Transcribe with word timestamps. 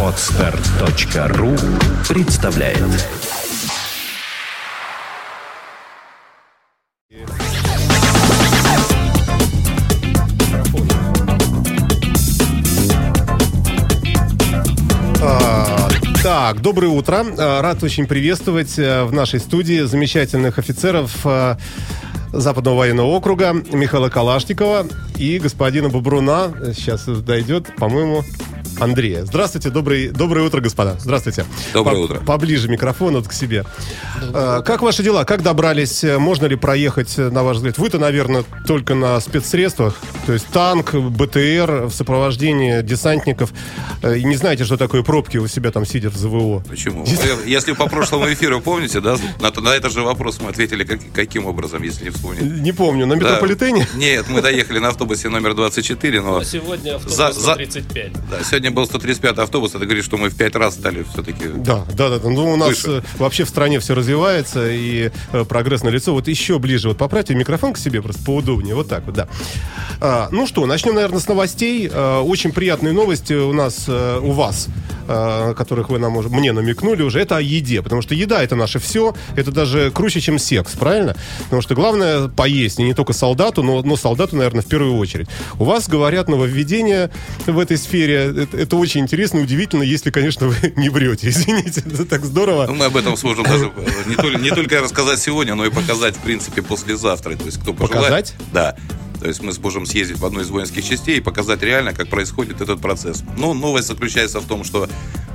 Отстар.ру 0.00 1.56
представляет 2.08 2.78
А, 15.20 15.88
Так, 16.22 16.60
доброе 16.60 16.88
утро. 16.88 17.24
А, 17.36 17.60
Рад 17.60 17.82
очень 17.82 18.06
приветствовать 18.06 18.78
э, 18.78 19.02
в 19.02 19.12
нашей 19.12 19.40
студии 19.40 19.80
замечательных 19.80 20.60
офицеров 20.60 21.10
э, 21.24 21.56
Западного 22.40 22.78
военного 22.78 23.06
округа 23.06 23.52
Михаила 23.52 24.08
Калашникова 24.08 24.86
и 25.16 25.38
господина 25.38 25.88
Бобруна. 25.88 26.52
Сейчас 26.74 27.06
дойдет, 27.06 27.74
по-моему, 27.76 28.24
Андрея. 28.80 29.24
Здравствуйте, 29.24 29.70
добрый, 29.70 30.08
доброе 30.08 30.46
утро, 30.46 30.60
господа. 30.60 30.96
Здравствуйте. 30.98 31.44
Доброе 31.72 31.96
По- 31.96 32.00
утро. 32.00 32.20
Поближе 32.20 32.68
микрофон 32.68 33.14
вот 33.14 33.28
к 33.28 33.32
себе. 33.32 33.64
А, 34.32 34.62
Как 34.62 34.82
ваши 34.82 35.02
дела? 35.02 35.24
Как 35.24 35.42
добрались? 35.42 36.02
Можно 36.04 36.46
ли 36.46 36.56
проехать, 36.56 37.16
на 37.18 37.42
ваш 37.42 37.58
взгляд? 37.58 37.78
Вы-то, 37.78 37.98
наверное, 37.98 38.44
только 38.66 38.94
на 38.94 39.20
спецсредствах, 39.20 39.96
то 40.26 40.32
есть 40.32 40.46
танк, 40.48 40.94
БТР 40.94 41.86
в 41.86 41.90
сопровождении 41.92 42.82
десантников. 42.82 43.52
Э, 44.02 44.18
И 44.18 44.24
не 44.24 44.36
знаете, 44.36 44.64
что 44.64 44.76
такое 44.76 45.02
пробки 45.02 45.36
у 45.38 45.46
себя 45.48 45.70
там 45.70 45.84
сидя 45.86 46.10
в 46.10 46.16
ЗВО. 46.16 46.62
Почему? 46.68 47.04
Если 47.46 47.72
по 47.72 47.86
прошлому 47.86 48.32
эфиру 48.32 48.60
помните, 48.60 49.00
да, 49.00 49.16
на, 49.40 49.50
на 49.60 49.68
этот 49.70 49.92
же 49.92 50.02
вопрос 50.02 50.40
мы 50.40 50.50
ответили 50.50 50.84
как- 50.84 51.00
каким 51.12 51.46
образом, 51.46 51.82
если 51.82 52.04
не 52.04 52.10
вспомнить. 52.10 52.42
Не 52.42 52.72
помню, 52.72 53.06
на 53.06 53.16
Да. 53.16 53.20
метрополитене? 53.20 53.86
Нет, 53.94 54.26
мы 54.28 54.42
доехали 54.42 54.78
на 54.78 54.88
автобусе 54.88 55.28
номер 55.28 55.54
24, 55.54 56.20
но 56.20 56.36
А 56.38 56.44
сегодня 56.44 56.96
автобус 56.96 57.16
За- 57.16 57.32
за- 57.32 57.40
135. 57.54 58.12
да, 58.30 58.42
сегодня 58.44 58.63
был 58.70 58.86
135 58.86 59.38
автобус, 59.38 59.74
это 59.74 59.84
говорит, 59.84 60.04
что 60.04 60.16
мы 60.16 60.30
в 60.30 60.36
пять 60.36 60.54
раз 60.54 60.74
стали 60.74 61.04
все-таки... 61.12 61.48
Да, 61.48 61.84
да, 61.96 62.08
да. 62.08 62.18
да. 62.18 62.28
Ну, 62.28 62.52
у 62.52 62.56
нас 62.56 62.68
Выше. 62.68 63.02
э, 63.04 63.18
вообще 63.18 63.44
в 63.44 63.48
стране 63.48 63.80
все 63.80 63.94
развивается, 63.94 64.70
и 64.70 65.10
э, 65.32 65.44
прогресс 65.44 65.82
на 65.82 65.88
лицо. 65.88 66.12
Вот 66.12 66.28
еще 66.28 66.58
ближе. 66.58 66.88
Вот 66.88 66.98
поправьте 66.98 67.34
микрофон 67.34 67.72
к 67.72 67.78
себе 67.78 68.02
просто 68.02 68.24
поудобнее. 68.24 68.74
Вот 68.74 68.88
так 68.88 69.04
вот, 69.06 69.14
да. 69.14 69.28
А, 70.00 70.28
ну 70.30 70.46
что, 70.46 70.66
начнем, 70.66 70.94
наверное, 70.94 71.20
с 71.20 71.28
новостей. 71.28 71.90
А, 71.92 72.22
очень 72.22 72.52
приятные 72.52 72.92
новости 72.92 73.32
у 73.32 73.52
нас, 73.52 73.84
э, 73.88 74.20
у 74.22 74.32
вас, 74.32 74.68
э, 75.06 75.54
которых 75.56 75.88
вы 75.88 75.98
нам 75.98 76.16
уже, 76.16 76.28
мне 76.28 76.52
намекнули 76.52 77.02
уже. 77.02 77.20
Это 77.20 77.36
о 77.36 77.40
еде. 77.40 77.82
Потому 77.82 78.02
что 78.02 78.14
еда 78.14 78.42
это 78.42 78.56
наше 78.56 78.78
все. 78.78 79.14
Это 79.36 79.50
даже 79.52 79.90
круче, 79.90 80.20
чем 80.20 80.38
секс, 80.38 80.72
правильно? 80.72 81.16
Потому 81.44 81.62
что 81.62 81.74
главное 81.74 82.28
поесть. 82.28 82.78
И 82.78 82.82
не 82.82 82.94
только 82.94 83.12
солдату, 83.12 83.62
но, 83.62 83.82
но 83.82 83.96
солдату, 83.96 84.36
наверное, 84.36 84.62
в 84.62 84.66
первую 84.66 84.96
очередь. 84.96 85.28
У 85.58 85.64
вас, 85.64 85.88
говорят, 85.88 86.28
нововведение 86.28 87.10
в 87.46 87.58
этой 87.58 87.78
сфере. 87.78 88.32
Это, 88.42 88.56
это 88.56 88.76
очень 88.76 89.00
интересно 89.00 89.40
удивительно, 89.40 89.82
если, 89.82 90.10
конечно, 90.10 90.48
вы 90.48 90.72
не 90.76 90.88
врете. 90.88 91.28
Извините, 91.34 91.82
это 91.86 92.04
так 92.04 92.24
здорово. 92.24 92.66
Ну, 92.66 92.74
мы 92.74 92.86
об 92.86 92.96
этом 92.96 93.16
сможем 93.16 93.44
даже 93.44 93.70
не 94.06 94.16
только, 94.16 94.38
не 94.38 94.50
только 94.50 94.80
рассказать 94.80 95.20
сегодня, 95.20 95.54
но 95.54 95.64
и 95.66 95.70
показать, 95.70 96.16
в 96.16 96.20
принципе, 96.20 96.62
послезавтра. 96.62 97.36
То 97.36 97.46
есть, 97.46 97.60
кто 97.60 97.72
пожелает. 97.72 98.04
Показать? 98.04 98.34
Да. 98.52 98.76
То 99.24 99.28
есть 99.28 99.42
мы 99.42 99.54
сможем 99.54 99.86
съездить 99.86 100.18
в 100.18 100.26
одну 100.26 100.40
из 100.40 100.50
воинских 100.50 100.84
частей 100.84 101.16
и 101.16 101.20
показать 101.20 101.62
реально, 101.62 101.94
как 101.94 102.08
происходит 102.08 102.60
этот 102.60 102.82
процесс. 102.82 103.24
Но 103.38 103.54
новость 103.54 103.88
заключается 103.88 104.38
в 104.38 104.46
том, 104.46 104.64
что 104.64 104.86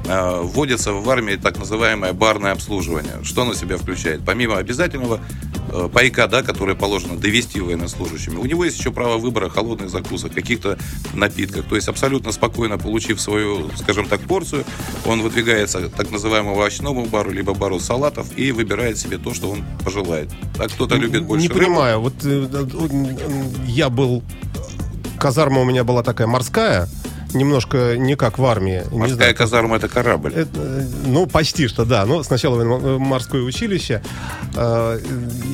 вводится 0.09 0.93
в 0.93 1.09
армии 1.09 1.35
так 1.35 1.57
называемое 1.57 2.13
барное 2.13 2.51
обслуживание. 2.51 3.23
Что 3.23 3.43
оно 3.43 3.53
себя 3.53 3.77
включает? 3.77 4.25
Помимо 4.25 4.57
обязательного 4.57 5.19
э, 5.71 5.89
пайка, 5.93 6.27
да, 6.27 6.41
которое 6.41 6.75
положено 6.75 7.15
довести 7.15 7.59
военнослужащими, 7.59 8.35
у 8.35 8.45
него 8.45 8.65
есть 8.65 8.79
еще 8.79 8.91
право 8.91 9.17
выбора 9.17 9.49
холодных 9.49 9.89
закусок, 9.89 10.33
каких-то 10.33 10.77
напитков. 11.13 11.65
То 11.65 11.75
есть 11.75 11.87
абсолютно 11.87 12.31
спокойно 12.31 12.77
получив 12.77 13.21
свою, 13.21 13.69
скажем 13.75 14.07
так, 14.07 14.21
порцию, 14.21 14.65
он 15.05 15.21
выдвигается 15.21 15.81
к 15.81 15.93
так 15.93 16.11
называемому 16.11 16.55
овощному 16.55 17.05
бару, 17.05 17.31
либо 17.31 17.53
бару 17.53 17.79
салатов 17.79 18.27
и 18.35 18.51
выбирает 18.51 18.97
себе 18.97 19.17
то, 19.17 19.33
что 19.33 19.49
он 19.49 19.63
пожелает. 19.83 20.29
Так 20.57 20.71
кто-то 20.71 20.95
любит 20.95 21.23
больше 21.23 21.47
Не 21.47 21.53
понимаю, 21.53 21.99
вот 21.99 22.13
э, 22.23 22.47
э, 22.51 22.67
я 23.67 23.89
был, 23.89 24.23
казарма 25.19 25.61
у 25.61 25.65
меня 25.65 25.83
была 25.83 26.03
такая 26.03 26.27
морская, 26.27 26.87
немножко 27.33 27.95
не 27.97 28.15
как 28.15 28.37
в 28.39 28.45
армии. 28.45 28.83
не 28.91 28.97
Морская 28.97 29.17
знаю, 29.17 29.35
казарма 29.35 29.75
это 29.77 29.87
корабль. 29.87 30.33
Это, 30.33 30.49
э, 30.55 30.85
ну, 31.05 31.25
почти 31.27 31.67
что, 31.67 31.85
да. 31.85 32.05
Ну, 32.05 32.23
сначала 32.23 32.55
военно- 32.55 32.97
морское 32.99 33.41
училище, 33.41 34.01
э, 34.55 34.99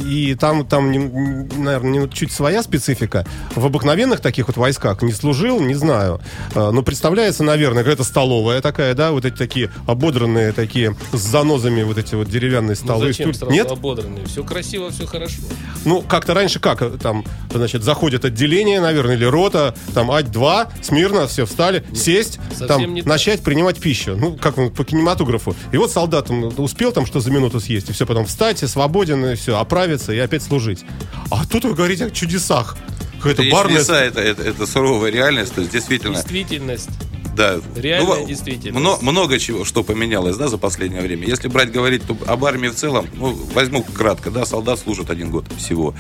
и 0.06 0.36
там, 0.36 0.66
там, 0.66 0.92
наверное, 0.92 2.08
чуть 2.10 2.32
своя 2.32 2.64
специфика. 2.64 3.26
В 3.56 3.66
обыкновенных 3.66 4.20
таких 4.20 4.48
вот 4.48 4.58
войсках 4.58 5.02
не 5.02 5.12
служил, 5.14 5.60
не 5.60 5.76
знаю. 5.76 6.22
Э, 6.54 6.72
но 6.72 6.82
представляется, 6.84 7.44
наверное, 7.44 7.84
какая-то 7.84 8.04
столовая 8.04 8.62
такая, 8.62 8.94
да, 8.94 9.12
вот 9.12 9.26
эти 9.26 9.36
такие 9.36 9.70
ободранные 9.88 10.52
такие 10.52 10.96
с 11.12 11.20
занозами 11.20 11.84
вот 11.84 11.98
эти 11.98 12.16
вот 12.16 12.30
деревянные 12.30 12.76
Ну, 12.80 12.86
столы. 12.86 13.08
зачем 13.08 13.34
стулья. 13.34 13.52
сразу 13.52 13.52
Нет? 13.54 13.72
ободранные? 13.72 14.26
Все 14.26 14.44
красиво, 14.44 14.90
все 14.92 15.06
хорошо. 15.06 15.42
Ну, 15.84 16.02
как-то 16.02 16.34
раньше 16.34 16.60
как? 16.60 16.82
э, 16.82 16.98
Там, 17.02 17.24
значит, 17.54 17.84
заходит 17.84 18.26
отделение, 18.26 18.80
наверное, 18.80 19.16
или 19.16 19.26
рота, 19.26 19.76
там, 19.94 20.10
ать-2, 20.12 20.68
смирно, 20.82 21.28
все 21.28 21.46
встали, 21.46 21.65
сесть, 21.94 22.40
совсем 22.50 22.68
там, 22.68 22.94
не 22.94 23.02
так. 23.02 23.10
начать 23.10 23.42
принимать 23.42 23.80
пищу. 23.80 24.16
Ну, 24.16 24.36
как 24.36 24.58
он, 24.58 24.72
по 24.72 24.84
кинематографу. 24.84 25.56
И 25.72 25.78
вот 25.78 25.92
солдат 25.92 26.30
он 26.30 26.54
успел 26.58 26.92
там 26.92 27.06
что 27.06 27.20
за 27.20 27.32
минуту 27.32 27.60
съесть, 27.60 27.90
и 27.90 27.94
все, 27.94 28.06
потом 28.06 28.26
встать, 28.26 28.64
и 28.64 28.68
свободен, 28.68 29.26
и 29.26 29.36
все, 29.36 29.58
оправиться, 29.58 30.14
и 30.14 30.20
опять 30.20 30.44
служить. 30.44 30.84
А 31.32 31.46
тут 31.46 31.66
вы 31.66 31.74
говорите 31.74 32.06
о 32.06 32.10
чудесах. 32.12 32.78
Какая-то 33.18 33.44
барная... 33.52 33.82
это, 33.82 34.20
это, 34.20 34.44
это 34.44 34.68
суровая 34.68 35.12
реальность, 35.12 35.56
то 35.56 35.62
есть 35.62 35.74
действительно, 35.74 36.16
Действительность. 36.16 36.90
Да. 37.36 37.60
реальная 37.76 38.22
во- 38.22 38.26
действительность. 38.26 38.80
мно- 38.80 38.98
много 39.02 39.40
чего, 39.40 39.66
что 39.66 39.84
поменялось, 39.84 40.38
да, 40.38 40.48
за 40.48 40.58
последнее 40.58 41.02
время. 41.02 41.28
Если 41.28 41.48
брать, 41.48 41.72
говорить 41.72 42.04
то 42.08 42.18
об 42.28 42.46
армии 42.46 42.70
в 42.70 42.76
целом, 42.76 43.08
ну, 43.14 43.34
возьму 43.54 43.84
кратко, 43.84 44.32
да, 44.32 44.46
солдат 44.46 44.80
служит 44.80 45.10
один 45.10 45.30
год 45.30 45.46
всего. 45.58 45.94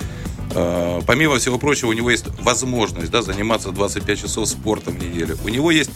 Э, 0.54 1.02
Помимо 1.06 1.38
всего 1.38 1.58
прочего, 1.58 1.90
у 1.90 1.94
него 1.94 2.10
есть 2.12 2.26
возможность 2.42 3.12
да, 3.12 3.22
заниматься 3.22 3.72
25 3.72 4.20
часов 4.22 4.48
спортом 4.48 4.96
в 4.98 5.04
неделю. 5.04 5.38
У 5.44 5.50
него 5.50 5.72
есть, 5.72 5.90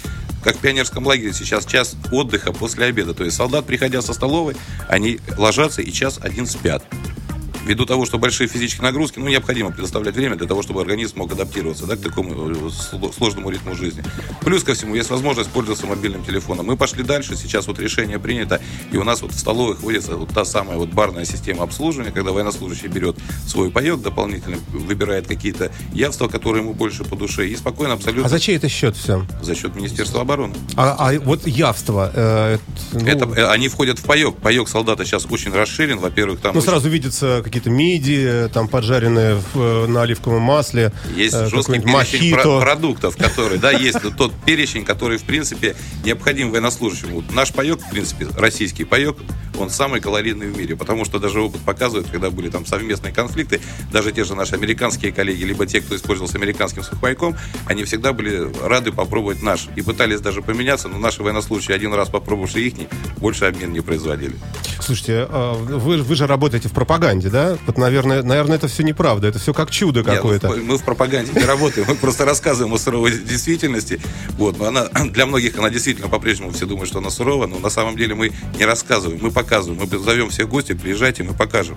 как 0.43 0.57
в 0.57 0.59
пионерском 0.59 1.05
лагере, 1.05 1.33
сейчас 1.33 1.65
час 1.65 1.95
отдыха 2.11 2.51
после 2.51 2.85
обеда. 2.85 3.13
То 3.13 3.23
есть 3.23 3.37
солдат, 3.37 3.65
приходя 3.65 4.01
со 4.01 4.13
столовой, 4.13 4.55
они 4.87 5.19
ложатся 5.37 5.81
и 5.81 5.91
час 5.91 6.19
один 6.21 6.45
спят. 6.45 6.83
Ввиду 7.69 7.85
того, 7.85 8.07
что 8.07 8.17
большие 8.17 8.47
физические 8.47 8.81
нагрузки, 8.81 9.19
ну, 9.19 9.27
необходимо 9.27 9.69
предоставлять 9.69 10.15
время 10.15 10.35
для 10.35 10.47
того, 10.47 10.63
чтобы 10.63 10.81
организм 10.81 11.19
мог 11.19 11.31
адаптироваться 11.31 11.85
да, 11.85 11.97
к 11.97 12.01
такому 12.01 12.49
э, 12.49 12.53
сло- 12.69 13.13
сложному 13.15 13.51
ритму 13.51 13.75
жизни. 13.75 14.03
Плюс 14.41 14.63
ко 14.63 14.73
всему, 14.73 14.95
есть 14.95 15.11
возможность 15.11 15.51
пользоваться 15.51 15.85
мобильным 15.85 16.25
телефоном. 16.25 16.65
Мы 16.65 16.77
пошли 16.77 17.03
дальше, 17.03 17.35
сейчас 17.35 17.67
вот 17.67 17.77
решение 17.79 18.17
принято, 18.17 18.59
и 18.91 18.97
у 18.97 19.03
нас 19.03 19.21
вот 19.21 19.33
в 19.33 19.39
столовых 19.39 19.81
вводится 19.81 20.15
вот 20.15 20.29
та 20.29 20.45
самая 20.45 20.79
вот 20.79 20.89
барная 20.89 21.25
система 21.25 21.61
обслуживания, 21.61 22.09
когда 22.11 22.31
военнослужащий 22.31 22.87
берет 22.87 23.17
свой 23.45 23.69
паек 23.69 24.01
дополнительно, 24.01 24.57
выбирает 24.73 25.27
какие-то 25.27 25.71
явства, 25.93 26.27
которые 26.27 26.63
ему 26.63 26.73
больше 26.73 27.03
по 27.03 27.15
душе, 27.15 27.47
и 27.49 27.55
спокойно 27.55 27.93
абсолютно 27.93 28.25
А 28.25 28.29
за 28.29 28.39
чей 28.39 28.55
это 28.57 28.67
счет 28.67 28.97
все? 28.97 29.23
за 29.43 29.53
счет 29.53 29.75
Министерства 29.75 30.21
обороны. 30.21 30.55
А, 30.75 30.95
а 30.97 31.19
вот 31.19 31.45
явство. 31.45 32.11
э, 32.15 32.55
это, 32.55 32.63
ну, 32.93 33.05
Это, 33.07 33.25
э, 33.41 33.45
они 33.51 33.67
входят 33.69 33.99
в 33.99 34.05
паек. 34.05 34.37
Паек 34.37 34.67
солдата 34.69 35.05
сейчас 35.05 35.27
очень 35.29 35.51
расширен. 35.53 35.99
Во-первых, 35.99 36.39
там 36.39 36.53
ну, 36.55 36.61
очень- 36.61 36.69
сразу 36.69 36.89
видятся 36.89 37.43
какие-то 37.59 37.69
мидии, 37.69 38.47
там, 38.49 38.67
поджаренные 38.67 39.35
в, 39.35 39.59
э, 39.59 39.87
на 39.87 40.03
оливковом 40.03 40.41
масле. 40.41 40.91
Есть 41.15 41.35
э, 41.35 41.49
жесткий 41.49 41.79
перечень 41.79 42.33
про- 42.33 42.61
продуктов, 42.61 43.17
которые, 43.17 43.59
да, 43.59 43.71
есть 43.71 43.97
тот 44.17 44.33
перечень, 44.45 44.85
который, 44.85 45.17
в 45.17 45.23
принципе, 45.23 45.75
необходим 46.05 46.51
военнослужащему. 46.51 47.23
Наш 47.31 47.51
паек, 47.51 47.81
в 47.81 47.89
принципе, 47.89 48.27
российский 48.37 48.85
паек, 48.85 49.17
он 49.59 49.69
самый 49.69 50.01
калорийный 50.01 50.47
в 50.47 50.57
мире, 50.57 50.75
потому 50.75 51.05
что 51.05 51.19
даже 51.19 51.41
опыт 51.41 51.61
показывает, 51.61 52.07
когда 52.09 52.29
были 52.29 52.49
там 52.49 52.65
совместные 52.65 53.13
конфликты, 53.13 53.59
даже 53.91 54.11
те 54.11 54.23
же 54.23 54.35
наши 54.35 54.55
американские 54.55 55.11
коллеги, 55.11 55.43
либо 55.43 55.65
те, 55.65 55.81
кто 55.81 55.95
использовался 55.95 56.37
американским 56.37 56.83
сухпайком, 56.83 57.35
они 57.65 57.83
всегда 57.83 58.13
были 58.13 58.49
рады 58.63 58.91
попробовать 58.91 59.41
наш. 59.41 59.67
И 59.75 59.81
пытались 59.81 60.21
даже 60.21 60.41
поменяться, 60.41 60.87
но 60.87 60.97
наши 60.97 61.23
военнослужащие 61.23 61.75
один 61.75 61.93
раз 61.93 62.09
попробовавшие 62.09 62.67
их, 62.67 62.73
больше 63.17 63.45
обмен 63.45 63.73
не 63.73 63.81
производили. 63.81 64.35
Слушайте, 64.79 65.27
а 65.29 65.53
вы, 65.53 65.97
вы 65.97 66.15
же 66.15 66.25
работаете 66.25 66.69
в 66.69 66.71
пропаганде, 66.71 67.29
да? 67.29 67.57
Вот, 67.65 67.77
наверное, 67.77 68.23
наверное, 68.23 68.55
это 68.57 68.67
все 68.67 68.83
неправда, 68.83 69.27
это 69.27 69.39
все 69.39 69.53
как 69.53 69.71
чудо 69.71 70.01
Нет, 70.01 70.15
какое-то. 70.15 70.49
мы 70.49 70.77
в 70.77 70.83
пропаганде 70.83 71.31
не 71.33 71.45
работаем, 71.45 71.85
мы 71.87 71.95
просто 71.95 72.25
рассказываем 72.25 72.73
о 72.73 72.77
суровой 72.77 73.11
действительности. 73.11 73.99
Вот, 74.31 74.57
но 74.57 74.65
она 74.65 74.85
для 75.11 75.25
многих 75.25 75.57
она 75.57 75.69
действительно 75.69 76.07
по-прежнему 76.07 76.51
все 76.51 76.65
думают, 76.65 76.89
что 76.89 76.99
она 76.99 77.09
сурова, 77.09 77.47
но 77.47 77.59
на 77.59 77.69
самом 77.69 77.97
деле 77.97 78.15
мы 78.15 78.31
не 78.57 78.65
рассказываем, 78.65 79.19
мы 79.21 79.31
показываем, 79.31 79.48
мы 79.73 79.87
зовем 79.97 80.29
всех 80.29 80.47
гостей, 80.47 80.75
приезжайте, 80.75 81.23
мы 81.23 81.33
покажем. 81.33 81.75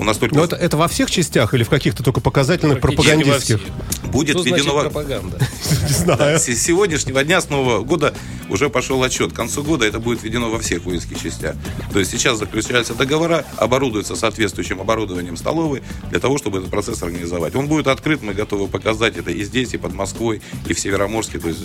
У 0.00 0.04
нас 0.04 0.16
только 0.16 0.34
Но 0.34 0.44
это, 0.44 0.56
это 0.56 0.78
во 0.78 0.88
всех 0.88 1.10
частях 1.10 1.52
или 1.52 1.62
в 1.62 1.68
каких-то 1.68 2.02
только 2.02 2.22
показательных 2.22 2.80
пропагандистских? 2.80 3.60
Будет 4.04 4.30
Что 4.30 4.42
значит 4.42 4.58
введено... 4.60 4.74
во- 4.74 4.82
пропаганда? 4.84 5.38
Не 5.88 5.88
знаю. 5.94 6.38
С 6.40 6.44
сегодняшнего 6.44 7.22
дня, 7.22 7.40
с 7.42 7.50
Нового 7.50 7.84
года, 7.84 8.14
уже 8.48 8.70
пошел 8.70 9.02
отчет. 9.02 9.32
К 9.32 9.36
концу 9.36 9.62
года 9.62 9.84
это 9.84 10.00
будет 10.00 10.22
введено 10.22 10.48
во 10.48 10.58
всех 10.58 10.84
воинских 10.84 11.22
частях. 11.22 11.54
То 11.92 11.98
есть 11.98 12.10
сейчас 12.10 12.38
заключаются 12.38 12.94
договора, 12.94 13.44
оборудуются 13.58 14.16
соответствующим 14.16 14.80
оборудованием 14.80 15.36
столовой 15.36 15.82
для 16.10 16.18
того, 16.18 16.38
чтобы 16.38 16.58
этот 16.58 16.70
процесс 16.70 17.02
организовать. 17.02 17.54
Он 17.54 17.68
будет 17.68 17.86
открыт, 17.86 18.22
мы 18.22 18.32
готовы 18.32 18.68
показать 18.68 19.18
это 19.18 19.30
и 19.30 19.44
здесь, 19.44 19.74
и 19.74 19.76
под 19.76 19.92
Москвой, 19.92 20.40
и 20.66 20.72
в 20.72 20.80
Североморске. 20.80 21.38
То 21.38 21.48
есть 21.48 21.60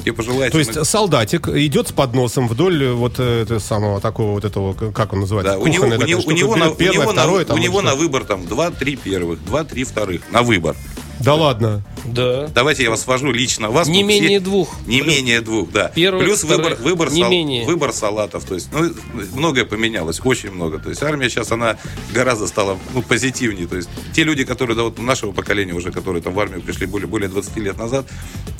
где 0.00 0.12
пожелаете. 0.12 0.52
То 0.52 0.58
есть 0.60 0.76
мы- 0.76 0.84
солдатик 0.84 1.48
идет 1.48 1.88
с 1.88 1.92
подносом 1.92 2.46
вдоль 2.46 2.86
вот 2.92 3.16
э, 3.18 3.42
этого 3.42 3.58
самого 3.58 4.00
такого 4.00 4.32
вот 4.34 4.44
этого, 4.44 4.72
как 4.92 5.12
он 5.12 5.20
называется, 5.20 5.54
Да, 5.54 5.58
у 5.58 5.66
него, 5.66 5.86
у 5.86 5.90
такая 5.90 6.06
него, 6.08 6.22
у 6.24 6.30
него, 6.30 6.52
у 6.52 6.74
первое, 6.74 6.92
него, 7.00 7.04
на- 7.12 7.12
второе, 7.12 7.44
там, 7.44 7.56
у 7.56 7.60
него 7.60 7.71
или 7.80 7.86
на 7.86 7.94
выбор 7.94 8.24
там 8.24 8.42
2-3 8.42 8.96
первых, 8.96 9.40
2-3 9.40 9.84
вторых. 9.84 10.22
На 10.30 10.42
выбор. 10.42 10.76
Да 11.24 11.34
ладно. 11.34 11.82
Да. 12.04 12.48
Давайте 12.48 12.82
я 12.82 12.90
вас 12.90 13.02
свожу 13.02 13.30
лично. 13.30 13.70
Вас 13.70 13.86
Не 13.88 14.02
менее 14.02 14.38
все- 14.38 14.40
двух. 14.40 14.74
Не 14.86 15.02
Плюс- 15.02 15.14
менее 15.14 15.40
двух, 15.40 15.70
да. 15.70 15.88
Первых, 15.94 16.24
Плюс 16.24 16.42
выбор, 16.44 16.74
выбор, 16.76 17.10
не 17.12 17.20
сал- 17.22 17.30
менее. 17.30 17.64
выбор 17.64 17.92
салатов. 17.92 18.44
То 18.44 18.54
есть, 18.54 18.68
ну, 18.72 18.92
многое 19.34 19.64
поменялось, 19.64 20.20
очень 20.24 20.50
много. 20.50 20.78
То 20.78 20.88
есть 20.90 21.02
армия 21.02 21.28
сейчас, 21.30 21.52
она 21.52 21.76
гораздо 22.12 22.46
стала 22.48 22.76
ну, 22.92 23.02
позитивнее. 23.02 23.66
То 23.68 23.76
есть 23.76 23.88
те 24.12 24.24
люди, 24.24 24.44
которые, 24.44 24.76
да, 24.76 24.82
вот 24.82 24.98
нашего 24.98 25.32
поколения 25.32 25.74
уже, 25.74 25.92
которые 25.92 26.22
там 26.22 26.32
в 26.34 26.40
армию 26.40 26.60
пришли 26.60 26.86
более, 26.86 27.06
более 27.06 27.28
20 27.28 27.56
лет 27.60 27.78
назад, 27.78 28.06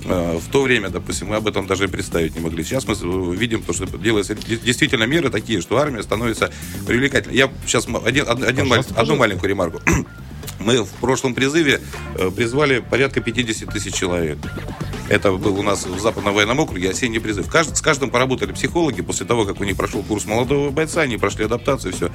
э, 0.05 0.39
в 0.39 0.51
то 0.53 0.63
время, 0.63 0.89
допустим, 0.89 1.29
мы 1.29 1.37
об 1.37 1.49
этом 1.49 1.67
даже 1.67 1.85
и 1.85 1.89
представить 1.89 2.35
не 2.37 2.41
могли. 2.41 2.63
Сейчас 2.63 2.87
мы 2.87 2.95
э, 2.95 3.35
видим, 3.37 3.63
то, 3.63 3.73
что 3.73 3.87
делаются 3.87 4.35
де- 4.37 4.57
действительно 4.57 5.05
меры 5.05 5.31
такие, 5.31 5.61
что 5.61 5.79
армия 5.79 6.03
становится 6.03 6.53
привлекательной. 6.87 7.37
Я 7.37 7.51
сейчас 7.67 7.87
один, 8.05 8.29
од- 8.29 8.43
один 8.45 8.67
маль- 8.67 8.79
Пожалуйста, 8.79 9.01
одну 9.01 9.17
маленькую 9.17 9.49
ремарку. 9.51 9.81
Мы 10.65 10.83
в 10.83 10.91
прошлом 11.01 11.35
призыве 11.35 11.81
э, 12.17 12.31
призвали 12.31 12.79
порядка 12.79 13.21
50 13.21 13.69
тысяч 13.73 13.95
человек. 13.95 14.39
Это 15.09 15.33
был 15.33 15.59
у 15.59 15.63
нас 15.63 15.85
в 15.85 16.01
Западном 16.01 16.35
военном 16.35 16.61
округе 16.61 16.91
осенний 16.91 17.19
призыв. 17.19 17.47
С 17.47 17.81
каждым 17.81 18.11
поработали 18.11 18.53
психологи 18.53 19.03
после 19.03 19.27
того, 19.27 19.45
как 19.45 19.61
у 19.61 19.65
них 19.65 19.77
прошел 19.77 20.03
курс 20.03 20.25
молодого 20.25 20.71
бойца, 20.71 21.03
они 21.03 21.19
прошли 21.19 21.45
адаптацию, 21.45 21.93
все. 21.93 22.11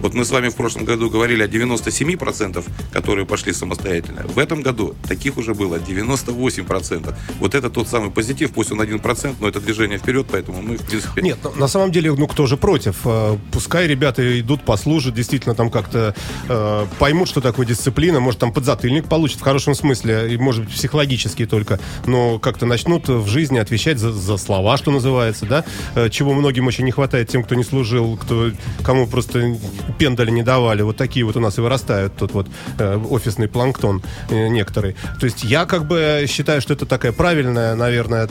Вот 0.00 0.14
мы 0.14 0.24
с 0.24 0.30
вами 0.30 0.48
в 0.48 0.54
прошлом 0.54 0.84
году 0.84 1.10
говорили 1.10 1.42
о 1.42 1.48
97%, 1.48 2.64
которые 2.92 3.26
пошли 3.26 3.52
самостоятельно. 3.52 4.22
В 4.28 4.38
этом 4.38 4.62
году 4.62 4.94
таких 5.08 5.36
уже 5.36 5.54
было 5.54 5.76
98%. 5.76 7.14
Вот 7.40 7.54
это 7.54 7.68
тот 7.68 7.88
самый 7.88 8.10
позитив, 8.10 8.52
пусть 8.52 8.70
он 8.70 8.80
1%, 8.80 9.34
но 9.40 9.48
это 9.48 9.60
движение 9.60 9.98
вперед, 9.98 10.26
поэтому 10.30 10.62
мы, 10.62 10.76
в 10.76 10.86
принципе... 10.86 11.20
Нет, 11.20 11.38
на 11.56 11.66
самом 11.68 11.90
деле, 11.90 12.14
ну 12.14 12.28
кто 12.28 12.46
же 12.46 12.56
против? 12.56 12.98
Э, 13.04 13.36
Пускай 13.50 13.88
ребята 13.88 14.40
идут, 14.40 14.62
послужат, 14.62 15.14
действительно 15.14 15.54
там 15.54 15.70
как-то 15.70 16.14
э, 16.48 16.86
поймут, 16.98 17.28
что 17.28 17.40
такое 17.40 17.66
дисциплина, 17.66 17.87
может 18.20 18.40
там 18.40 18.52
подзатыльник 18.52 19.08
получат 19.08 19.38
в 19.38 19.42
хорошем 19.42 19.74
смысле, 19.74 20.32
и 20.32 20.36
может 20.36 20.64
быть 20.64 20.74
психологически 20.74 21.46
только, 21.46 21.78
но 22.06 22.38
как-то 22.38 22.66
начнут 22.66 23.08
в 23.08 23.26
жизни 23.28 23.58
отвечать 23.58 23.98
за, 23.98 24.12
за 24.12 24.36
слова, 24.36 24.76
что 24.76 24.90
называется, 24.90 25.46
да, 25.46 25.64
Э, 25.94 26.08
чего 26.10 26.32
многим 26.34 26.66
очень 26.66 26.84
не 26.84 26.90
хватает 26.90 27.28
тем, 27.28 27.42
кто 27.42 27.54
не 27.54 27.64
служил, 27.64 28.16
кто, 28.16 28.50
кому 28.82 29.06
просто 29.06 29.56
пендали 29.98 30.30
не 30.30 30.42
давали. 30.42 30.82
Вот 30.82 30.96
такие 30.96 31.24
вот 31.24 31.36
у 31.36 31.40
нас 31.40 31.58
и 31.58 31.60
вырастают 31.60 32.16
тут 32.16 32.32
вот 32.32 32.46
э, 32.78 32.96
офисный 32.96 33.48
планктон 33.48 34.02
э, 34.30 34.48
некоторые. 34.48 34.94
То 35.20 35.26
есть 35.26 35.44
я 35.44 35.66
как 35.66 35.86
бы 35.86 36.26
считаю, 36.28 36.60
что 36.60 36.74
это 36.74 36.86
такая 36.86 37.12
правильная, 37.12 37.74
наверное, 37.74 38.28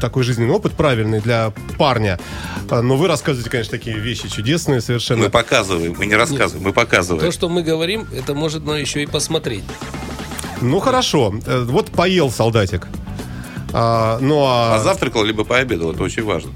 такой 0.00 0.22
жизненный 0.22 0.54
опыт 0.54 0.72
правильный 0.72 1.20
для 1.20 1.52
парня. 1.76 2.18
А, 2.70 2.82
Но 2.82 2.96
вы 2.96 3.08
рассказываете, 3.08 3.50
конечно, 3.50 3.72
такие 3.72 3.98
вещи 3.98 4.28
чудесные 4.28 4.80
совершенно. 4.80 5.24
Мы 5.24 5.30
показываем, 5.30 5.94
мы 5.98 6.06
не 6.06 6.14
рассказываем, 6.14 6.64
мы 6.64 6.72
показываем. 6.72 7.24
То, 7.24 7.32
что 7.32 7.48
мы 7.48 7.62
говорим, 7.62 8.06
это 8.14 8.34
может 8.34 8.64
но 8.68 8.76
еще 8.76 9.02
и 9.02 9.06
посмотреть. 9.06 9.64
Ну 10.60 10.78
хорошо, 10.80 11.32
Э, 11.46 11.64
вот 11.64 11.90
поел 11.90 12.30
солдатик. 12.30 12.86
А, 13.72 14.18
ну 14.20 14.44
а, 14.46 14.76
Позавтракал, 14.76 15.24
либо 15.24 15.44
пообедал, 15.44 15.92
это 15.92 16.02
очень 16.02 16.22
важно. 16.24 16.50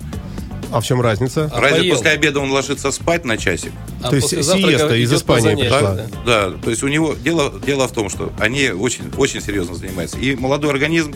а 0.73 0.81
в 0.81 0.85
чем 0.85 1.01
разница? 1.01 1.51
А 1.55 1.61
Разве 1.61 1.81
поел? 1.81 1.95
после 1.97 2.11
обеда 2.11 2.41
он 2.41 2.51
ложится 2.51 2.91
спать 2.91 3.25
на 3.25 3.37
часик? 3.39 3.73
А 4.03 4.11
То 4.11 4.17
есть 4.17 4.29
сиеста 4.29 4.95
из 4.95 5.13
Испании 5.13 5.55
пришла. 5.55 5.95
да. 5.95 6.07
Да, 6.27 6.51
то 6.63 6.69
есть 6.71 6.83
у 6.83 6.89
него 6.89 7.15
дело, 7.15 7.53
дело 7.65 7.89
в 7.89 7.93
том, 7.93 8.11
что 8.11 8.31
они 8.39 8.69
очень, 8.71 9.05
очень 9.17 9.41
серьезно 9.41 9.75
занимаются. 9.75 10.19
И 10.19 10.35
молодой 10.37 10.71
организм, 10.71 11.15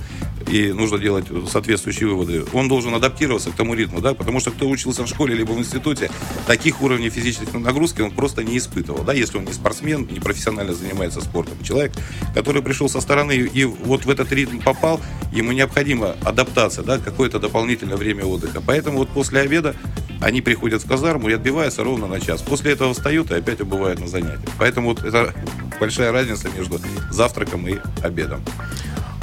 и 0.48 0.72
нужно 0.72 0.98
делать 0.98 1.26
соответствующие 1.50 2.08
выводы, 2.08 2.44
он 2.52 2.68
должен 2.68 2.94
адаптироваться 2.94 3.50
к 3.50 3.54
тому 3.54 3.74
ритму, 3.74 4.00
да, 4.00 4.14
потому 4.14 4.40
что 4.40 4.50
кто 4.50 4.68
учился 4.68 5.04
в 5.04 5.08
школе 5.08 5.34
либо 5.34 5.52
в 5.52 5.58
институте, 5.58 6.10
таких 6.46 6.82
уровней 6.82 7.10
физической 7.10 7.58
нагрузки 7.58 8.00
он 8.00 8.10
просто 8.10 8.44
не 8.44 8.58
испытывал, 8.58 9.04
да, 9.04 9.12
если 9.12 9.38
он 9.38 9.44
не 9.44 9.52
спортсмен, 9.52 10.06
не 10.10 10.20
профессионально 10.20 10.74
занимается 10.74 11.20
спортом. 11.20 11.54
Человек, 11.62 11.92
который 12.34 12.62
пришел 12.62 12.88
со 12.88 13.00
стороны 13.00 13.32
и 13.32 13.64
вот 13.64 14.04
в 14.04 14.10
этот 14.10 14.32
ритм 14.32 14.58
попал, 14.60 15.00
ему 15.32 15.52
необходима 15.52 16.16
адаптация, 16.24 16.84
да, 16.84 16.98
какое-то 16.98 17.38
дополнительное 17.38 17.96
время 17.96 18.24
отдыха. 18.24 18.62
Поэтому 18.64 18.98
вот 18.98 19.08
после 19.08 19.40
обеда 19.40 19.74
они 20.20 20.40
приходят 20.40 20.82
в 20.82 20.88
казарму 20.88 21.28
и 21.28 21.32
отбиваются 21.32 21.84
ровно 21.84 22.06
на 22.06 22.20
час. 22.20 22.42
После 22.42 22.72
этого 22.72 22.94
встают 22.94 23.30
и 23.30 23.34
опять 23.34 23.60
убывают 23.60 24.00
на 24.00 24.08
занятия. 24.08 24.48
Поэтому 24.58 24.88
вот 24.90 25.04
это 25.04 25.34
большая 25.78 26.12
разница 26.12 26.48
между 26.56 26.80
завтраком 27.10 27.66
и 27.68 27.78
обедом. 28.02 28.42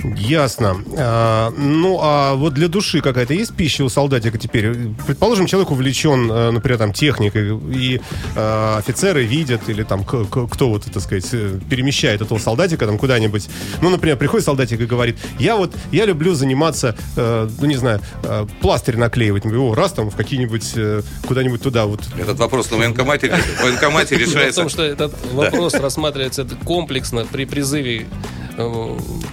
Ясно. 0.03 0.77
А, 0.97 1.51
ну, 1.57 1.99
а 2.01 2.33
вот 2.35 2.53
для 2.53 2.67
души 2.67 3.01
какая-то 3.01 3.33
есть 3.33 3.55
пища 3.55 3.83
у 3.83 3.89
солдатика 3.89 4.37
теперь? 4.37 4.73
Предположим, 5.07 5.45
человек 5.45 5.71
увлечен, 5.71 6.29
э, 6.31 6.51
например, 6.51 6.77
там, 6.77 6.93
техникой, 6.93 7.57
и 7.73 8.01
э, 8.35 8.75
офицеры 8.77 9.23
видят, 9.23 9.69
или 9.69 9.83
там, 9.83 10.03
к- 10.03 10.25
к- 10.25 10.47
кто 10.47 10.69
вот, 10.69 10.83
так 10.83 11.01
сказать, 11.01 11.25
э, 11.31 11.59
перемещает 11.69 12.21
этого 12.21 12.37
солдатика 12.37 12.85
там 12.85 12.97
куда-нибудь. 12.97 13.47
Ну, 13.81 13.89
например, 13.89 14.17
приходит 14.17 14.45
солдатик 14.45 14.81
и 14.81 14.85
говорит, 14.85 15.17
я 15.39 15.55
вот, 15.55 15.73
я 15.91 16.05
люблю 16.05 16.33
заниматься, 16.33 16.95
э, 17.15 17.49
ну, 17.59 17.65
не 17.65 17.75
знаю, 17.77 18.01
э, 18.23 18.45
пластырь 18.61 18.97
наклеивать. 18.97 19.45
О, 19.45 19.73
раз 19.73 19.93
там 19.93 20.09
в 20.09 20.15
какие-нибудь, 20.15 20.71
э, 20.75 21.01
куда-нибудь 21.27 21.61
туда 21.61 21.85
вот. 21.85 22.01
Этот 22.17 22.39
вопрос 22.39 22.69
на 22.71 22.77
военкомате, 22.77 23.29
в 23.59 23.63
военкомате 23.63 24.17
Дело 24.17 24.27
в 24.27 24.29
решается. 24.31 24.61
том, 24.61 24.69
что 24.69 24.83
этот 24.83 25.13
вопрос 25.33 25.73
рассматривается 25.75 26.45
комплексно 26.65 27.25
при 27.25 27.45
призыве 27.45 28.05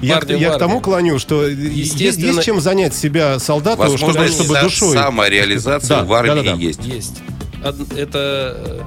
Я, 0.03 0.17
к- 0.17 0.21
парня 0.21 0.37
в 0.37 0.41
я 0.41 0.51
к 0.51 0.59
тому 0.59 0.81
клоню, 0.81 1.19
что 1.19 1.47
есть, 1.47 1.93
Естественно- 1.93 2.27
есть 2.37 2.45
чем 2.45 2.61
занять 2.61 2.95
себя 2.95 3.39
солдату, 3.39 3.97
чтобы, 3.99 4.27
чтобы 4.29 4.61
душой. 4.61 4.95
самореализация 4.95 5.99
Да, 5.99 6.05
в 6.05 6.13
армии 6.13 6.35
да-да-да. 6.37 6.57
есть. 6.57 6.85
Есть. 6.85 7.17
Од- 7.65 7.93
Это 7.99 8.57
э, 8.57 8.81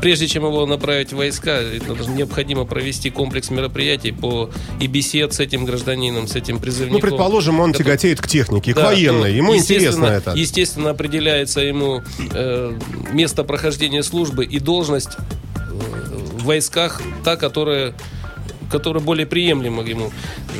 прежде 0.00 0.28
чем 0.28 0.44
его 0.44 0.64
направить 0.66 1.12
в 1.12 1.16
войска, 1.16 1.50
это 1.50 1.94
необходимо 2.10 2.64
провести 2.64 3.10
комплекс 3.10 3.50
мероприятий 3.50 4.12
по 4.12 4.50
и 4.80 4.86
бесед 4.86 5.34
с 5.34 5.40
этим 5.40 5.64
гражданином, 5.64 6.28
с 6.28 6.36
этим 6.36 6.58
призывником. 6.60 7.00
Ну, 7.02 7.08
предположим, 7.08 7.58
он 7.60 7.72
который- 7.72 7.84
тяготеет 7.86 8.20
к 8.20 8.28
технике, 8.28 8.72
к 8.72 8.76
Да, 8.76 8.84
военной. 8.86 9.30
то, 9.32 9.36
Ему 9.36 9.56
интересно 9.56 10.06
это. 10.06 10.32
Естественно, 10.36 10.90
определяется 10.90 11.60
ему 11.60 12.02
э, 12.32 12.78
место 13.12 13.42
прохождения 13.44 14.02
службы 14.04 14.44
и 14.44 14.58
должность 14.60 15.10
э, 15.56 15.60
в 16.38 16.44
войсках, 16.44 17.02
та, 17.24 17.36
которая, 17.36 17.94
которая 18.70 19.02
более 19.02 19.26
приемлема 19.26 19.82
ему, 19.82 20.10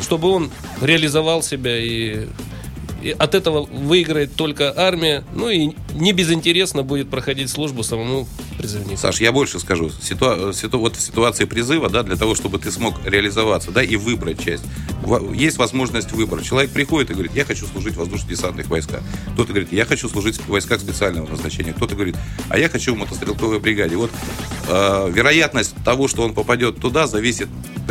чтобы 0.03 0.29
он 0.29 0.51
реализовал 0.81 1.43
себя 1.43 1.79
и, 1.79 2.27
и 3.03 3.11
от 3.11 3.35
этого 3.35 3.62
выиграет 3.65 4.35
только 4.35 4.73
армия, 4.76 5.25
ну 5.35 5.49
и 5.49 5.73
не 5.95 6.12
безинтересно 6.12 6.83
будет 6.83 7.09
проходить 7.09 7.50
службу 7.50 7.83
самому 7.83 8.26
призывнику. 8.61 8.97
Саш, 9.00 9.21
я 9.21 9.33
больше 9.33 9.59
скажу. 9.59 9.90
Ситуа- 10.02 10.52
ситу- 10.52 10.79
вот 10.79 10.97
в 10.97 11.00
ситуации 11.00 11.45
призыва, 11.45 11.88
да, 11.88 12.02
для 12.02 12.17
того, 12.17 12.35
чтобы 12.35 12.59
ты 12.59 12.71
смог 12.71 12.95
реализоваться, 13.05 13.71
да, 13.71 13.83
и 13.83 13.97
выбрать 13.97 14.43
часть, 14.43 14.64
есть 15.35 15.57
возможность 15.57 16.12
выбора. 16.12 16.43
Человек 16.43 16.71
приходит 16.71 17.11
и 17.11 17.14
говорит, 17.14 17.33
я 17.35 17.45
хочу 17.45 17.67
служить 17.67 17.95
в 17.95 17.99
воздушно-десантных 17.99 18.69
войсках. 18.69 19.00
Кто-то 19.35 19.49
говорит, 19.52 19.73
я 19.73 19.85
хочу 19.85 20.09
служить 20.09 20.37
в 20.38 20.49
войсках 20.49 20.81
специального 20.81 21.26
назначения. 21.29 21.73
Кто-то 21.73 21.95
говорит, 21.95 22.17
а 22.49 22.59
я 22.59 22.69
хочу 22.69 22.95
в 22.95 22.99
мотострелковой 22.99 23.59
бригаде. 23.61 23.97
Вот 23.97 24.11
э, 24.69 25.11
вероятность 25.12 25.75
того, 25.85 26.09
что 26.09 26.23
он 26.23 26.35
попадет 26.35 26.81
туда, 26.81 27.07
зависит 27.07 27.49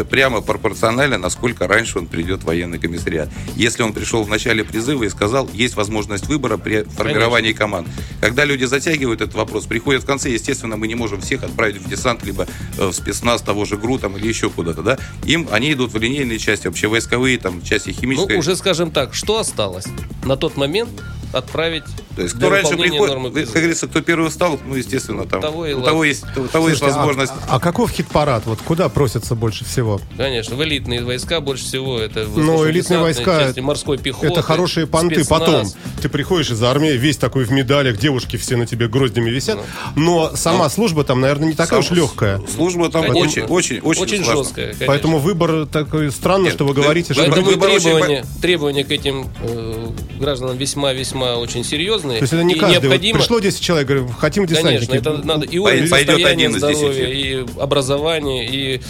прямо 0.10 0.42
пропорционально, 0.42 1.18
насколько 1.18 1.68
раньше 1.68 1.98
он 2.00 2.06
придет 2.08 2.42
в 2.42 2.46
военный 2.46 2.80
комиссариат. 2.80 3.30
Если 3.56 3.84
он 3.84 3.94
пришел 3.94 4.24
в 4.24 4.30
начале 4.30 4.64
призыва 4.64 5.04
и 5.04 5.10
сказал, 5.10 5.50
есть 5.54 5.76
возможность 5.76 6.28
выбора 6.28 6.58
при 6.58 6.84
формировании 6.84 7.54
команд. 7.54 7.88
Когда 8.22 8.46
люди 8.46 8.66
затягивают 8.66 9.22
этот 9.22 9.36
вопрос, 9.36 9.66
приходят 9.66 10.04
в 10.04 10.06
конце, 10.06 10.30
естественно, 10.30 10.59
мы 10.68 10.88
не 10.88 10.96
можем 10.96 11.22
всех 11.22 11.44
отправить 11.44 11.78
в 11.78 11.90
десант, 11.90 12.24
либо 12.24 12.48
э, 12.78 12.88
в 12.88 12.94
спецназ 12.94 13.42
того 13.42 13.66
же 13.66 13.78
ГРУ 13.78 14.00
там, 14.00 14.18
или 14.18 14.28
еще 14.28 14.50
куда-то, 14.50 14.82
да? 14.82 14.98
Им, 15.26 15.48
они 15.52 15.74
идут 15.74 15.94
в 15.94 15.98
линейные 15.98 16.40
части, 16.40 16.68
вообще 16.68 16.88
войсковые, 16.88 17.38
там, 17.38 17.62
части 17.62 17.90
Ну, 17.90 17.96
химической. 18.02 18.38
уже 18.38 18.56
скажем 18.56 18.92
так, 18.92 19.14
что 19.14 19.40
осталось? 19.40 19.86
На 20.24 20.36
тот 20.36 20.58
момент 20.58 20.90
отправить 21.32 21.84
То 22.16 22.24
есть, 22.24 22.36
кто 22.36 22.50
раньше 22.50 22.76
приходит, 22.76 23.16
нормы 23.16 23.30
как 23.32 23.54
говорится, 23.54 23.88
кто 23.88 24.02
первый 24.02 24.30
встал, 24.30 24.60
ну, 24.66 24.76
естественно, 24.76 25.26
там, 25.26 25.42
Того 25.42 25.66
и 25.68 25.74
у 25.74 25.82
того 25.82 26.04
есть, 26.04 26.24
у 26.36 26.48
того 26.48 26.70
есть 26.70 26.80
Слушайте, 26.80 26.86
а- 26.86 26.88
возможность. 26.98 27.34
А, 27.48 27.56
а 27.58 27.60
каков 27.60 27.92
хит-парад? 27.92 28.46
Вот 28.46 28.60
куда 28.62 28.90
просятся 28.90 29.36
больше 29.36 29.64
всего? 29.64 30.02
Конечно, 30.18 30.56
в 30.56 30.64
элитные 30.64 31.04
войска 31.04 31.40
больше 31.40 31.66
всего 31.66 32.00
это 32.00 32.22
Но 32.36 32.68
элитные 32.68 32.98
воздушно-десантные 32.98 33.00
войска 33.02 33.40
части 33.42 33.60
морской 33.60 33.98
пехоты. 34.00 34.28
Это 34.28 34.42
хорошие 34.42 34.88
понты. 34.88 35.24
спецназ. 35.24 35.40
Потом 35.40 35.68
ты 36.02 36.10
приходишь 36.10 36.50
из 36.52 36.64
армии, 36.64 36.92
весь 36.92 37.18
такой 37.18 37.44
в 37.46 37.52
медалях, 37.52 37.98
девушки 37.98 38.38
все 38.38 38.58
на 38.58 38.66
тебе 38.66 38.88
гроздями 38.88 39.30
висят. 39.30 39.60
Но 39.96 40.32
сама 40.52 40.70
служба 40.70 41.04
там, 41.04 41.22
наверное, 41.22 41.50
не 41.50 41.56
такая 41.56 41.80
уж 41.80 41.88
Сам- 41.88 41.98
легкая. 41.98 42.42
Служба 42.54 42.90
там 42.90 43.04
Конечно. 43.04 43.22
очень, 43.22 43.44
очень, 43.44 43.80
очень, 43.80 44.02
Очень 44.02 44.24
сложна. 44.24 44.44
жесткая, 44.44 44.66
конечно. 44.68 44.88
Поэтому 44.88 45.20
выбор 45.20 45.66
такой 45.66 46.12
странно, 46.12 46.46
Нет, 46.46 46.54
что 46.54 46.66
вы 46.66 46.74
говорите, 46.74 47.14
что... 47.14 47.24
Поэтому 47.24 47.46
Поэтому 47.46 47.56
выбор 47.56 47.70
очень 47.76 47.84
требования, 47.92 48.26
требования 48.42 48.84
к 48.84 48.92
этим 48.92 49.28
э, 49.42 49.88
гражданам 50.20 50.58
весьма-весьма 50.58 51.36
очень 51.38 51.64
серьезные. 51.64 52.20
То 52.20 52.24
есть 52.24 52.34
это 52.34 52.44
не 52.44 52.56
и 52.56 52.60
каждый. 52.60 52.76
Вот 52.76 52.84
необходимо, 52.84 53.20
пришло 53.20 53.40
10 53.40 53.62
человек, 53.62 53.88
говорю, 53.88 54.08
хотим 54.18 54.46
десантники. 54.46 54.86
Конечно, 54.86 55.10
это 55.12 55.26
надо 55.26 55.46
и 55.46 55.58
уровень 55.58 55.90
пойдет 55.90 56.26
один 56.26 56.52
из 56.52 56.58
здоровья, 56.58 57.08
и 57.08 57.46
образование, 57.60 58.48
и 58.48 58.78
э, 58.78 58.82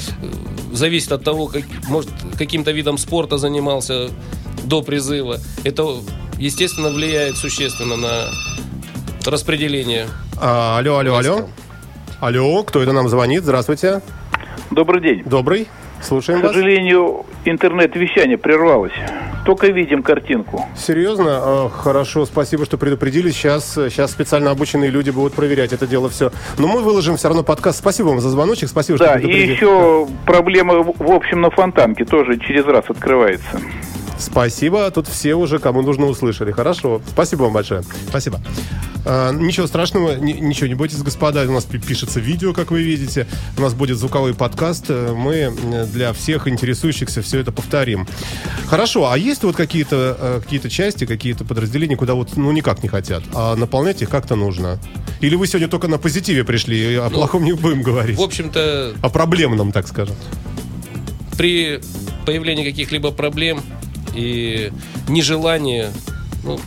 зависит 0.73 1.11
от 1.11 1.23
того, 1.23 1.47
как, 1.47 1.63
может, 1.87 2.09
каким-то 2.37 2.71
видом 2.71 2.97
спорта 2.97 3.37
занимался 3.37 4.09
до 4.63 4.81
призыва. 4.81 5.39
Это, 5.63 5.95
естественно, 6.37 6.89
влияет 6.89 7.37
существенно 7.37 7.95
на 7.95 8.29
распределение. 9.25 10.07
А, 10.39 10.77
алло, 10.79 10.98
алло, 11.00 11.15
алло. 11.17 11.41
Алло, 12.19 12.63
кто 12.63 12.81
это 12.81 12.91
нам 12.91 13.08
звонит? 13.10 13.43
Здравствуйте. 13.43 14.01
Добрый 14.72 15.01
день. 15.01 15.24
Добрый. 15.25 15.67
Слушаем 16.01 16.39
К 16.39 16.43
вас. 16.43 16.53
сожалению, 16.53 17.25
интернет-вещание 17.43 18.38
прервалось. 18.38 18.93
Только 19.46 19.67
видим 19.67 20.01
картинку. 20.01 20.65
Серьезно? 20.77 21.25
А, 21.29 21.69
Хорошо, 21.69 22.25
спасибо, 22.25 22.65
что 22.65 22.77
предупредили. 22.77 23.31
Сейчас, 23.31 23.74
сейчас 23.74 24.12
специально 24.12 24.51
обученные 24.51 24.89
люди 24.91 25.10
будут 25.10 25.34
проверять 25.34 25.74
это 25.74 25.88
дело 25.88 26.10
все. 26.10 26.31
Но 26.58 26.67
мы 26.67 26.81
выложим 26.81 27.17
все 27.17 27.27
равно 27.27 27.43
подкаст. 27.43 27.79
Спасибо 27.79 28.08
вам 28.10 28.22
за 28.22 28.29
звоночек, 28.29 28.69
спасибо, 28.69 28.98
что 28.98 29.05
Да, 29.08 29.15
и 29.15 29.17
предупредили. 29.19 29.51
еще 29.53 30.08
проблема, 30.25 30.75
в 30.84 31.12
общем, 31.12 31.41
на 31.41 31.50
фонтанке 31.50 32.05
тоже 32.05 32.38
через 32.39 32.65
раз 32.65 32.86
открывается. 32.88 33.60
Спасибо, 34.19 34.91
тут 34.91 35.07
все 35.07 35.33
уже, 35.35 35.59
кому 35.59 35.81
нужно, 35.81 36.05
услышали. 36.07 36.51
Хорошо, 36.51 37.01
спасибо 37.09 37.43
вам 37.43 37.53
большое. 37.53 37.83
Спасибо. 38.09 38.41
А, 39.05 39.31
ничего 39.31 39.65
страшного, 39.65 40.15
ни- 40.15 40.33
ничего 40.33 40.67
не 40.67 40.75
бойтесь, 40.75 41.01
господа. 41.01 41.43
У 41.47 41.51
нас 41.51 41.63
пи- 41.63 41.79
пишется 41.79 42.19
видео, 42.19 42.53
как 42.53 42.69
вы 42.71 42.83
видите. 42.83 43.27
У 43.57 43.61
нас 43.61 43.73
будет 43.73 43.97
звуковой 43.97 44.33
подкаст. 44.35 44.85
Э, 44.89 45.13
Мы 45.15 45.35
э, 45.35 45.85
для 45.85 46.11
всех 46.11 46.49
интересующихся 46.49 47.21
все 47.21 47.39
это 47.39 47.53
повторим. 47.53 48.05
Хорошо, 48.67 49.09
а 49.09 49.17
есть 49.17 49.43
вот 49.43 49.55
какие-то 49.55 50.17
э, 50.19 50.41
какие 50.43 50.59
части, 50.69 51.05
какие-то 51.05 51.45
подразделения, 51.45 51.95
куда 51.95 52.13
вот 52.13 52.35
ну 52.35 52.51
никак 52.51 52.83
не 52.83 52.89
хотят, 52.89 53.23
а 53.33 53.55
наполнять 53.55 54.01
их 54.01 54.09
как-то 54.09 54.35
нужно? 54.35 54.79
Или 55.21 55.35
вы 55.35 55.47
сегодня 55.47 55.69
только 55.69 55.88
на 55.88 55.97
позитиве 55.97 56.43
пришли, 56.43 56.93
и 56.93 56.95
о 56.95 57.09
плохом 57.09 57.45
не 57.45 57.53
будем 57.53 57.81
говорить? 57.83 58.17
В 58.17 58.21
общем-то, 58.21 58.95
О 59.01 59.09
проблемном, 59.09 59.71
так 59.71 59.88
скажем. 59.88 60.15
при 61.38 61.79
появлении 62.25 62.65
каких-либо 62.69 63.11
проблем 63.11 63.61
и 64.13 64.71
нежелания, 65.07 65.91
ну, 66.43 66.59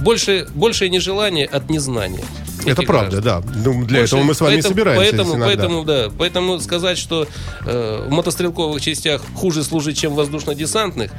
больше, 0.00 0.46
большее 0.54 0.90
нежелание 0.90 1.46
от 1.46 1.70
незнания. 1.70 2.24
Это 2.66 2.82
правда, 2.82 3.20
граждан. 3.20 3.42
да. 3.42 3.52
Ну, 3.62 3.84
для 3.84 3.98
Больше- 3.98 4.16
этого 4.16 4.22
мы 4.22 4.34
с 4.34 4.40
вами 4.40 4.54
поэтому, 4.54 4.72
собираемся 4.74 5.10
Поэтому, 5.10 5.30
иногда. 5.34 5.46
поэтому, 5.46 5.84
да, 5.84 6.08
поэтому 6.16 6.60
сказать, 6.60 6.96
что 6.96 7.26
э, 7.66 8.06
в 8.08 8.10
мотострелковых 8.10 8.80
частях 8.80 9.22
хуже 9.34 9.62
служить, 9.64 9.98
чем 9.98 10.12
в 10.12 10.16
воздушно-десантных, 10.16 11.10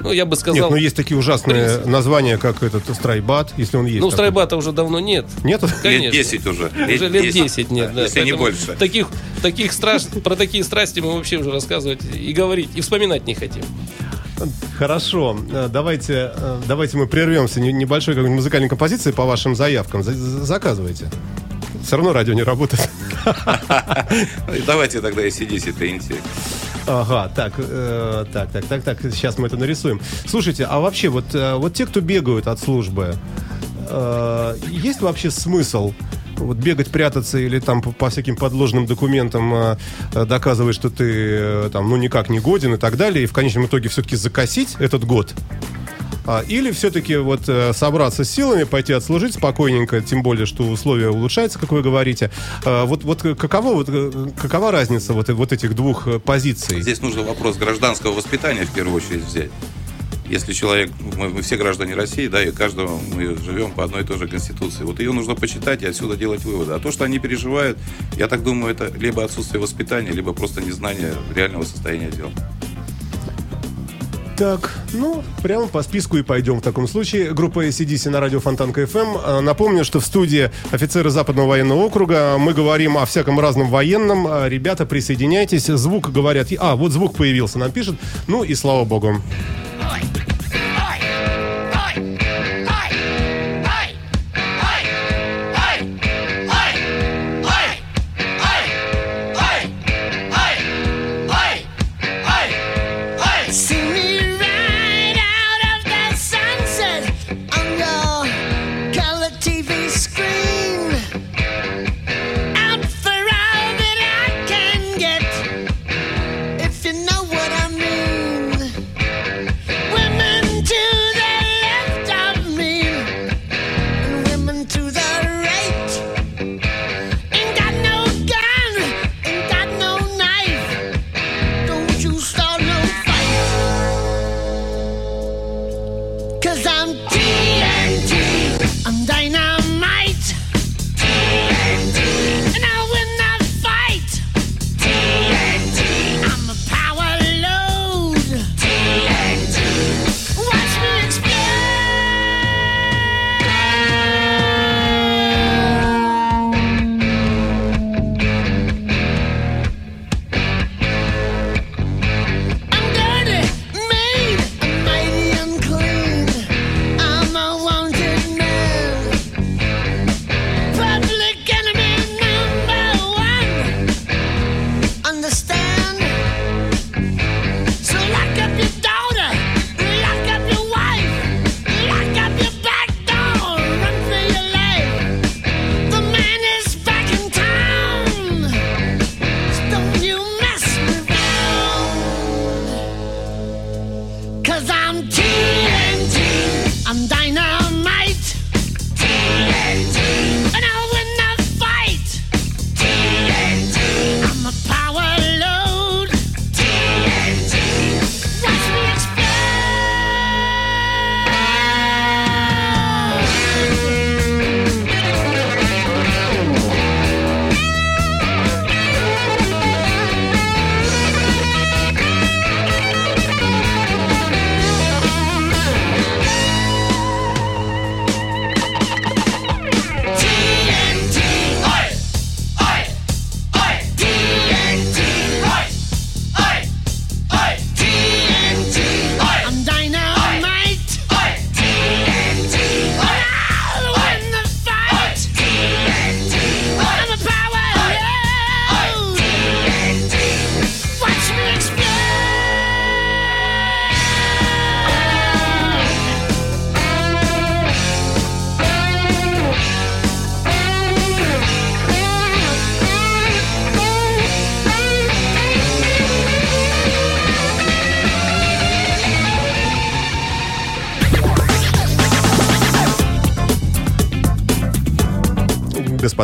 ну, 0.00 0.12
я 0.12 0.24
бы 0.24 0.34
сказал... 0.36 0.62
Нет, 0.62 0.70
но 0.70 0.76
есть 0.76 0.96
такие 0.96 1.18
ужасные 1.18 1.66
принципе. 1.66 1.90
названия, 1.90 2.38
как 2.38 2.62
этот 2.62 2.84
страйбат, 2.96 3.52
если 3.58 3.76
он 3.76 3.84
есть. 3.84 4.00
ну, 4.00 4.10
страйбата 4.10 4.56
уже 4.56 4.72
давно 4.72 4.98
нет. 4.98 5.26
Нет? 5.42 5.62
Конечно. 5.82 6.14
Лет 6.16 6.26
10 6.26 6.46
уже. 6.46 6.64
Уже 6.66 7.08
лет 7.08 7.32
10 7.32 7.70
нет, 7.70 7.92
да. 7.94 8.02
Если 8.04 8.20
не 8.20 8.32
Поэтому 8.32 8.42
больше. 8.42 8.66
Таких, 8.78 9.08
таких 9.42 9.72
страш... 9.72 10.04
Про 10.24 10.36
такие 10.36 10.64
страсти 10.64 11.00
мы 11.00 11.12
вообще 11.12 11.36
уже 11.36 11.50
рассказывать 11.50 12.00
и 12.14 12.32
говорить, 12.32 12.70
и 12.74 12.80
вспоминать 12.80 13.26
не 13.26 13.34
хотим. 13.34 13.62
Хорошо, 14.78 15.36
Э, 15.50 15.68
давайте, 15.72 16.32
э, 16.36 16.60
давайте 16.66 16.96
мы 16.96 17.06
прервемся 17.06 17.60
не- 17.60 17.72
небольшой 17.72 18.14
какой-нибудь 18.14 18.36
музыкальной 18.42 18.68
композицией 18.68 19.14
по 19.14 19.24
вашим 19.24 19.54
заявкам. 19.54 20.02
За- 20.02 20.12
за- 20.14 20.44
Заказывайте. 20.44 21.06
Все 21.84 21.96
равно 21.96 22.12
радио 22.12 22.32
не 22.34 22.42
работает. 22.42 22.88
Давайте 24.66 25.00
тогда 25.00 25.26
и 25.26 25.30
сидите, 25.30 25.70
интересно. 25.70 26.28
Ага, 26.86 27.30
так, 27.34 27.52
э, 27.58 28.24
так, 28.32 28.50
так, 28.50 28.64
так, 28.66 28.82
так, 28.82 29.00
сейчас 29.02 29.38
мы 29.38 29.46
это 29.46 29.56
нарисуем. 29.56 30.00
Слушайте, 30.26 30.64
а 30.64 30.80
вообще 30.80 31.08
вот, 31.08 31.34
э, 31.34 31.54
вот 31.56 31.74
те, 31.74 31.86
кто 31.86 32.00
бегают 32.00 32.46
от 32.46 32.58
службы, 32.60 33.16
э, 33.88 34.56
есть 34.68 35.00
вообще 35.00 35.30
смысл 35.30 35.92
вот 36.38 36.56
бегать, 36.56 36.90
прятаться 36.90 37.38
или 37.38 37.58
там 37.60 37.82
по, 37.82 37.92
по 37.92 38.10
всяким 38.10 38.36
подложным 38.36 38.86
документам 38.86 39.54
э, 39.54 39.76
э, 40.14 40.24
доказывать, 40.24 40.74
что 40.74 40.90
ты 40.90 41.04
э, 41.04 41.70
там, 41.72 41.88
ну, 41.88 41.96
никак 41.96 42.28
не 42.28 42.40
годен 42.40 42.74
и 42.74 42.78
так 42.78 42.96
далее, 42.96 43.24
и 43.24 43.26
в 43.26 43.32
конечном 43.32 43.66
итоге 43.66 43.88
все-таки 43.88 44.16
закосить 44.16 44.76
этот 44.78 45.04
год? 45.04 45.34
А, 46.26 46.42
Или 46.48 46.70
все-таки 46.70 47.16
вот 47.16 47.48
э, 47.48 47.72
собраться 47.74 48.24
с 48.24 48.30
силами, 48.30 48.64
пойти 48.64 48.92
отслужить 48.94 49.34
спокойненько, 49.34 50.00
тем 50.00 50.22
более, 50.22 50.46
что 50.46 50.64
условия 50.64 51.10
улучшаются, 51.10 51.58
как 51.58 51.70
вы 51.72 51.82
говорите. 51.82 52.30
А, 52.64 52.86
Вот, 52.86 53.04
вот 53.04 53.22
каково, 53.22 53.74
вот, 53.74 53.88
э, 53.90 54.28
какова 54.40 54.70
разница 54.70 55.12
вот, 55.12 55.28
вот 55.28 55.52
этих 55.52 55.74
двух 55.74 56.06
э, 56.08 56.18
позиций? 56.18 56.80
Здесь 56.80 57.02
нужно 57.02 57.22
вопрос 57.22 57.56
гражданского 57.56 58.12
воспитания 58.12 58.64
в 58.64 58.70
первую 58.70 58.96
очередь 58.96 59.24
взять. 59.24 59.50
Если 60.28 60.52
человек, 60.52 60.90
мы, 61.16 61.28
мы 61.28 61.42
все 61.42 61.56
граждане 61.56 61.94
России, 61.94 62.28
да, 62.28 62.42
и 62.42 62.50
каждого 62.50 62.98
мы 63.14 63.36
живем 63.36 63.72
по 63.72 63.84
одной 63.84 64.02
и 64.02 64.04
той 64.04 64.18
же 64.18 64.26
конституции. 64.26 64.82
Вот 64.84 64.98
ее 64.98 65.12
нужно 65.12 65.34
почитать 65.34 65.82
и 65.82 65.86
отсюда 65.86 66.16
делать 66.16 66.44
выводы. 66.44 66.72
А 66.72 66.78
то, 66.78 66.90
что 66.90 67.04
они 67.04 67.18
переживают, 67.18 67.78
я 68.16 68.26
так 68.26 68.42
думаю, 68.42 68.72
это 68.72 68.90
либо 68.96 69.22
отсутствие 69.22 69.60
воспитания, 69.60 70.12
либо 70.12 70.32
просто 70.32 70.62
незнание 70.62 71.14
реального 71.34 71.64
состояния 71.64 72.10
дел. 72.10 72.30
Так, 74.36 74.72
ну, 74.92 75.22
прямо 75.44 75.68
по 75.68 75.82
списку 75.82 76.16
и 76.16 76.22
пойдем 76.22 76.58
в 76.58 76.62
таком 76.62 76.88
случае. 76.88 77.32
Группа 77.32 77.66
ACDC 77.68 78.10
на 78.10 78.18
радио 78.18 78.40
Фонтанка 78.40 78.82
FM. 78.82 79.40
Напомню, 79.42 79.84
что 79.84 80.00
в 80.00 80.06
студии 80.06 80.50
офицеры 80.72 81.10
Западного 81.10 81.50
военного 81.50 81.82
округа. 81.84 82.36
Мы 82.36 82.52
говорим 82.52 82.98
о 82.98 83.06
всяком 83.06 83.38
разном 83.38 83.70
военном. 83.70 84.26
А, 84.26 84.48
Ребята, 84.48 84.86
присоединяйтесь. 84.86 85.66
Звук 85.66 86.10
говорят... 86.10 86.48
А, 86.58 86.74
вот 86.74 86.90
звук 86.90 87.16
появился, 87.16 87.60
нам 87.60 87.70
пишет. 87.70 87.94
Ну 88.26 88.42
и 88.42 88.54
слава 88.56 88.84
богу. 88.84 89.22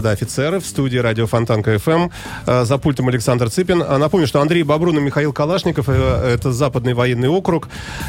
Господа 0.00 0.10
офицеры, 0.12 0.60
в 0.60 0.66
студии 0.66 0.96
радио 0.98 1.26
Фонтан 1.26 1.62
КФМ. 1.62 2.08
Э, 2.46 2.64
За 2.64 2.78
пультом 2.78 3.08
Александр 3.08 3.50
Цыпин. 3.50 3.82
А 3.86 3.98
Напомню, 3.98 4.26
что 4.26 4.40
Андрей 4.40 4.62
Бобрун 4.62 4.96
и 4.96 5.00
Михаил 5.00 5.32
Калашников, 5.34 5.86
э, 5.88 6.34
это 6.34 6.52
Западный 6.52 6.94
военный 6.94 7.28
округ. 7.28 7.68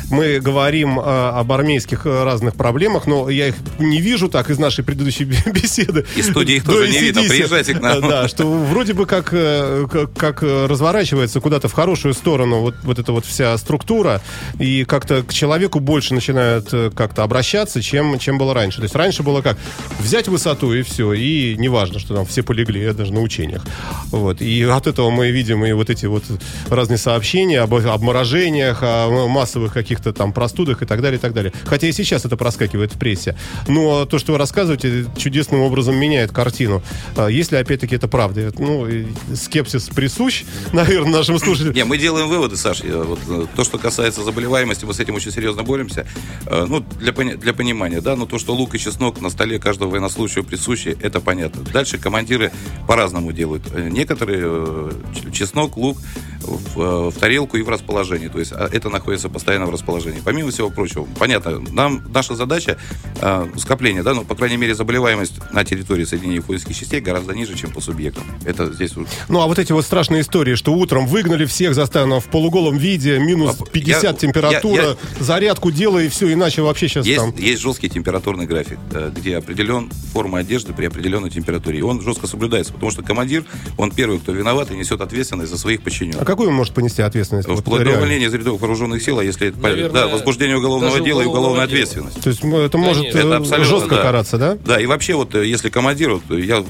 Мы 0.10 0.40
говорим 0.40 0.98
э, 1.00 1.04
об 1.04 1.52
армейских 1.52 2.06
э, 2.06 2.24
разных 2.24 2.56
проблемах, 2.56 3.08
но 3.08 3.30
я 3.30 3.48
их 3.50 3.56
не 3.80 4.00
вижу 4.00 4.30
так 4.30 4.50
из 4.50 4.58
нашей 4.58 4.84
предыдущей 4.86 5.26
бе- 5.26 5.36
беседы. 5.52 6.06
И 6.16 6.22
студии 6.22 6.56
их 6.56 6.64
До 6.66 6.72
тоже 6.74 6.90
не 6.92 7.00
видно. 7.00 7.24
Приезжайте 7.24 7.74
к 7.74 7.82
нам. 7.82 8.02
Да, 8.02 8.28
что 8.30 8.46
вроде 8.46 8.94
бы 8.94 9.06
как, 9.06 9.30
э, 9.34 9.86
как, 9.92 10.14
как, 10.14 10.44
э, 10.44 10.66
разворачивается 10.68 11.42
куда-то 11.42 11.68
в 11.68 11.74
хорошую 11.74 12.14
сторону 12.14 12.62
вот, 12.62 12.76
вот 12.84 13.00
эта 13.00 13.12
вот 13.12 13.26
вся 13.26 13.58
структура, 13.58 14.22
и 14.60 14.86
как-то 14.86 15.24
к 15.24 15.34
человеку 15.34 15.80
больше 15.82 16.14
начинают 16.14 16.70
э, 16.74 16.90
как-то 16.96 17.24
обращаться, 17.24 17.82
чем, 17.82 18.18
чем 18.18 18.38
было 18.38 18.54
раньше. 18.54 18.78
То 18.78 18.84
есть 18.84 18.96
раньше 18.96 19.24
было 19.24 19.42
как 19.42 19.58
взять 20.00 20.30
высоту 20.30 20.74
и 20.74 20.84
все, 20.84 21.12
и 21.14 21.56
неважно, 21.82 22.00
что 22.00 22.14
там 22.14 22.26
все 22.26 22.44
полегли, 22.44 22.92
даже 22.94 23.12
на 23.12 23.22
учениях. 23.22 23.64
Вот. 24.12 24.42
И 24.42 24.64
от 24.64 24.86
этого 24.88 25.10
мы 25.10 25.32
видим 25.32 25.66
и 25.66 25.72
вот 25.72 25.90
эти 25.90 26.06
вот 26.06 26.24
разные 26.70 26.98
сообщения 26.98 27.62
об 27.62 27.74
обморожениях, 27.74 28.80
о 28.84 29.28
массовых 29.28 29.74
каких-то 29.74 30.14
там 30.14 30.32
простудах 30.32 30.84
и 30.84 30.86
так 30.86 31.02
далее, 31.02 31.18
и 31.18 31.22
так 31.22 31.34
далее. 31.34 31.52
Хотя 31.66 31.88
и 31.88 31.92
сейчас 31.92 32.24
это 32.26 32.38
проскакивает 32.38 32.94
в 32.94 33.00
прессе. 33.00 33.36
Но 33.68 34.06
то, 34.06 34.20
что 34.20 34.34
вы 34.34 34.38
рассказываете, 34.38 35.06
чудесным 35.18 35.62
образом 35.62 35.96
меняет 35.96 36.32
картину. 36.32 36.84
А 37.16 37.28
Если, 37.30 37.56
опять-таки, 37.56 37.96
это 37.96 38.08
правда. 38.08 38.52
Ну, 38.60 38.88
скепсис 39.34 39.90
присущ, 39.90 40.44
наверное, 40.74 41.14
нашим 41.18 41.40
слушателям. 41.40 41.74
Не, 41.74 41.86
мы 41.86 41.98
делаем 41.98 42.28
выводы, 42.28 42.58
Саш. 42.58 42.82
Вот, 42.84 43.20
э, 43.28 43.46
то, 43.56 43.64
что 43.64 43.78
касается 43.80 44.24
заболеваемости, 44.24 44.86
мы 44.86 44.94
с 44.94 45.00
этим 45.00 45.16
очень 45.16 45.32
серьезно 45.32 45.64
боремся. 45.64 46.06
Э, 46.46 46.66
Ну, 46.68 46.86
для, 47.00 47.12
пони- 47.12 47.36
для 47.36 47.54
понимания, 47.54 48.02
да, 48.02 48.16
но 48.16 48.26
то, 48.26 48.38
что 48.38 48.54
лук 48.54 48.76
и 48.76 48.80
чеснок 48.80 49.20
на 49.22 49.30
столе 49.30 49.58
каждого 49.60 49.90
военнослужащего 49.90 50.44
присущи, 50.44 50.96
это 51.02 51.20
понятно. 51.22 51.64
Дальше 51.72 51.98
командиры 51.98 52.52
по-разному 52.88 53.32
делают. 53.32 53.64
Э, 53.74 53.90
Некоторые 53.90 54.42
э, 54.44 54.92
чеснок, 55.34 55.78
лук 55.78 55.98
в, 56.42 56.80
э, 56.80 57.10
в 57.10 57.14
тарелку 57.20 57.58
и 57.58 57.62
в 57.62 57.70
расположении. 57.70 58.28
То 58.28 58.40
есть 58.40 58.52
а, 58.52 58.68
это 58.72 58.90
находится 58.90 59.30
постоянно 59.30 59.66
в 59.66 59.70
расположении. 59.70 60.22
Помимо 60.24 60.52
всего 60.52 60.70
прочего, 60.70 61.08
понятно, 61.18 61.60
нам 61.72 62.04
наша 62.14 62.36
задача 62.36 62.78
э, 63.22 63.48
скопления, 63.58 64.04
да, 64.04 64.14
ну, 64.14 64.24
по 64.24 64.36
крайней 64.36 64.58
мере, 64.58 64.76
заболеваемость 64.76 65.34
на 65.52 65.64
территории 65.64 66.06
Соединенных 66.06 66.48
воинских 66.48 66.76
частей 66.78 67.00
гораздо 67.02 67.34
ниже, 67.34 67.56
чем 67.56 67.72
по 67.72 67.82
субъектам. 67.82 68.24
Это 68.46 68.72
здесь 68.74 68.94
Ну, 69.30 69.42
а 69.42 69.48
вот 69.48 69.60
эти 69.60 69.72
вот 69.72 69.86
страшные 69.86 70.22
истории, 70.22 70.56
что 70.56 70.74
утром 70.74 71.08
выгнали 71.08 71.46
всех, 71.46 71.76
заставили 71.76 72.02
в 72.20 72.26
полуголом 72.26 72.78
виде, 72.78 73.20
минус 73.20 73.58
А, 73.60 73.66
50 73.66 74.04
я- 74.04 74.14
температура, 74.14 74.82
я- 74.84 74.98
зарядку 75.24 75.72
делай, 75.72 76.08
и 76.08 76.10
все, 76.10 76.34
иначе 76.34 76.62
вообще 76.64 76.88
сейчас 76.88 77.06
Есть, 77.06 77.20
там... 77.20 77.36
есть 77.38 77.62
жесткий 77.62 77.90
температурный 77.90 78.48
график, 78.48 78.80
где 79.16 79.38
определен 79.38 79.90
форма 80.14 80.40
одежды 80.40 80.74
при 80.74 80.86
определенной 80.86 81.30
температуре. 81.30 81.61
И 81.70 81.82
он 81.82 82.02
жестко 82.02 82.28
соблюдается, 82.28 82.74
потому 82.74 82.92
что 82.92 83.04
командир, 83.04 83.46
он 83.78 83.92
первый, 83.92 84.20
кто 84.20 84.32
виноват 84.32 84.72
и 84.72 84.76
несет 84.76 85.02
ответственность 85.02 85.52
за 85.52 85.58
своих 85.58 85.82
А 85.82 85.84
подчиненных. 85.84 86.26
какую 86.26 86.50
он 86.50 86.56
может 86.56 86.74
понести 86.74 87.02
ответственность? 87.02 87.48
Вот 87.48 87.60
Вплоть 87.60 87.84
до 87.84 87.92
увольнения 87.92 88.26
из 88.28 88.34
рядов 88.34 88.60
вооруженных 88.60 89.02
сил, 89.04 89.20
а 89.20 89.24
если 89.24 89.48
это, 89.50 89.60
Наверное, 89.60 89.90
да, 89.92 90.08
возбуждение 90.08 90.58
уголовного 90.58 91.00
дела 91.00 91.22
и 91.22 91.26
уголовная 91.26 91.68
дела. 91.68 91.82
ответственность. 91.82 92.22
То 92.22 92.30
есть 92.30 92.44
это 92.44 92.78
может 92.78 93.02
Конечно. 93.04 93.18
э, 93.18 93.22
Это 93.22 93.38
абсолютно, 93.38 93.66
жестко 93.80 93.96
да. 93.96 94.02
караться, 94.02 94.38
да? 94.38 94.58
Да, 94.66 94.80
и 94.82 94.86
вообще 94.86 95.14
вот 95.16 95.36
э, 95.36 95.46
если 95.48 95.70
командир, 95.70 96.14
вот 96.14 96.24
я, 96.38 96.58
э, 96.60 96.64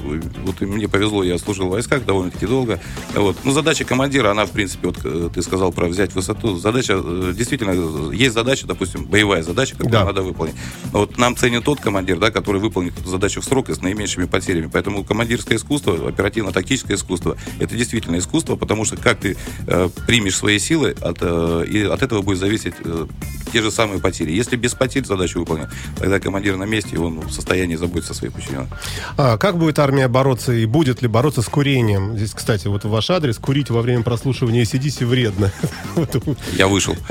вот 0.44 0.60
и 0.60 0.66
мне 0.66 0.88
повезло, 0.88 1.22
я 1.24 1.38
служил 1.38 1.68
в 1.68 1.70
войсках 1.70 2.04
довольно-таки 2.04 2.46
долго, 2.46 2.80
вот, 3.14 3.36
ну 3.44 3.52
задача 3.52 3.84
командира, 3.84 4.30
она 4.30 4.46
в 4.46 4.50
принципе, 4.50 4.88
вот 4.88 5.32
ты 5.32 5.42
сказал 5.42 5.72
про 5.72 5.86
взять 5.86 6.14
высоту, 6.14 6.56
задача, 6.58 7.00
действительно, 7.34 8.12
есть 8.12 8.34
задача, 8.34 8.66
допустим, 8.66 9.04
боевая 9.06 9.42
задача, 9.42 9.72
которую 9.72 9.92
Да. 9.92 10.04
надо 10.04 10.22
выполнить. 10.22 10.54
Но 10.92 11.00
Вот 11.00 11.18
нам 11.18 11.36
ценит 11.36 11.64
тот 11.64 11.80
командир, 11.80 12.18
да, 12.18 12.30
который 12.30 12.60
выполнит 12.60 12.98
эту 12.98 13.08
задачу 13.08 13.40
в 13.40 13.44
срок 13.44 13.68
и 13.70 13.74
с 13.74 13.80
наименьшими 13.80 14.26
потерями. 14.26 14.66
Поэтому 14.82 15.04
командирское 15.04 15.58
искусство, 15.58 16.08
оперативно-тактическое 16.08 16.96
искусство, 16.96 17.36
это 17.60 17.76
действительно 17.76 18.18
искусство, 18.18 18.56
потому 18.56 18.84
что 18.84 18.96
как 18.96 19.20
ты 19.20 19.36
э, 19.68 19.88
примешь 20.08 20.36
свои 20.36 20.58
силы, 20.58 20.96
от, 21.00 21.18
э, 21.20 21.64
и 21.70 21.82
от 21.84 22.02
этого 22.02 22.22
будет 22.22 22.38
зависеть 22.40 22.74
э, 22.84 23.06
те 23.52 23.62
же 23.62 23.70
самые 23.70 24.00
потери. 24.00 24.32
Если 24.32 24.56
без 24.56 24.74
потерь 24.74 25.04
задачу 25.04 25.38
выполнить, 25.38 25.68
тогда 25.96 26.18
командир 26.18 26.56
на 26.56 26.64
месте, 26.64 26.96
и 26.96 26.98
он 26.98 27.20
в 27.20 27.30
состоянии 27.30 27.76
заботиться 27.76 28.12
о 28.12 28.16
своих 28.16 28.34
подчиненных. 28.34 28.70
А 29.16 29.38
как 29.38 29.56
будет 29.56 29.78
армия 29.78 30.08
бороться 30.08 30.52
и 30.52 30.66
будет 30.66 31.00
ли 31.00 31.06
бороться 31.06 31.42
с 31.42 31.46
курением? 31.46 32.16
Здесь, 32.16 32.32
кстати, 32.32 32.66
вот 32.66 32.84
ваш 32.84 33.08
адрес. 33.10 33.38
Курить 33.38 33.70
во 33.70 33.82
время 33.82 34.02
прослушивания 34.02 34.64
ACDC 34.64 35.06
вредно. 35.06 35.52
Я 36.56 36.66
вышел. 36.66 36.96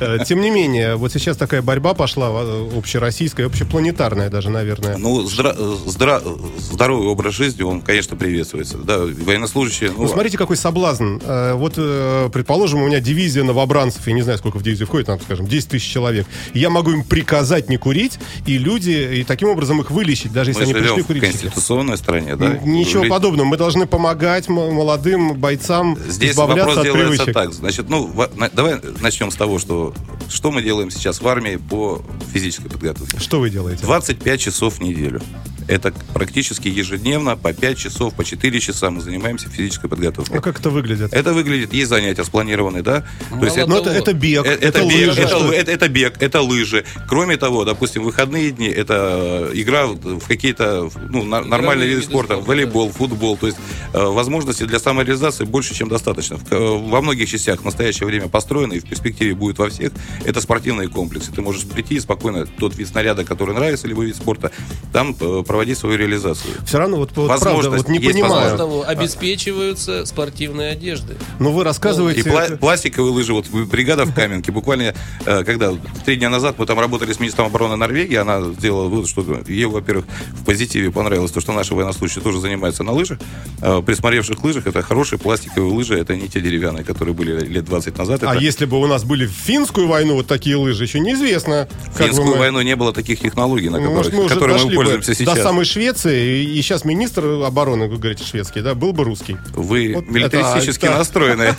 Э, 0.00 0.18
Тем 0.26 0.40
не 0.40 0.50
менее, 0.50 0.96
вот 0.96 1.12
сейчас 1.12 1.36
такая 1.36 1.62
борьба 1.62 1.94
пошла 1.94 2.30
э, 2.32 2.68
общероссийская, 2.78 3.46
общепланетарная 3.46 4.30
даже, 4.30 4.50
наверное. 4.50 4.96
Ну, 4.96 5.22
здра- 5.24 5.54
э, 5.56 5.88
здра- 5.88 6.22
здоровый 6.58 7.08
образ 7.08 7.34
жизни, 7.34 7.62
он, 7.62 7.80
конечно, 7.80 8.16
приветствуется. 8.16 8.78
Да, 8.78 8.98
военнослужащие... 8.98 9.90
Ну, 9.96 10.08
смотрите, 10.08 10.38
какой 10.38 10.56
соблазн. 10.56 11.18
Э, 11.22 11.54
Вот, 11.54 11.74
э, 11.76 12.28
предположим, 12.32 12.82
у 12.82 12.86
меня 12.86 13.00
дивизия 13.00 13.44
новобранцев, 13.44 14.06
я 14.06 14.12
не 14.12 14.22
знаю, 14.22 14.38
сколько 14.38 14.58
в 14.58 14.62
дивизию 14.62 14.86
входит, 14.86 15.06
там, 15.06 15.20
скажем, 15.20 15.46
10 15.46 15.68
тысяч 15.68 15.90
человек. 15.90 16.26
Я 16.54 16.70
могу 16.70 16.92
им 16.92 17.04
приказать 17.04 17.68
не 17.68 17.76
курить, 17.76 18.18
и 18.46 18.58
люди, 18.58 19.18
и 19.20 19.24
таким 19.24 19.48
образом 19.48 19.80
их 19.80 19.90
вылечить, 19.90 20.32
даже 20.32 20.50
если 20.50 20.64
мы 20.64 20.70
они 20.70 20.80
пришли 20.80 21.02
в 21.02 21.06
курить. 21.06 21.22
конституционной 21.22 21.96
стране, 21.96 22.36
да? 22.36 22.58
Ничего 22.64 23.02
Люди- 23.02 23.10
подобного. 23.10 23.46
Мы 23.46 23.56
должны 23.56 23.86
помогать 23.86 24.48
молодым 24.48 25.34
бойцам 25.34 25.96
Здесь 26.08 26.32
избавляться 26.32 26.66
вопрос 26.76 26.78
от 26.78 26.84
делается 26.84 27.24
привычек. 27.24 27.34
так. 27.34 27.52
Значит, 27.52 27.88
ну, 27.88 28.10
давай 28.52 28.76
начнем 29.00 29.30
с 29.30 29.34
того, 29.36 29.58
что 29.58 29.94
что 30.28 30.50
мы 30.50 30.62
делаем 30.62 30.90
сейчас 30.90 31.20
в 31.20 31.28
армии 31.28 31.56
по 31.56 32.02
физической 32.32 32.68
подготовке. 32.68 33.18
Что 33.20 33.40
вы 33.40 33.50
делаете? 33.50 33.82
25 33.82 34.40
часов 34.40 34.78
в 34.78 34.80
неделю. 34.80 35.20
Это 35.68 35.92
практически 36.12 36.35
ежедневно 36.42 37.36
по 37.36 37.52
5 37.52 37.78
часов, 37.78 38.14
по 38.14 38.24
4 38.24 38.60
часа 38.60 38.90
мы 38.90 39.00
занимаемся 39.00 39.48
физической 39.48 39.88
подготовкой. 39.88 40.36
Ну, 40.36 40.42
как 40.42 40.60
это 40.60 40.70
выглядит? 40.70 41.12
Это 41.12 41.32
выглядит, 41.32 41.72
есть 41.72 41.88
занятия 41.88 42.24
спланированные, 42.24 42.82
да? 42.82 43.04
Мало 43.30 43.40
То 43.40 43.44
есть 43.46 43.56
это, 43.58 43.66
Ну, 43.68 43.76
это, 43.80 43.90
это 43.90 44.12
бег, 44.12 44.44
Э, 44.46 44.50
это, 44.50 44.66
это, 44.66 44.80
бег, 44.80 45.08
лыжи. 45.08 45.22
это, 45.22 45.36
это- 45.52 45.70
это 45.72 45.88
бег, 45.88 46.14
это 46.20 46.40
лыжи. 46.42 46.84
Кроме 47.08 47.36
того, 47.36 47.64
допустим, 47.64 48.02
выходные 48.02 48.50
дни 48.50 48.66
это 48.68 49.50
игра 49.54 49.86
в 49.86 50.26
какие-то 50.26 50.90
ну, 51.10 51.22
на- 51.24 51.42
нормальные 51.42 51.88
виды 51.88 52.02
спорта, 52.02 52.34
спорта, 52.34 52.48
волейбол, 52.48 52.90
футбол. 52.92 53.36
То 53.36 53.46
есть 53.46 53.58
э, 53.92 54.04
возможностей 54.04 54.66
для 54.66 54.78
самореализации 54.78 55.44
больше, 55.44 55.74
чем 55.74 55.88
достаточно. 55.88 56.36
В- 56.36 56.52
э, 56.52 56.56
во 56.58 57.00
многих 57.00 57.28
частях 57.30 57.60
в 57.60 57.64
настоящее 57.64 58.06
время 58.06 58.28
построено 58.28 58.74
и 58.74 58.80
в 58.80 58.84
перспективе 58.84 59.34
будет 59.34 59.58
во 59.58 59.68
всех. 59.70 59.92
Это 60.24 60.40
спортивные 60.40 60.88
комплексы. 60.88 61.32
Ты 61.32 61.42
можешь 61.42 61.64
прийти 61.66 61.94
и 61.96 62.00
спокойно 62.00 62.46
тот 62.46 62.76
вид 62.76 62.88
снаряда, 62.88 63.24
который 63.24 63.54
нравится, 63.54 63.86
либо 63.88 64.02
вид 64.04 64.16
спорта, 64.16 64.50
там 64.92 65.16
э, 65.20 65.42
проводить 65.46 65.78
свою 65.78 65.96
реализацию. 65.96 66.15
Все 66.64 66.78
равно, 66.78 66.96
вот, 66.98 67.10
вот 67.14 67.28
правда, 67.40 67.70
вот 67.70 67.88
не 67.88 67.98
есть 67.98 68.12
понимаю. 68.12 68.56
Того, 68.56 68.84
обеспечиваются 68.86 70.06
спортивные 70.06 70.70
одежды. 70.72 71.16
Но 71.38 71.52
вы 71.52 71.64
рассказываете... 71.64 72.20
И 72.20 72.22
пла- 72.24 72.56
пластиковые 72.56 73.12
лыжи, 73.12 73.32
вот 73.32 73.46
бригада 73.50 74.04
в 74.04 74.14
Каменке, 74.14 74.52
буквально, 74.52 74.94
э, 75.24 75.44
когда 75.44 75.72
три 76.04 76.16
дня 76.16 76.30
назад 76.30 76.56
мы 76.58 76.66
там 76.66 76.78
работали 76.78 77.12
с 77.12 77.20
министром 77.20 77.46
обороны 77.46 77.76
Норвегии, 77.76 78.16
она 78.16 78.40
сделала 78.52 78.88
вывод, 78.88 79.08
что 79.08 79.24
ей, 79.48 79.64
во-первых, 79.66 80.06
в 80.32 80.44
позитиве 80.44 80.90
понравилось 80.90 81.32
то, 81.32 81.40
что 81.40 81.52
наши 81.52 81.74
военнослужащие 81.74 82.22
тоже 82.22 82.40
занимаются 82.40 82.82
на 82.82 82.92
лыжах. 82.92 83.18
Э, 83.60 83.82
При 83.84 83.94
смотревших 83.94 84.42
лыжах 84.42 84.66
это 84.66 84.82
хорошие 84.82 85.18
пластиковые 85.18 85.72
лыжи, 85.72 85.98
это 85.98 86.14
не 86.16 86.28
те 86.28 86.40
деревянные, 86.40 86.84
которые 86.84 87.14
были 87.14 87.44
лет 87.44 87.64
20 87.64 87.98
назад. 87.98 88.22
А 88.22 88.34
это 88.34 88.42
если 88.42 88.64
бы 88.64 88.80
у 88.80 88.86
нас 88.86 89.04
были 89.04 89.26
в 89.26 89.30
финскую 89.32 89.88
войну 89.88 90.14
вот 90.14 90.26
такие 90.26 90.56
лыжи, 90.56 90.84
еще 90.84 91.00
неизвестно. 91.00 91.68
в 91.92 91.96
как 91.96 92.06
бы 92.08 92.12
финскую 92.12 92.26
мы- 92.34 92.38
войну 92.38 92.60
не 92.62 92.76
было 92.76 92.92
таких 92.92 93.20
технологий, 93.20 93.68
на 93.68 93.78
Ну, 93.78 93.84
которых, 93.84 93.96
может, 93.96 94.12
мы 94.14 94.28
которыми 94.28 94.64
мы 94.68 94.74
пользуемся 94.74 95.14
сейчас. 95.14 95.34
до 95.36 95.42
самой 95.42 95.64
Швеции, 95.64 96.05
и, 96.08 96.60
сейчас 96.62 96.84
министр 96.84 97.24
обороны, 97.44 97.88
вы 97.88 97.96
говорите, 97.98 98.24
шведский, 98.24 98.60
да, 98.60 98.74
был 98.74 98.92
бы 98.92 99.04
русский. 99.04 99.36
Вы 99.54 99.92
Вот 99.94 100.08
милитаристически 100.08 100.84
это- 100.86 100.92
это- 100.92 100.98
настроены. 100.98 101.54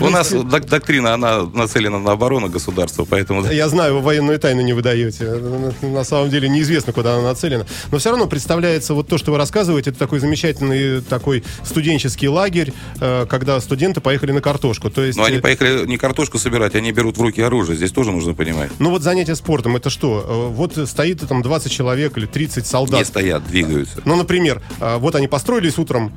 У 0.00 0.08
нас 0.08 0.30
доктрина, 0.32 1.14
она 1.14 1.42
нацелена 1.44 1.98
на 1.98 2.12
оборону 2.12 2.48
государства, 2.48 3.06
поэтому... 3.08 3.44
Я 3.50 3.68
знаю, 3.68 3.94
вы 3.96 4.00
военную 4.00 4.38
тайну 4.38 4.62
не 4.62 4.72
выдаете. 4.72 5.24
На 5.82 6.04
самом 6.04 6.30
деле 6.30 6.48
неизвестно, 6.48 6.92
куда 6.92 7.14
она 7.14 7.22
нацелена. 7.30 7.66
Но 7.90 7.98
все 7.98 8.10
равно 8.10 8.26
представляется 8.26 8.94
вот 8.94 9.08
то, 9.08 9.18
что 9.18 9.32
вы 9.32 9.38
рассказываете, 9.38 9.90
это 9.90 9.98
такой 9.98 10.18
замечательный 10.20 11.00
такой 11.02 11.44
студенческий 11.64 12.28
лагерь, 12.28 12.72
э, 13.00 13.26
когда 13.28 13.60
студенты 13.60 14.00
поехали 14.00 14.32
на 14.32 14.40
картошку. 14.40 14.90
То 14.90 15.02
есть, 15.02 15.18
Но 15.18 15.24
они 15.24 15.36
э, 15.36 15.40
поехали 15.40 15.86
не 15.86 15.96
картошку 15.98 16.38
собирать, 16.38 16.74
они 16.74 16.92
берут 16.92 17.16
в 17.18 17.22
руки 17.22 17.40
оружие. 17.40 17.76
Здесь 17.76 17.92
тоже 17.92 18.12
нужно 18.12 18.34
понимать. 18.34 18.70
ну 18.78 18.90
вот 18.90 19.02
занятие 19.02 19.34
спортом, 19.36 19.76
это 19.76 19.90
что? 19.90 20.24
Э, 20.50 20.54
Вот 20.54 20.76
стоит 20.88 21.26
там 21.28 21.42
20 21.42 21.70
человек 21.72 22.16
или 22.16 22.26
30 22.26 22.66
солдат. 22.66 22.98
Не 23.00 23.04
стоят, 23.04 23.42
двигаются. 23.48 24.00
Ну, 24.04 24.16
например, 24.16 24.60
а, 24.80 24.98
вот 24.98 25.14
они 25.14 25.28
построились 25.28 25.78
утром, 25.78 26.12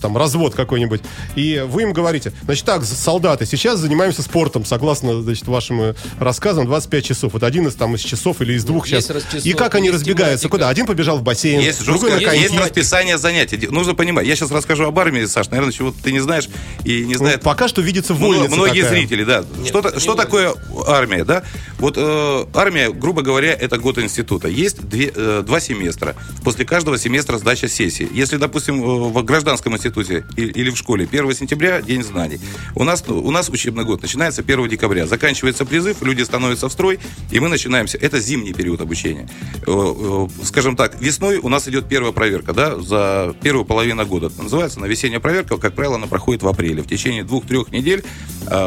там, 0.00 0.16
развод 0.16 0.54
какой-нибудь, 0.54 1.00
и 1.36 1.64
вы 1.66 1.82
им 1.82 1.92
говорите, 1.92 2.32
значит, 2.44 2.64
так, 2.64 2.84
солдаты, 2.84 3.46
сейчас 3.46 3.78
занимаемся 3.78 4.22
спортом, 4.22 4.64
согласно, 4.64 5.22
значит, 5.22 5.46
вашим 5.46 5.80
э, 5.80 5.94
рассказам, 6.18 6.66
25 6.66 7.04
часов. 7.04 7.32
Вот 7.32 7.42
один 7.42 7.66
из, 7.66 7.74
там, 7.74 7.94
из 7.94 8.00
часов 8.00 8.40
или 8.40 8.54
из 8.54 8.64
двух 8.64 8.86
Есть 8.88 9.08
сейчас. 9.08 9.44
И 9.44 9.52
как 9.52 9.74
они 9.74 9.88
есть 9.88 10.00
разбегаются? 10.00 10.42
тематика. 10.42 10.48
Куда? 10.50 10.68
Один 10.68 10.86
побежал 10.86 11.18
в 11.18 11.22
бассейн, 11.22 11.60
Есть 11.60 11.84
другой 11.84 12.10
на 12.12 12.16
есть 12.18 12.48
коньки. 12.48 12.58
расписание 12.58 13.18
занятий. 13.18 13.68
Нужно 13.70 13.94
понимать. 13.94 14.26
Я 14.26 14.36
сейчас 14.36 14.50
расскажу 14.50 14.84
об 14.84 14.98
армии, 14.98 15.24
Саш, 15.24 15.48
наверное, 15.50 15.72
чего 15.72 15.92
ты 15.92 16.12
не 16.12 16.20
знаешь 16.20 16.48
и 16.84 17.04
не 17.04 17.12
Ну, 17.14 17.18
знает. 17.18 17.42
пока 17.42 17.68
что 17.68 17.82
видится 17.82 18.14
вольница 18.14 18.54
Многие 18.54 18.82
такая. 18.82 18.98
зрители, 18.98 19.24
да. 19.24 19.44
что 19.66 19.80
не 19.90 19.98
что 20.00 20.14
такое 20.14 20.54
армия, 20.86 21.24
да? 21.24 21.42
Вот 21.78 21.94
э, 21.96 22.44
армия, 22.54 22.90
грубо 22.90 23.22
говоря, 23.22 23.52
это 23.52 23.78
год 23.78 23.98
института. 23.98 24.48
Есть 24.48 24.80
две, 24.86 25.12
э, 25.14 25.42
два 25.46 25.60
семестра. 25.60 25.80
семестра. 25.80 26.16
После 26.44 26.64
каждого 26.70 26.96
семестра 26.98 27.36
сдача 27.36 27.68
сессии. 27.68 28.08
Если, 28.12 28.36
допустим, 28.36 28.80
э, 28.80 28.86
в 29.10 29.24
гражданском 29.24 29.74
институте 29.74 30.24
или 30.36 30.70
в 30.70 30.76
школе 30.76 31.04
1 31.04 31.34
сентября 31.34 31.82
день 31.82 32.04
знаний. 32.04 32.38
У 32.76 32.84
нас, 32.84 33.02
у 33.08 33.30
нас 33.32 33.48
учебный 33.48 33.84
год 33.84 34.02
начинается 34.02 34.42
1 34.42 34.68
декабря. 34.68 35.08
Заканчивается 35.08 35.64
призыв, 35.64 36.00
люди 36.02 36.22
становятся 36.22 36.68
в 36.68 36.72
строй, 36.72 37.00
и 37.32 37.40
мы 37.40 37.48
начинаемся. 37.48 37.98
Это 37.98 38.20
зимний 38.20 38.52
период 38.52 38.80
обучения. 38.80 39.28
Э, 39.66 39.72
э, 39.72 40.28
Скажем 40.44 40.76
так, 40.76 41.00
весной 41.00 41.38
у 41.38 41.48
нас 41.48 41.66
идет 41.66 41.88
первая 41.88 42.12
проверка, 42.12 42.52
да, 42.52 42.78
за 42.78 43.34
первую 43.42 43.64
половину 43.64 44.06
года. 44.06 44.28
Это 44.28 44.40
называется, 44.40 44.78
на 44.78 44.84
весенняя 44.86 45.18
проверка, 45.18 45.56
как 45.56 45.74
правило, 45.74 45.96
она 45.96 46.06
проходит 46.06 46.44
в 46.44 46.48
апреле. 46.48 46.82
В 46.82 46.86
течение 46.86 47.24
двух-трех 47.24 47.72
недель 47.72 48.04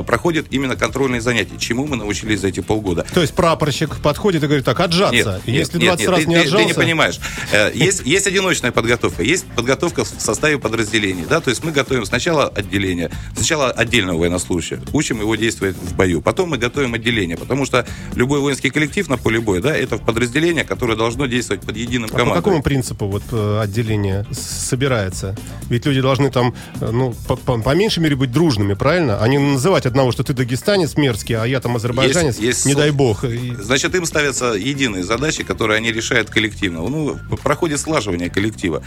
проходят 0.06 0.48
именно 0.52 0.76
контрольные 0.76 1.22
занятия, 1.22 1.58
чему 1.58 1.88
мы 1.88 1.96
научились 1.96 2.42
за 2.42 2.50
эти 2.50 2.60
полгода. 2.60 3.06
То 3.14 3.22
есть 3.22 3.34
прапорщик 3.34 3.96
подходит 4.02 4.44
и 4.44 4.48
говорит, 4.48 4.66
так, 4.66 4.80
отжаться. 4.82 5.42
И 5.46 5.52
Если 5.54 5.78
20 5.80 6.08
раз 6.10 6.20
ты, 6.20 6.26
не 6.28 6.36
ты- 6.36 6.42
отжался... 6.42 6.64
ты 6.66 6.66
не 6.66 6.74
понимаешь. 6.74 7.20
Есть, 7.94 8.08
есть 8.08 8.28
одиночная 8.28 8.72
подготовка, 8.72 9.22
есть 9.24 9.46
подготовка 9.56 10.04
в 10.04 10.08
составе 10.08 10.58
подразделений. 10.58 11.26
Да? 11.30 11.40
То 11.42 11.50
есть 11.52 11.64
мы 11.64 11.72
готовим 11.72 12.06
сначала 12.06 12.48
отделение, 12.48 13.12
сначала 13.36 13.70
отдельного 13.72 14.18
военнослужащего, 14.20 14.82
учим 14.94 15.20
его 15.20 15.36
действовать 15.36 15.76
в 15.76 15.96
бою. 15.96 16.22
Потом 16.22 16.50
мы 16.50 16.58
готовим 16.58 16.96
отделение, 16.96 17.38
потому 17.38 17.66
что 17.66 17.86
любой 18.16 18.40
воинский 18.40 18.70
коллектив 18.72 19.08
на 19.10 19.18
поле 19.18 19.40
боя, 19.40 19.62
да, 19.62 19.76
это 19.76 19.98
подразделение, 19.98 20.64
которое 20.64 20.96
должно 20.96 21.28
действовать 21.28 21.62
под 21.64 21.78
единым 21.78 22.10
А 22.10 22.14
по 22.14 22.18
командой. 22.18 22.36
какому 22.40 22.64
принципу 22.64 23.08
вот 23.08 23.24
э, 23.32 23.60
отделение 23.62 24.26
собирается? 24.32 25.36
Ведь 25.70 25.86
люди 25.86 26.02
должны 26.02 26.32
там, 26.32 26.56
э, 26.82 26.90
ну, 26.92 27.14
по, 27.28 27.36
по- 27.36 27.60
по 27.60 27.76
меньшей 27.76 28.00
мере 28.00 28.16
быть 28.16 28.32
дружными, 28.32 28.74
правильно? 28.74 29.20
А 29.22 29.28
не 29.28 29.38
называть 29.38 29.86
одного, 29.86 30.12
что 30.12 30.24
ты 30.24 30.34
дагестанец 30.34 30.96
мерзкий, 30.98 31.36
а 31.36 31.46
я 31.46 31.60
там 31.60 31.76
азербайджанец, 31.76 32.36
Есть- 32.38 32.42
есть 32.42 32.66
не 32.66 32.74
дай 32.76 32.92
бог. 32.92 33.24
Значит, 33.60 33.94
им 33.96 34.06
ставятся 34.06 34.54
единые 34.54 35.04
задачи, 35.04 35.44
которые 35.44 35.78
они 35.78 35.92
решают 35.92 36.30
коллективно. 36.30 36.80
Ну, 36.82 37.18
проходит 37.44 37.80
слаживание 37.84 38.30
коллектива. 38.30 38.84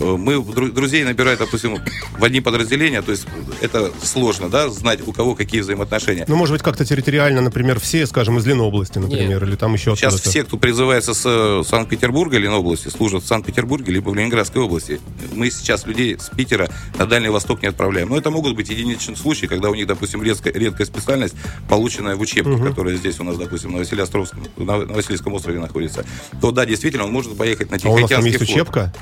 Э, 0.00 0.16
Мы 0.16 0.34
дру- 0.34 0.72
друзей 0.72 1.04
набирают, 1.04 1.40
допустим, 1.40 1.78
в 2.18 2.24
одни 2.24 2.40
подразделения, 2.40 3.02
то 3.02 3.12
есть 3.12 3.26
это 3.60 3.90
сложно, 4.02 4.48
да, 4.48 4.68
знать, 4.68 5.06
у 5.06 5.12
кого 5.12 5.34
какие 5.34 5.60
взаимоотношения. 5.60 6.24
Ну, 6.28 6.36
может 6.36 6.54
быть, 6.54 6.62
как-то 6.62 6.84
территориально, 6.84 7.40
например, 7.40 7.78
все, 7.80 8.06
скажем, 8.06 8.38
из 8.38 8.46
Ленобласти, 8.46 8.98
например, 8.98 9.44
или 9.44 9.56
там 9.56 9.74
еще 9.74 9.94
Сейчас 9.96 10.20
все, 10.20 10.44
кто 10.44 10.56
призывается 10.56 11.14
с 11.14 11.22
э, 11.24 11.62
Санкт-Петербурга 11.68 12.36
или 12.36 12.46
области, 12.48 12.88
служат 12.88 13.22
в 13.22 13.26
Санкт-Петербурге 13.26 13.92
либо 13.92 14.10
в 14.10 14.14
Ленинградской 14.14 14.62
области. 14.62 15.00
Мы 15.32 15.50
сейчас 15.50 15.86
людей 15.86 16.16
с 16.18 16.28
Питера 16.34 16.68
на 16.98 17.06
Дальний 17.06 17.28
Восток 17.28 17.62
не 17.62 17.68
отправляем. 17.68 18.08
Но 18.08 18.16
это 18.16 18.30
могут 18.30 18.56
быть 18.56 18.70
единичные 18.70 19.16
случаи, 19.16 19.46
когда 19.46 19.70
у 19.70 19.74
них, 19.74 19.86
допустим, 19.86 20.22
редкая, 20.22 20.52
редкая 20.52 20.86
специальность, 20.86 21.34
полученная 21.68 22.16
в 22.16 22.20
учебке, 22.20 22.56
которая 22.56 22.96
здесь 22.96 23.20
у 23.20 23.24
нас, 23.24 23.36
допустим, 23.36 23.72
на, 23.72 23.78
Василиостровском, 23.78 24.42
на, 24.56 24.78
Васильевском 24.78 25.32
острове 25.34 25.60
находится, 25.60 26.04
то 26.40 26.50
да, 26.50 26.66
действительно, 26.66 27.04
он 27.04 27.12
может 27.12 27.36
поехать 27.36 27.70
на 27.70 27.76
А 27.76 27.78
Тихоокеанский 27.78 28.37
флот. 28.38 28.50
учебка 28.50 28.92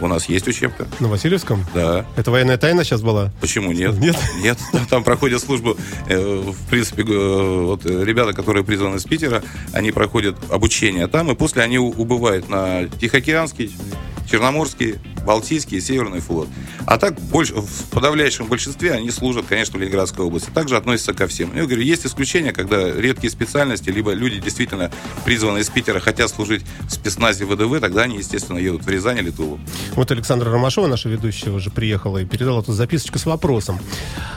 У 0.00 0.06
нас 0.06 0.28
есть 0.28 0.46
учебка, 0.48 0.86
на 1.00 1.08
Васильевском? 1.08 1.64
да. 1.74 2.04
Это 2.16 2.30
военная 2.30 2.58
тайна 2.58 2.84
сейчас 2.84 3.02
была? 3.02 3.32
Почему 3.40 3.72
нет? 3.72 3.98
Нет? 3.98 4.16
Нет, 4.42 4.58
там, 4.90 5.04
проходят 5.04 5.40
службу, 5.40 5.76
э, 6.08 6.18
в 6.18 6.68
принципе, 6.68 7.02
вот 7.04 7.84
э, 7.86 8.04
ребята, 8.04 8.32
которые 8.32 8.64
призваны 8.64 8.96
из 8.96 9.04
Питера, 9.04 9.42
они 9.72 9.92
проходят 9.92 10.36
обучение 10.50 11.06
там, 11.06 11.30
и 11.30 11.34
после 11.34 11.62
они 11.62 11.78
убывают 11.78 12.48
на 12.48 12.88
Тихоокеанский, 12.88 13.74
Черноморский, 14.30 14.96
Балтийский 15.24 15.78
и 15.78 15.80
Северный 15.80 16.20
флот. 16.20 16.48
А 16.86 16.98
так 16.98 17.18
больше, 17.20 17.54
в 17.54 17.90
подавляющем 17.90 18.46
большинстве 18.46 18.92
они 18.92 19.10
служат, 19.10 19.46
конечно, 19.48 19.78
в 19.78 19.80
Ленинградской 19.80 20.24
области. 20.24 20.50
Также 20.50 20.76
относятся 20.76 21.14
ко 21.14 21.26
всем. 21.26 21.54
Я 21.54 21.64
говорю, 21.64 21.82
есть 21.82 22.06
исключения, 22.06 22.52
когда 22.52 22.92
редкие 22.92 23.30
специальности, 23.30 23.90
либо 23.90 24.12
люди 24.12 24.38
действительно 24.40 24.90
призваны 25.24 25.58
из 25.58 25.68
Питера, 25.68 26.00
хотят 26.00 26.30
служить 26.30 26.64
в 26.82 26.90
спецназе 26.90 27.44
ВДВ, 27.44 27.80
тогда 27.80 28.02
они, 28.02 28.18
естественно, 28.18 28.58
едут 28.58 28.84
в 28.84 28.88
Рязань 28.88 29.18
или 29.18 29.30
Тулу. 29.30 29.58
Вот 29.94 30.10
Александра 30.10 30.50
Ромашова, 30.50 30.86
наша 30.86 31.08
ведущая, 31.08 31.50
уже 31.50 31.70
приехала 31.70 32.18
и 32.18 32.24
передала 32.24 32.60
эту 32.60 32.72
записочку 32.72 33.18
с 33.18 33.24
вопросом. 33.26 33.78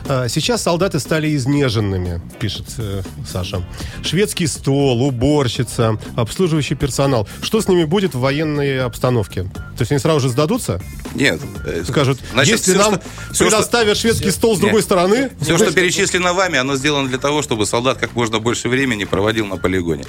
А, 0.08 0.28
Сейчас 0.30 0.62
солдаты 0.64 1.00
стали 1.00 1.36
изнеженными, 1.36 2.22
пишет 2.40 2.66
э, 2.78 3.02
Саша. 3.28 3.64
Шведский 4.04 4.48
стол, 4.48 5.02
уборщица, 5.06 5.98
обслуживающий 6.16 6.76
персонал. 6.76 7.28
Что 7.42 7.62
с 7.62 7.68
ними 7.68 7.84
будет 7.84 8.14
в 8.16 8.20
военной 8.20 8.82
обстановке? 8.82 9.44
То 9.44 9.82
есть 9.82 9.92
они 9.92 10.00
сразу 10.00 10.22
же 10.22 10.30
сдадутся? 10.30 10.82
Нет. 11.16 11.42
э, 11.66 11.84
Скажут, 11.88 12.20
значит, 12.34 12.58
если 12.60 12.72
всё, 12.74 12.82
нам 12.82 12.94
что- 12.96 13.04
всё, 13.34 13.34
что- 13.34 13.44
предоставят 13.46 13.98
шведский 13.98 14.32
стол 14.32 14.54
с 14.56 14.58
Нет. 14.60 14.62
другой 14.66 14.82
стороны, 14.84 15.32
Все, 15.42 15.58
что 15.58 15.72
перечислено 15.74 16.34
вами, 16.34 16.58
оно 16.58 16.76
сделано 16.76 17.10
для 17.10 17.18
того, 17.18 17.42
чтобы 17.42 17.66
солдат 17.66 17.98
как 17.98 18.14
можно 18.16 18.40
больше 18.40 18.70
времени 18.70 19.04
проводил 19.04 19.46
на 19.48 19.58
полигоне. 19.58 20.06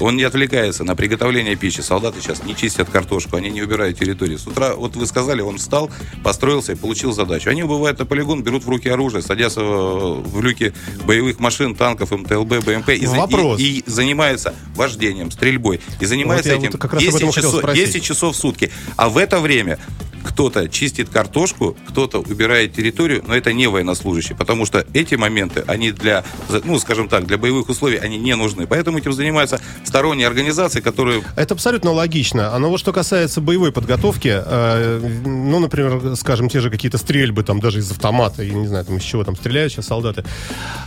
Он 0.00 0.16
не 0.16 0.22
отвлекается 0.24 0.84
на 0.84 0.96
приготовление 0.96 1.56
пищи. 1.56 1.80
Солдаты 1.80 2.20
сейчас 2.20 2.42
не 2.44 2.56
чистят 2.56 2.88
картошку, 2.90 3.36
они 3.36 3.50
не 3.50 3.62
убирают 3.62 3.98
территорию. 3.98 4.38
С 4.38 4.46
утра, 4.46 4.74
вот 4.84 4.96
вы 4.96 5.06
сказали, 5.06 5.40
он 5.40 5.56
встал, 5.58 5.90
построился 6.22 6.72
и 6.72 6.74
получил 6.74 7.12
задачу. 7.12 7.50
Они 7.50 7.62
убывают 7.62 7.98
на 7.98 8.04
полигон, 8.06 8.42
берут 8.42 8.64
в 8.64 8.68
руки 8.68 8.88
оружие, 8.88 9.22
садятся 9.22 9.60
в, 9.62 10.22
в 10.22 10.42
люки 10.42 10.72
боевых 11.04 11.40
машин, 11.40 11.74
танков, 11.74 12.10
МТЛБ, 12.10 12.64
БМП 12.64 12.90
и, 12.90 13.06
Вопрос. 13.06 13.58
и- 13.60 13.78
и 13.78 13.84
занимаются 13.86 14.54
вождением, 14.76 15.30
стрельбой. 15.30 15.80
И 16.00 16.04
занимаются 16.06 16.50
Вот 16.50 16.58
этим 16.58 16.70
вот 16.72 16.80
как 16.80 16.92
раз 16.94 17.02
об 17.02 17.08
этом 17.08 17.18
10 17.20 17.34
хотел 17.34 17.50
часов, 17.50 17.60
спросить. 17.60 17.86
10 17.86 18.02
часов 18.04 18.36
в 18.36 18.38
сутки. 18.38 18.70
А 18.96 19.08
в 19.08 19.16
это 19.18 19.40
время 19.40 19.78
кто-то 20.22 20.68
чистит 20.70 21.10
картошку, 21.10 21.76
кто-то 21.86 22.18
убирает 22.20 22.72
территорию, 22.72 23.22
но 23.26 23.36
это 23.36 23.52
не 23.52 23.66
военнослужащие, 23.66 24.34
потому 24.34 24.64
что 24.64 24.86
эти 24.94 25.16
моменты, 25.16 25.62
они 25.66 25.92
для, 25.92 26.24
ну, 26.64 26.78
скажем 26.78 27.08
так, 27.10 27.26
для 27.26 27.36
боевых 27.36 27.68
условий, 27.68 27.98
они 27.98 28.16
не 28.16 28.34
нужны. 28.34 28.66
Поэтому 28.66 28.96
этим 28.98 29.12
занимаются 29.12 29.60
сторонние 29.84 30.26
организации, 30.26 30.80
которые 30.80 31.22
Это 31.36 31.52
абсолютно 31.52 31.92
логично. 31.92 32.54
А 32.54 32.58
но 32.58 32.70
вот 32.70 32.80
что 32.80 32.92
касается 32.94 33.42
боевой 33.42 33.70
подготовки, 33.70 34.28
э, 34.28 34.73
ну, 34.78 35.58
например, 35.58 36.16
скажем, 36.16 36.48
те 36.48 36.60
же 36.60 36.70
какие-то 36.70 36.98
стрельбы, 36.98 37.42
там, 37.42 37.60
даже 37.60 37.78
из 37.80 37.90
автомата, 37.90 38.42
я 38.42 38.54
не 38.54 38.66
знаю, 38.66 38.84
там, 38.84 38.96
из 38.96 39.02
чего 39.02 39.24
там 39.24 39.36
стреляют 39.36 39.72
сейчас 39.72 39.86
солдаты. 39.86 40.24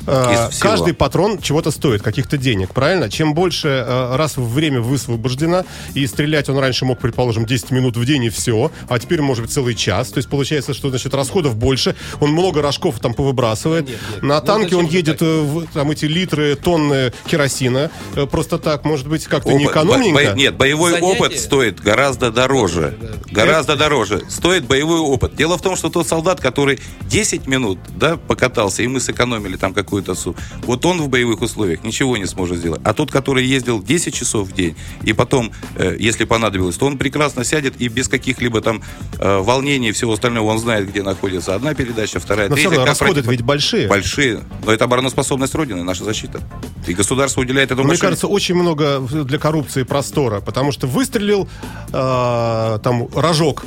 Э, 0.06 0.34
Из 0.34 0.56
всего. 0.56 0.70
каждый 0.70 0.94
патрон 0.94 1.40
чего-то 1.40 1.72
стоит, 1.72 2.02
каких-то 2.02 2.38
денег, 2.38 2.74
правильно? 2.74 3.10
Чем 3.10 3.34
больше 3.34 3.68
э, 3.68 4.16
раз 4.16 4.38
в 4.38 4.48
время 4.50 4.82
высвобождено, 4.82 5.64
и 5.94 6.06
стрелять 6.08 6.50
он 6.50 6.58
раньше 6.60 6.86
мог, 6.86 7.00
предположим, 7.00 7.46
10 7.46 7.72
минут 7.72 7.98
в 7.98 8.06
день 8.06 8.26
и 8.26 8.30
все, 8.30 8.72
а 8.90 9.00
теперь 9.00 9.22
может 9.22 9.44
быть 9.46 9.52
целый 9.54 9.76
час. 9.76 10.10
То 10.10 10.18
есть 10.18 10.30
получается, 10.30 10.74
что, 10.74 10.90
значит, 10.90 11.14
расходов 11.14 11.56
больше, 11.56 11.96
он 12.20 12.32
много 12.32 12.62
рожков 12.62 13.00
там 13.00 13.14
повыбрасывает. 13.14 13.88
Нет, 13.88 13.98
нет. 14.14 14.24
На 14.24 14.40
Ну, 14.40 14.46
танке 14.46 14.64
зачем 14.70 14.80
он 14.80 14.86
едет 14.88 15.22
э, 15.22 15.42
в, 15.42 15.66
там 15.68 15.92
эти 15.92 16.06
литры, 16.06 16.56
тонны 16.56 17.14
керосина. 17.28 17.90
Просто 18.32 18.58
так, 18.58 18.84
может 18.86 19.08
быть, 19.08 19.26
как-то 19.26 19.54
не 19.54 19.66
экономненько. 19.66 20.20
бо- 20.24 20.30
бо- 20.32 20.36
нет, 20.38 20.56
боевой 20.58 20.92
Занятие. 20.92 21.16
опыт 21.20 21.40
стоит 21.40 21.80
гораздо 21.80 22.32
дороже. 22.32 22.98
Гораздо 23.32 23.76
дороже. 23.78 24.24
Стоит 24.30 24.66
боевой 24.66 25.00
опыт. 25.00 25.36
Дело 25.36 25.58
в 25.58 25.62
том, 25.62 25.76
что 25.76 25.90
тот 25.90 26.08
солдат, 26.08 26.40
который 26.42 26.80
10 27.02 27.48
минут 27.48 27.80
да, 27.96 28.18
покатался, 28.18 28.84
и 28.84 28.88
мы 28.88 29.00
сэкономили 29.00 29.56
там 29.56 29.74
какую-то 29.74 30.16
сумму, 30.16 30.36
вот 30.64 30.86
он 30.86 31.02
в 31.02 31.08
боевых 31.10 31.42
условиях 31.42 31.84
ничего 31.84 32.18
не 32.18 32.26
сможет 32.26 32.58
сделать. 32.58 32.82
А 32.84 32.94
тот, 32.94 33.12
который 33.12 33.46
ездил 33.46 33.82
10 33.82 34.14
часов 34.14 34.50
в 34.50 34.54
день, 34.54 34.76
и 35.04 35.14
потом, 35.14 35.52
э, 35.76 35.96
если 36.00 36.26
понадобилось, 36.26 36.76
то 36.78 36.86
он 36.86 36.98
прекрасно 36.98 37.44
сядет 37.44 37.80
и 37.80 37.88
без 37.88 38.08
каких-либо 38.08 38.62
там 38.62 38.82
э, 39.20 39.38
волнений 39.40 39.90
и 39.90 39.92
всего 39.92 40.14
остального, 40.14 40.48
он 40.48 40.60
знает, 40.60 40.90
где 40.90 41.04
находится 41.04 41.56
одна 41.56 41.74
передача, 41.74 42.20
вторая, 42.20 42.50
Но 42.50 42.56
все 42.56 42.70
третья. 42.70 42.78
равно 42.80 42.92
как 42.94 43.02
расходы 43.02 43.14
против- 43.22 43.32
ведь 43.32 43.42
большие. 43.42 43.88
Большие. 43.88 44.44
Но 44.66 44.72
это 44.72 44.86
обороноспособность 44.86 45.54
Родины, 45.56 45.84
наша 45.84 46.04
защита. 46.04 46.42
И 46.88 46.94
государство 46.94 47.42
уделяет 47.42 47.68
этому 47.72 47.84
Мне 47.84 47.92
большое- 47.94 48.10
кажется, 48.10 48.28
очень 48.28 48.56
много 48.56 49.00
для 49.00 49.38
коррупции 49.38 49.84
простора, 49.84 50.40
потому 50.42 50.72
что 50.72 50.88
выстрелил 50.88 51.48
э, 51.94 52.80
там 52.84 53.08
рожок 53.16 53.66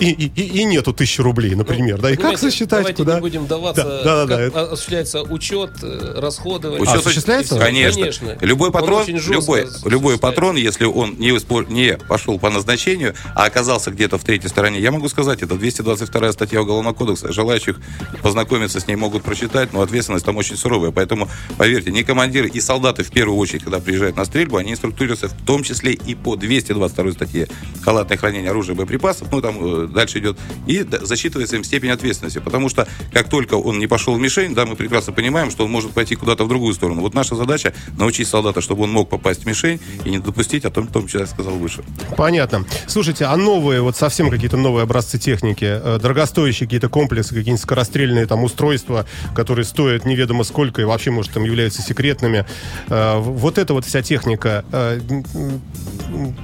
и, 0.00 0.10
и, 0.26 0.58
и- 0.60 0.64
нету 0.64 0.92
тысячи 0.92 1.20
рублей, 1.20 1.54
например, 1.54 2.00
да, 2.00 2.10
и 2.10 2.16
как 2.16 2.38
давайте 2.40 2.94
куда? 2.94 3.14
не 3.16 3.20
будем 3.20 3.46
даваться, 3.46 3.84
Да, 3.84 4.02
да, 4.04 4.26
да, 4.26 4.36
как 4.36 4.40
это- 4.40 4.72
осуществляется 4.72 5.22
учет, 5.22 5.70
э, 5.82 6.14
расходование. 6.20 6.82
Учет 6.82 6.94
А, 6.96 6.98
осуществляется? 6.98 7.58
Конечно. 7.58 8.00
Конечно. 8.00 8.36
Любой 8.40 8.68
Он 8.68 8.72
патрон, 8.72 9.06
любой, 9.06 9.66
любой 9.84 10.18
патрон, 10.18 10.56
если 10.56 10.84
он 10.84 11.14
не, 11.18 11.30
испо- 11.30 11.70
не 11.70 11.96
пошел 11.96 12.38
по 12.38 12.50
назначению, 12.50 13.14
а 13.34 13.44
оказался 13.44 13.90
где-то 13.90 14.18
в 14.18 14.24
третьей 14.24 14.48
стороне, 14.48 14.80
я 14.80 14.90
могу 14.90 15.08
сказать, 15.08 15.42
это 15.42 15.54
222 15.56 16.32
статья 16.32 16.62
Уголовного 16.62 16.94
кодекса. 16.94 17.32
Желающих 17.32 17.80
познакомиться 18.22 18.80
с 18.80 18.86
ней 18.86 18.96
могут 18.96 19.22
прочитать, 19.22 19.72
но 19.72 19.82
ответственность 19.82 20.24
там 20.24 20.36
очень 20.36 20.56
суровая. 20.56 20.90
Поэтому, 20.90 21.28
поверьте, 21.58 21.90
не 21.90 22.02
командиры 22.02 22.48
и 22.48 22.60
солдаты 22.60 23.02
в 23.04 23.10
первую 23.10 23.38
очередь, 23.38 23.64
когда 23.64 23.80
приезжают 23.80 24.16
на 24.16 24.24
стрельбу, 24.24 24.56
они 24.56 24.72
инструктируются 24.72 25.28
в 25.28 25.34
том 25.46 25.62
числе 25.62 25.92
и 25.92 26.14
по 26.14 26.36
222 26.36 27.12
статье 27.12 27.48
халатное 27.82 28.16
хранение 28.16 28.50
оружия 28.50 28.74
и 28.74 28.78
боеприпасов, 28.78 29.28
ну 29.30 29.40
там 29.40 29.56
э, 29.60 29.83
дальше 29.86 30.18
идет. 30.18 30.38
И 30.66 30.86
засчитывается 31.02 31.56
им 31.56 31.64
степень 31.64 31.90
ответственности. 31.90 32.38
Потому 32.38 32.68
что 32.68 32.86
как 33.12 33.28
только 33.28 33.54
он 33.54 33.78
не 33.78 33.86
пошел 33.86 34.14
в 34.14 34.20
мишень, 34.20 34.54
да, 34.54 34.66
мы 34.66 34.76
прекрасно 34.76 35.12
понимаем, 35.12 35.50
что 35.50 35.64
он 35.64 35.70
может 35.70 35.92
пойти 35.92 36.14
куда-то 36.16 36.44
в 36.44 36.48
другую 36.48 36.74
сторону. 36.74 37.00
Вот 37.00 37.14
наша 37.14 37.36
задача 37.36 37.72
научить 37.98 38.28
солдата, 38.28 38.60
чтобы 38.60 38.84
он 38.84 38.92
мог 38.92 39.08
попасть 39.08 39.42
в 39.44 39.46
мишень 39.46 39.80
и 40.04 40.10
не 40.10 40.18
допустить 40.18 40.64
о 40.64 40.70
том, 40.70 40.86
том, 40.86 41.08
что 41.08 41.18
я 41.20 41.26
сказал 41.26 41.54
выше. 41.54 41.82
Понятно. 42.16 42.64
Слушайте, 42.86 43.24
а 43.26 43.36
новые, 43.36 43.80
вот 43.80 43.96
совсем 43.96 44.30
какие-то 44.30 44.56
новые 44.56 44.84
образцы 44.84 45.18
техники, 45.18 45.64
э, 45.64 45.98
дорогостоящие 46.00 46.66
какие-то 46.66 46.88
комплексы, 46.88 47.34
какие-нибудь 47.34 47.62
скорострельные 47.62 48.26
там 48.26 48.44
устройства, 48.44 49.06
которые 49.34 49.64
стоят 49.64 50.04
неведомо 50.04 50.44
сколько 50.44 50.82
и 50.82 50.84
вообще, 50.84 51.10
может, 51.10 51.32
там 51.32 51.44
являются 51.44 51.82
секретными. 51.82 52.44
Э, 52.88 53.18
Вот 53.18 53.58
эта 53.58 53.74
вот 53.74 53.84
вся 53.84 54.02
техника, 54.02 54.64
э, 54.72 55.00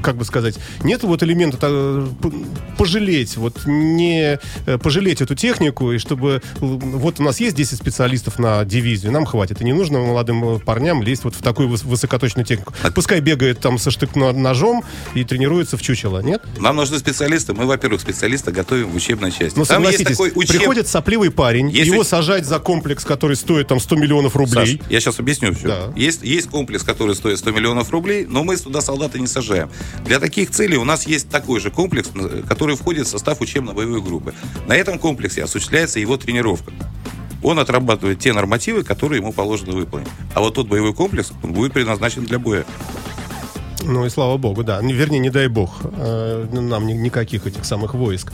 как 0.02 0.16
бы 0.16 0.24
сказать, 0.24 0.56
нет 0.82 1.02
вот 1.02 1.22
элемента 1.22 1.58
э, 1.62 2.06
п- 2.20 2.30
пожалеть, 3.30 3.36
вот 3.36 3.66
не 3.66 4.38
э, 4.66 4.78
пожалеть 4.78 5.20
эту 5.20 5.34
технику, 5.34 5.92
и 5.92 5.98
чтобы 5.98 6.42
вот 6.60 7.20
у 7.20 7.22
нас 7.22 7.40
есть 7.40 7.56
10 7.56 7.76
специалистов 7.78 8.38
на 8.38 8.64
дивизию, 8.64 9.12
нам 9.12 9.26
хватит, 9.26 9.60
и 9.60 9.64
не 9.64 9.72
нужно 9.72 9.98
молодым 10.00 10.56
э, 10.56 10.58
парням 10.58 11.02
лезть 11.02 11.24
вот 11.24 11.34
в 11.34 11.42
такую 11.42 11.68
выс- 11.68 11.86
высокоточную 11.86 12.44
технику. 12.46 12.72
Пускай 12.94 13.20
бегает 13.20 13.60
там 13.60 13.78
со 13.78 13.90
штык-ножом 13.90 14.84
и 15.14 15.24
тренируется 15.24 15.76
в 15.76 15.82
чучело, 15.82 16.20
нет? 16.20 16.42
Нам 16.58 16.76
нужны 16.76 16.98
специалисты. 16.98 17.52
Мы, 17.54 17.66
во-первых, 17.66 18.00
специалиста 18.00 18.52
готовим 18.52 18.90
в 18.90 18.96
учебной 18.96 19.30
части. 19.30 19.58
Ну, 19.58 19.64
Там 19.64 19.82
есть 19.82 20.04
такой 20.04 20.30
учеб- 20.30 20.58
приходит 20.58 20.88
сопливый 20.88 21.30
парень, 21.30 21.70
Есть 21.70 21.86
его 21.92 22.04
сажать 22.04 22.44
за 22.46 22.58
комплекс, 22.58 23.04
который 23.04 23.36
стоит 23.36 23.68
там 23.68 23.80
100 23.80 23.96
миллионов 23.96 24.32
Саш, 24.32 24.40
рублей. 24.40 24.82
я 24.90 25.00
сейчас 25.00 25.18
объясню 25.18 25.54
все. 25.54 25.68
Да. 25.68 25.92
Есть, 25.96 26.22
есть 26.22 26.48
комплекс, 26.48 26.82
который 26.84 27.14
стоит 27.14 27.38
100 27.38 27.50
миллионов 27.52 27.90
рублей, 27.90 28.26
но 28.28 28.44
мы 28.44 28.56
туда 28.56 28.80
солдата 28.80 29.18
не 29.18 29.26
сажаем. 29.26 29.70
Для 30.04 30.18
таких 30.18 30.50
целей 30.50 30.76
у 30.76 30.84
нас 30.84 31.06
есть 31.06 31.28
такой 31.28 31.60
же 31.60 31.70
комплекс, 31.70 32.10
э, 32.14 32.42
который 32.48 32.76
входит 32.76 33.06
в 33.06 33.10
состав 33.20 33.40
учебно-боевой 33.40 34.00
группы. 34.00 34.34
На 34.66 34.74
этом 34.74 34.98
комплексе 34.98 35.44
осуществляется 35.44 36.00
его 36.00 36.16
тренировка. 36.16 36.72
Он 37.42 37.58
отрабатывает 37.58 38.18
те 38.18 38.32
нормативы, 38.32 38.82
которые 38.82 39.20
ему 39.20 39.32
положено 39.32 39.72
выполнить. 39.72 40.08
А 40.34 40.40
вот 40.40 40.54
тот 40.54 40.66
боевой 40.68 40.94
комплекс 40.94 41.32
он 41.42 41.52
будет 41.52 41.72
предназначен 41.72 42.24
для 42.24 42.38
боя. 42.38 42.64
Ну 43.82 44.04
и 44.06 44.10
слава 44.10 44.36
богу, 44.36 44.62
да. 44.64 44.80
Не- 44.82 44.92
Вернее, 44.94 45.18
не 45.20 45.30
дай 45.30 45.48
бог 45.48 45.80
э, 45.82 46.46
нам 46.52 46.86
ни- 46.86 46.92
никаких 46.94 47.46
этих 47.46 47.64
самых 47.64 47.94
войск. 47.94 48.32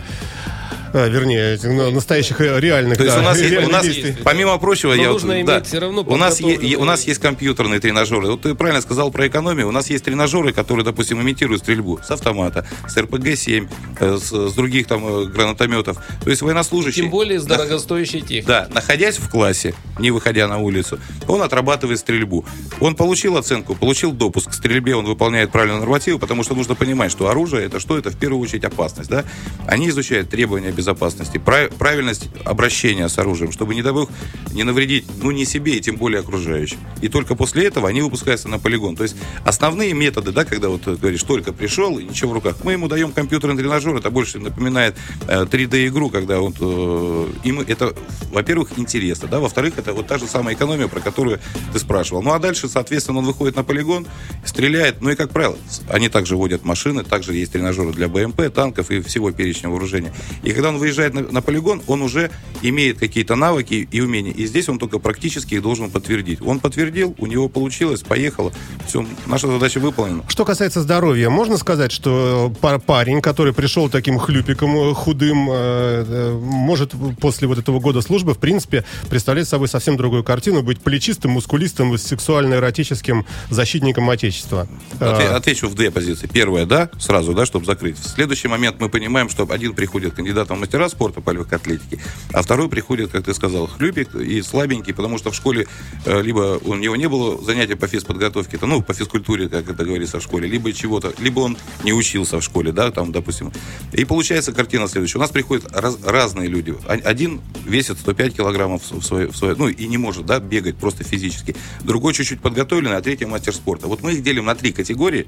Э, 0.96 1.10
вернее, 1.10 1.58
ну, 1.62 1.90
настоящих 1.90 2.40
э, 2.40 2.58
реальных. 2.58 2.96
То 2.96 3.04
есть 3.04 3.16
да, 3.16 3.20
у 3.20 3.24
нас, 3.24 3.38
есть, 3.38 3.66
у 3.66 3.68
нас 3.68 3.84
действий. 3.84 4.16
помимо 4.24 4.56
прочего, 4.56 4.94
Но 4.94 5.02
я 5.02 5.10
нужно 5.10 5.28
вот, 5.28 5.36
иметь 5.36 5.46
да, 5.46 5.62
всё 5.62 5.78
равно 5.80 6.02
у 6.06 6.16
нас, 6.16 6.40
е- 6.40 6.76
у 6.78 6.84
нас 6.84 7.06
есть 7.06 7.20
компьютерные 7.20 7.80
тренажеры. 7.80 8.28
Вот 8.28 8.40
ты 8.40 8.54
правильно 8.54 8.80
сказал 8.80 9.10
про 9.10 9.28
экономию. 9.28 9.68
У 9.68 9.72
нас 9.72 9.90
есть 9.90 10.04
тренажеры, 10.04 10.54
которые, 10.54 10.86
допустим, 10.86 11.20
имитируют 11.20 11.60
стрельбу 11.60 12.00
с 12.02 12.10
автомата, 12.10 12.66
с 12.88 12.96
РПГ-7, 12.96 13.68
э, 14.00 14.16
с, 14.16 14.50
с 14.50 14.54
других 14.54 14.86
там 14.86 15.06
э, 15.06 15.24
гранатометов. 15.26 15.98
То 16.24 16.30
есть 16.30 16.40
военнослужащий... 16.40 17.02
Тем 17.02 17.10
более 17.10 17.40
с 17.40 17.44
дорогостоящей 17.44 18.20
техникой. 18.20 18.46
Да, 18.46 18.68
находясь 18.72 19.18
в 19.18 19.28
классе, 19.28 19.74
не 19.98 20.10
выходя 20.10 20.48
на 20.48 20.56
улицу, 20.56 20.98
он 21.28 21.42
отрабатывает 21.42 21.98
стрельбу. 21.98 22.46
Он 22.80 22.94
получил 22.94 23.36
оценку, 23.36 23.74
получил 23.74 24.12
допуск 24.12 24.50
к 24.50 24.54
стрельбе, 24.54 24.96
он 24.96 25.04
выполняет 25.04 25.52
правильные 25.52 25.80
нормативы, 25.80 26.18
потому 26.18 26.42
что 26.42 26.54
нужно 26.54 26.74
понимать, 26.74 27.12
что 27.12 27.28
оружие 27.28 27.66
это 27.66 27.80
что? 27.80 27.98
Это 27.98 28.10
в 28.10 28.16
первую 28.16 28.40
очередь 28.40 28.64
опасность. 28.64 29.10
Да? 29.10 29.24
Они 29.66 29.90
изучают 29.90 30.30
требования 30.30 30.70
безопасности, 30.70 30.85
прав- 30.94 31.70
правильность 31.70 32.28
обращения 32.44 33.08
с 33.08 33.18
оружием, 33.18 33.52
чтобы, 33.52 33.74
не 33.74 33.82
дай 33.82 33.92
бог, 33.92 34.10
не 34.52 34.64
навредить, 34.64 35.04
ну, 35.22 35.30
не 35.30 35.44
себе 35.44 35.76
и 35.76 35.80
тем 35.80 35.96
более 35.96 36.20
окружающим. 36.20 36.78
И 37.02 37.08
только 37.08 37.34
после 37.34 37.66
этого 37.66 37.88
они 37.88 38.02
выпускаются 38.02 38.48
на 38.48 38.58
полигон. 38.58 38.96
То 38.96 39.02
есть 39.02 39.16
основные 39.44 39.92
методы, 39.92 40.32
да, 40.32 40.44
когда 40.44 40.68
вот 40.68 40.86
э, 40.86 40.96
говоришь, 40.96 41.22
только 41.22 41.52
пришел 41.52 41.98
и 41.98 42.04
ничего 42.04 42.30
в 42.30 42.34
руках, 42.34 42.56
мы 42.64 42.72
ему 42.72 42.88
даем 42.88 43.12
компьютерный 43.12 43.56
тренажер, 43.56 43.96
это 43.96 44.10
больше 44.10 44.38
напоминает 44.38 44.96
э, 45.28 45.44
3D-игру, 45.44 46.10
когда 46.10 46.40
он, 46.40 46.54
э, 46.58 47.28
им 47.44 47.60
это, 47.60 47.94
во-первых, 48.32 48.70
интересно, 48.78 49.28
да, 49.28 49.40
во-вторых, 49.40 49.74
это 49.76 49.92
вот 49.92 50.06
та 50.06 50.18
же 50.18 50.26
самая 50.26 50.54
экономия, 50.54 50.88
про 50.88 51.00
которую 51.00 51.40
ты 51.72 51.78
спрашивал. 51.78 52.22
Ну, 52.22 52.32
а 52.32 52.38
дальше, 52.38 52.68
соответственно, 52.68 53.18
он 53.18 53.26
выходит 53.26 53.56
на 53.56 53.64
полигон, 53.64 54.06
стреляет, 54.44 55.00
ну 55.00 55.10
и, 55.10 55.14
как 55.14 55.30
правило, 55.30 55.56
они 55.88 56.08
также 56.08 56.36
водят 56.36 56.64
машины, 56.64 57.04
также 57.04 57.34
есть 57.34 57.52
тренажеры 57.52 57.92
для 57.92 58.08
БМП, 58.08 58.52
танков 58.52 58.90
и 58.90 59.00
всего 59.00 59.30
перечня 59.30 59.70
вооружения. 59.70 60.12
И 60.42 60.52
когда 60.52 60.65
он 60.68 60.78
выезжает 60.78 61.14
на, 61.14 61.22
на 61.22 61.42
полигон, 61.42 61.82
он 61.86 62.02
уже 62.02 62.30
имеет 62.62 62.98
какие-то 62.98 63.36
навыки 63.36 63.88
и 63.90 64.00
умения. 64.00 64.32
И 64.32 64.46
здесь 64.46 64.68
он 64.68 64.78
только 64.78 64.98
практически 64.98 65.54
их 65.54 65.62
должен 65.62 65.90
подтвердить. 65.90 66.40
Он 66.42 66.60
подтвердил, 66.60 67.14
у 67.18 67.26
него 67.26 67.48
получилось, 67.48 68.02
поехало. 68.02 68.52
Все, 68.86 69.06
наша 69.26 69.46
задача 69.48 69.80
выполнена. 69.80 70.24
Что 70.28 70.44
касается 70.44 70.82
здоровья, 70.82 71.30
можно 71.30 71.56
сказать, 71.56 71.92
что 71.92 72.52
па- 72.60 72.78
парень, 72.78 73.20
который 73.20 73.52
пришел 73.52 73.88
таким 73.88 74.18
хлюпиком 74.18 74.76
э, 74.76 74.94
худым, 74.94 75.48
э, 75.50 76.04
э, 76.06 76.38
может 76.40 76.92
после 77.20 77.48
вот 77.48 77.58
этого 77.58 77.80
года 77.80 78.00
службы, 78.00 78.34
в 78.34 78.38
принципе, 78.38 78.84
представлять 79.08 79.48
собой 79.48 79.68
совсем 79.68 79.96
другую 79.96 80.24
картину, 80.24 80.62
быть 80.62 80.80
плечистым, 80.80 81.32
мускулистым, 81.32 81.96
сексуально-эротическим 81.96 83.24
защитником 83.50 84.08
Отечества. 84.10 84.68
Э, 85.00 85.34
Отвечу 85.34 85.68
в 85.68 85.74
две 85.74 85.90
позиции. 85.90 86.26
Первое, 86.26 86.66
да, 86.66 86.90
сразу, 86.98 87.34
да, 87.34 87.46
чтобы 87.46 87.66
закрыть. 87.66 87.98
В 87.98 88.06
следующий 88.06 88.48
момент 88.48 88.76
мы 88.80 88.88
понимаем, 88.88 89.28
что 89.28 89.46
один 89.50 89.74
приходит 89.74 90.14
кандидатом 90.14 90.55
в 90.56 90.60
мастера 90.60 90.88
спорта 90.88 91.20
по 91.20 91.30
легкой 91.30 91.58
атлетике, 91.58 91.98
а 92.32 92.42
второй 92.42 92.68
приходит, 92.68 93.10
как 93.10 93.24
ты 93.24 93.34
сказал, 93.34 93.66
хлюпик 93.66 94.14
и 94.14 94.42
слабенький, 94.42 94.94
потому 94.94 95.18
что 95.18 95.30
в 95.30 95.34
школе 95.34 95.66
э, 96.04 96.22
либо 96.22 96.58
у 96.64 96.74
него 96.74 96.96
не 96.96 97.08
было 97.08 97.42
занятия 97.42 97.76
по 97.76 97.86
физподготовке, 97.86 98.58
ну, 98.62 98.82
по 98.82 98.94
физкультуре, 98.94 99.48
как 99.48 99.68
это 99.68 99.84
говорится 99.84 100.18
в 100.18 100.22
школе, 100.22 100.48
либо 100.48 100.72
чего-то, 100.72 101.12
либо 101.18 101.40
он 101.40 101.56
не 101.84 101.92
учился 101.92 102.40
в 102.40 102.42
школе, 102.42 102.72
да, 102.72 102.90
там, 102.90 103.12
допустим. 103.12 103.52
И 103.92 104.04
получается 104.04 104.52
картина 104.52 104.88
следующая. 104.88 105.18
У 105.18 105.20
нас 105.20 105.30
приходят 105.30 105.66
раз- 105.72 105.98
разные 106.04 106.48
люди. 106.48 106.74
Один 106.86 107.40
весит 107.64 107.98
105 107.98 108.34
килограммов 108.36 108.82
в 108.90 109.02
свое, 109.02 109.28
в 109.28 109.36
свое- 109.36 109.54
ну, 109.56 109.68
и 109.68 109.86
не 109.86 109.98
может, 109.98 110.26
да, 110.26 110.40
бегать 110.40 110.76
просто 110.76 111.04
физически. 111.04 111.54
Другой 111.84 112.14
чуть-чуть 112.14 112.40
подготовленный, 112.40 112.96
а 112.96 113.02
третий 113.02 113.26
мастер 113.26 113.54
спорта. 113.54 113.86
Вот 113.86 114.02
мы 114.02 114.14
их 114.14 114.22
делим 114.22 114.46
на 114.46 114.54
три 114.54 114.72
категории, 114.72 115.26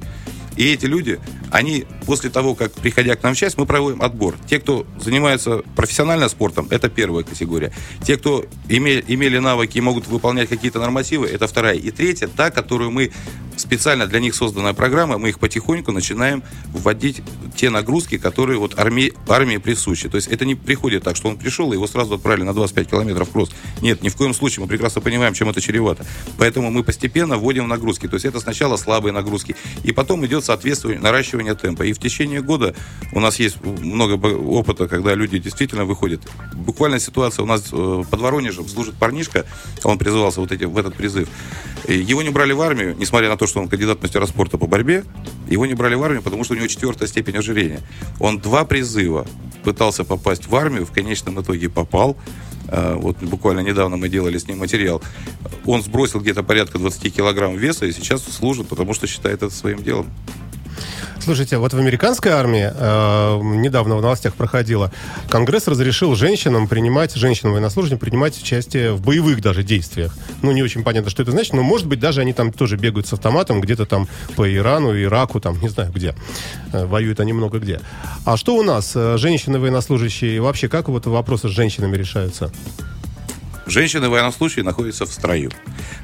и 0.56 0.72
эти 0.72 0.86
люди, 0.86 1.20
они 1.50 1.86
после 2.06 2.30
того, 2.30 2.54
как, 2.54 2.72
приходя 2.72 3.16
к 3.16 3.22
нам 3.22 3.34
в 3.34 3.36
часть, 3.36 3.58
мы 3.58 3.66
проводим 3.66 4.02
отбор. 4.02 4.36
Те, 4.46 4.60
кто 4.60 4.86
занимается 4.98 5.62
профессионально 5.76 6.28
спортом, 6.28 6.66
это 6.70 6.88
первая 6.88 7.24
категория. 7.24 7.72
Те, 8.04 8.16
кто 8.16 8.44
име- 8.68 9.04
имели 9.06 9.38
навыки 9.38 9.78
и 9.78 9.80
могут 9.80 10.06
выполнять 10.06 10.48
какие-то 10.48 10.80
нормативы, 10.80 11.26
это 11.26 11.46
вторая. 11.46 11.76
И 11.76 11.90
третья, 11.90 12.28
та, 12.28 12.50
которую 12.50 12.90
мы 12.90 13.12
специально 13.56 14.06
для 14.06 14.20
них 14.20 14.34
созданная 14.34 14.72
программа, 14.72 15.18
мы 15.18 15.30
их 15.30 15.38
потихоньку 15.38 15.92
начинаем 15.92 16.42
вводить 16.72 17.22
те 17.58 17.70
нагрузки, 17.70 18.18
которые 18.18 18.58
вот 18.58 18.78
армии, 18.78 19.12
армии 19.26 19.56
присущи. 19.56 20.08
То 20.08 20.16
есть 20.16 20.28
это 20.28 20.44
не 20.44 20.54
приходит 20.54 21.02
так, 21.02 21.16
что 21.16 21.28
он 21.28 21.36
пришел, 21.36 21.72
и 21.72 21.74
его 21.74 21.88
сразу 21.88 22.14
отправили 22.14 22.44
на 22.44 22.54
25 22.54 22.88
километров 22.88 23.30
кросс. 23.30 23.50
Нет, 23.82 24.00
ни 24.00 24.08
в 24.08 24.16
коем 24.16 24.32
случае. 24.32 24.62
Мы 24.62 24.68
прекрасно 24.68 25.00
понимаем, 25.00 25.34
чем 25.34 25.48
это 25.50 25.60
чревато. 25.60 26.06
Поэтому 26.38 26.70
мы 26.70 26.84
постепенно 26.84 27.36
вводим 27.36 27.66
нагрузки. 27.66 28.06
То 28.06 28.14
есть 28.14 28.26
это 28.26 28.38
сначала 28.38 28.76
слабые 28.76 29.12
нагрузки. 29.12 29.56
И 29.82 29.90
потом 29.90 30.24
идет 30.24 30.44
соответствие, 30.44 31.00
наращивание 31.00 31.56
темпа. 31.56 31.82
И 31.82 31.92
в 31.92 31.98
течение 31.98 32.42
года 32.42 32.76
у 33.12 33.18
нас 33.18 33.40
есть 33.40 33.60
много 33.64 34.12
опыта, 34.14 34.86
когда 34.86 35.14
люди 35.14 35.38
действительно 35.38 35.84
выходят. 35.84 36.22
Буквально 36.54 37.00
ситуация 37.00 37.42
у 37.42 37.46
нас 37.46 37.70
э, 37.72 38.02
под 38.08 38.20
Воронежем 38.20 38.68
служит 38.68 38.94
парнишка, 38.94 39.46
он 39.82 39.98
призывался 39.98 40.40
вот 40.40 40.52
эти, 40.52 40.62
в 40.64 40.78
этот 40.78 40.94
призыв. 40.94 41.28
Его 41.88 42.22
не 42.22 42.30
брали 42.30 42.52
в 42.52 42.60
армию, 42.60 42.94
несмотря 42.98 43.28
на 43.28 43.36
то, 43.36 43.46
что 43.46 43.60
он 43.60 43.68
кандидат 43.68 43.98
в 43.98 44.02
мастера 44.02 44.26
спорта 44.26 44.58
по 44.58 44.66
борьбе. 44.66 45.04
Его 45.48 45.66
не 45.66 45.74
брали 45.74 45.94
в 45.94 46.02
армию, 46.02 46.22
потому 46.22 46.44
что 46.44 46.54
у 46.54 46.56
него 46.56 46.66
четвертая 46.66 47.08
степень 47.08 47.36
ожирения. 47.48 47.80
Он 48.20 48.38
два 48.38 48.64
призыва 48.64 49.26
пытался 49.64 50.04
попасть 50.04 50.46
в 50.46 50.54
армию, 50.54 50.86
в 50.86 50.92
конечном 50.92 51.40
итоге 51.40 51.68
попал. 51.68 52.16
Э, 52.68 52.94
Вот 52.94 53.18
буквально 53.18 53.60
недавно 53.60 53.96
мы 53.96 54.08
делали 54.08 54.38
с 54.38 54.46
ним 54.46 54.58
материал. 54.58 55.02
Он 55.66 55.82
сбросил 55.82 56.20
где-то 56.20 56.42
порядка 56.42 56.78
20 56.78 57.14
килограмм 57.14 57.56
веса 57.56 57.86
и 57.86 57.92
сейчас 57.92 58.22
служит, 58.22 58.68
потому 58.68 58.94
что 58.94 59.06
считает 59.06 59.42
это 59.42 59.54
своим 59.54 59.82
делом. 59.82 60.06
Слушайте, 61.20 61.58
вот 61.58 61.74
в 61.74 61.78
американской 61.78 62.32
армии 62.32 62.72
э, 62.74 63.40
недавно 63.42 63.96
в 63.96 64.00
новостях 64.00 64.34
проходило, 64.34 64.90
Конгресс 65.28 65.68
разрешил 65.68 66.14
женщинам 66.14 66.68
принимать, 66.68 67.14
женщинам 67.14 67.52
военнослужащим 67.52 67.98
принимать 67.98 68.40
участие 68.40 68.92
в 68.92 69.02
боевых 69.02 69.42
даже 69.42 69.62
действиях. 69.62 70.16
Ну, 70.40 70.52
не 70.52 70.62
очень 70.62 70.82
понятно, 70.82 71.10
что 71.10 71.22
это 71.22 71.32
значит, 71.32 71.52
но, 71.52 71.62
может 71.62 71.86
быть, 71.86 72.00
даже 72.00 72.22
они 72.22 72.32
там 72.32 72.50
тоже 72.50 72.76
бегают 72.76 73.06
с 73.06 73.12
автоматом 73.12 73.60
где-то 73.60 73.84
там 73.84 74.08
по 74.36 74.50
Ирану, 74.50 74.98
Ираку, 74.98 75.38
там, 75.38 75.60
не 75.60 75.68
знаю 75.68 75.92
где. 75.92 76.14
Э, 76.72 76.86
воюют 76.86 77.20
они 77.20 77.34
много 77.34 77.58
где. 77.58 77.80
А 78.24 78.36
что 78.38 78.56
у 78.56 78.62
нас? 78.62 78.92
Э, 78.94 79.18
Женщины 79.18 79.58
военнослужащие, 79.58 80.40
вообще, 80.40 80.68
как 80.68 80.88
вот 80.88 81.06
вопросы 81.06 81.48
с 81.48 81.50
женщинами 81.50 81.96
решаются? 81.96 82.50
Женщины 83.68 84.08
военнослужащие 84.08 84.64
находятся 84.64 85.04
в 85.06 85.12
строю. 85.12 85.50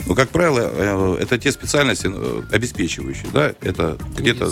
Но, 0.06 0.14
как 0.14 0.28
правило, 0.28 0.60
э, 0.62 1.18
это 1.22 1.38
те 1.38 1.50
специальности 1.50 2.10
э, 2.12 2.42
обеспечивающие. 2.52 3.26
Да? 3.32 3.52
Это 3.62 3.96
где-то 4.16 4.46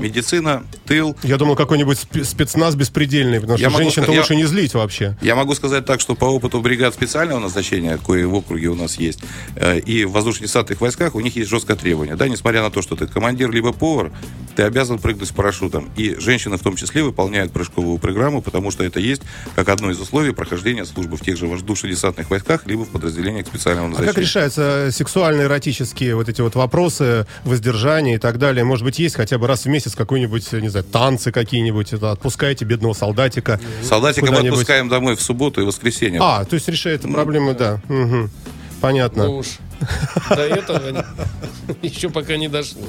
медицина, 0.00 0.64
тыл, 0.86 1.16
Я 1.22 1.36
думал, 1.38 1.56
какой-нибудь 1.56 1.98
спе- 1.98 2.24
спецназ 2.24 2.74
беспредельный, 2.74 3.40
потому 3.40 3.58
что 3.58 3.68
Я 3.68 3.76
женщин-то 3.76 4.12
лучше 4.12 4.34
я- 4.34 4.38
не 4.38 4.44
злить 4.44 4.74
вообще. 4.74 5.16
Я 5.22 5.34
могу 5.34 5.54
сказать 5.54 5.84
так, 5.84 6.00
что 6.00 6.14
по 6.14 6.26
опыту 6.26 6.60
бригад 6.60 6.94
специального 6.94 7.40
назначения, 7.40 7.98
кое 8.04 8.26
в 8.26 8.34
округе 8.34 8.68
у 8.68 8.74
нас 8.74 8.96
есть, 8.98 9.20
э, 9.56 9.78
и 9.80 10.04
в 10.04 10.12
воздушно-десантных 10.12 10.80
войсках 10.80 11.14
у 11.14 11.20
них 11.20 11.36
есть 11.36 11.50
жесткое 11.50 11.76
требование. 11.76 12.16
Да, 12.16 12.28
несмотря 12.28 12.62
на 12.62 12.70
то, 12.70 12.80
что 12.82 12.96
ты 12.96 13.06
командир 13.06 13.50
либо 13.50 13.72
повар, 13.72 14.12
ты 14.56 14.62
обязан 14.62 14.98
прыгнуть 14.98 15.28
с 15.28 15.32
парашютом. 15.32 15.90
И 15.96 16.14
женщины 16.18 16.56
в 16.56 16.62
том 16.62 16.76
числе 16.76 17.02
выполняют 17.02 17.52
прыжковую 17.52 17.98
программу, 17.98 18.42
потому 18.42 18.70
что 18.70 18.84
это 18.84 19.00
есть 19.00 19.22
как 19.56 19.68
одно 19.68 19.90
из 19.90 20.00
условий 20.00 20.32
прохождения 20.32 20.84
службы 20.84 21.16
в 21.16 21.20
тех 21.22 21.36
же 21.36 21.46
воздушно-десантных 21.46 22.30
войсках, 22.30 22.66
либо 22.66 22.84
в 22.84 22.88
подразделениях 22.90 23.46
специального 23.46 23.86
А 23.86 23.90
назначения. 23.90 24.12
как 24.14 24.22
решаются 24.22 24.88
сексуально-эротические 24.92 26.14
вот 26.16 26.28
эти 26.28 26.40
вот 26.40 26.54
вопросы, 26.54 27.26
воздержания 27.44 28.16
и 28.16 28.18
так 28.18 28.38
далее? 28.38 28.64
Может 28.64 28.84
быть, 28.84 28.98
есть 28.98 29.16
хотя 29.16 29.38
бы 29.38 29.46
раз 29.46 29.64
в 29.64 29.68
месяц 29.68 29.94
какой-нибудь, 29.94 30.52
не 30.52 30.68
знаю, 30.68 30.84
танцы 30.84 31.32
какие-нибудь, 31.32 31.92
это 31.92 32.10
отпускаете 32.12 32.64
бедного 32.64 32.92
солдатика? 32.92 33.60
Солдатиков 33.82 34.28
куда-нибудь? 34.28 34.52
отпускаем 34.54 34.88
домой 34.88 35.16
в 35.16 35.22
субботу 35.22 35.60
и 35.60 35.64
воскресенье. 35.64 36.20
А, 36.22 36.44
то 36.44 36.54
есть 36.54 36.68
решает 36.68 37.02
проблемы, 37.02 37.54
да. 37.54 37.80
Мгм. 37.88 38.30
Понятно. 38.80 39.24
Ну 39.26 39.36
уж 39.38 39.46
до 40.28 40.42
этого 40.42 41.06
еще 41.82 42.10
пока 42.10 42.36
не 42.36 42.48
дошло. 42.48 42.82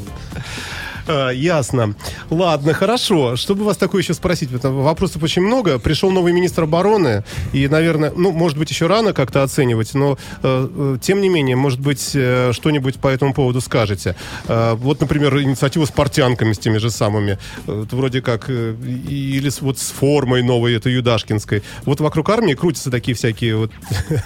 А, 1.07 1.29
ясно. 1.29 1.95
Ладно, 2.29 2.73
хорошо. 2.73 3.35
Чтобы 3.35 3.65
вас 3.65 3.77
такое 3.77 4.01
еще 4.01 4.13
спросить, 4.13 4.49
потому 4.49 4.81
вопросов 4.81 5.23
очень 5.23 5.41
много. 5.41 5.79
Пришел 5.79 6.11
новый 6.11 6.33
министр 6.33 6.63
обороны, 6.63 7.23
и, 7.51 7.67
наверное, 7.67 8.11
ну, 8.15 8.31
может 8.31 8.57
быть, 8.57 8.69
еще 8.69 8.87
рано 8.87 9.13
как-то 9.13 9.43
оценивать, 9.43 9.93
но, 9.93 10.17
э, 10.41 10.67
э, 10.75 10.97
тем 11.01 11.21
не 11.21 11.29
менее, 11.29 11.55
может 11.55 11.79
быть, 11.79 12.11
э, 12.13 12.51
что-нибудь 12.53 12.95
по 12.99 13.07
этому 13.07 13.33
поводу 13.33 13.61
скажете. 13.61 14.15
Э, 14.47 14.73
вот, 14.73 15.01
например, 15.01 15.39
инициативу 15.41 15.85
с 15.85 15.91
портянками, 15.91 16.53
с 16.53 16.59
теми 16.59 16.77
же 16.77 16.89
самыми. 16.89 17.37
Э, 17.67 17.85
вроде 17.91 18.21
как, 18.21 18.45
э, 18.49 18.75
или 19.07 19.49
с, 19.49 19.61
вот 19.61 19.77
с 19.79 19.91
формой 19.91 20.43
новой, 20.43 20.75
это 20.75 20.89
юдашкинской. 20.89 21.63
Вот 21.85 21.99
вокруг 21.99 22.29
армии 22.29 22.53
крутятся 22.53 22.91
такие 22.91 23.15
всякие 23.15 23.55
вот... 23.57 23.71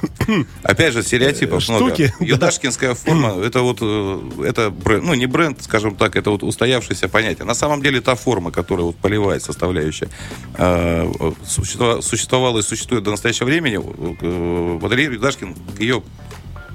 Опять 0.63 0.93
же, 0.93 1.03
стереотипов 1.03 1.57
Э, 1.69 1.71
много. 1.71 1.87
штуки, 1.87 2.13
да. 2.19 2.25
Юдашкинская 2.25 2.93
форма, 2.93 3.43
это 3.43 3.61
вот, 3.61 3.79
э, 3.81 4.21
это 4.45 4.69
бренд, 4.69 5.03
ну 5.03 5.13
не 5.13 5.25
бренд, 5.25 5.61
скажем 5.61 5.95
так, 5.95 6.15
это 6.15 6.31
вот 6.31 6.43
устоявшееся 6.67 7.07
понятие. 7.07 7.45
На 7.45 7.53
самом 7.53 7.81
деле 7.81 8.01
та 8.01 8.15
форма, 8.15 8.51
которая 8.51 8.85
вот 8.85 8.95
полевая 8.97 9.39
составляющая, 9.39 10.09
э, 10.57 11.31
существовала, 11.45 12.59
и 12.59 12.61
существует 12.61 13.03
до 13.03 13.11
настоящего 13.11 13.45
времени, 13.45 13.77
э, 13.77 14.77
Валерий 14.79 15.15
Юдашкин 15.15 15.55
к 15.77 15.79
ее 15.79 16.03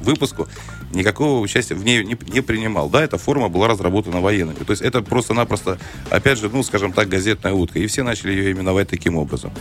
выпуску 0.02 0.48
никакого 0.92 1.40
участия 1.40 1.74
в 1.74 1.84
ней 1.84 2.04
не, 2.04 2.16
не 2.28 2.40
принимал. 2.40 2.88
Да, 2.88 3.02
эта 3.02 3.18
форма 3.18 3.48
была 3.48 3.68
разработана 3.68 4.20
военными. 4.20 4.64
То 4.64 4.70
есть 4.70 4.82
это 4.82 5.02
просто-напросто, 5.02 5.78
опять 6.10 6.38
же, 6.38 6.48
ну, 6.48 6.62
скажем 6.62 6.92
так, 6.92 7.08
газетная 7.08 7.52
утка. 7.52 7.78
И 7.78 7.86
все 7.86 8.02
начали 8.02 8.32
ее 8.32 8.52
именовать 8.52 8.88
таким 8.88 9.16
образом. 9.16 9.52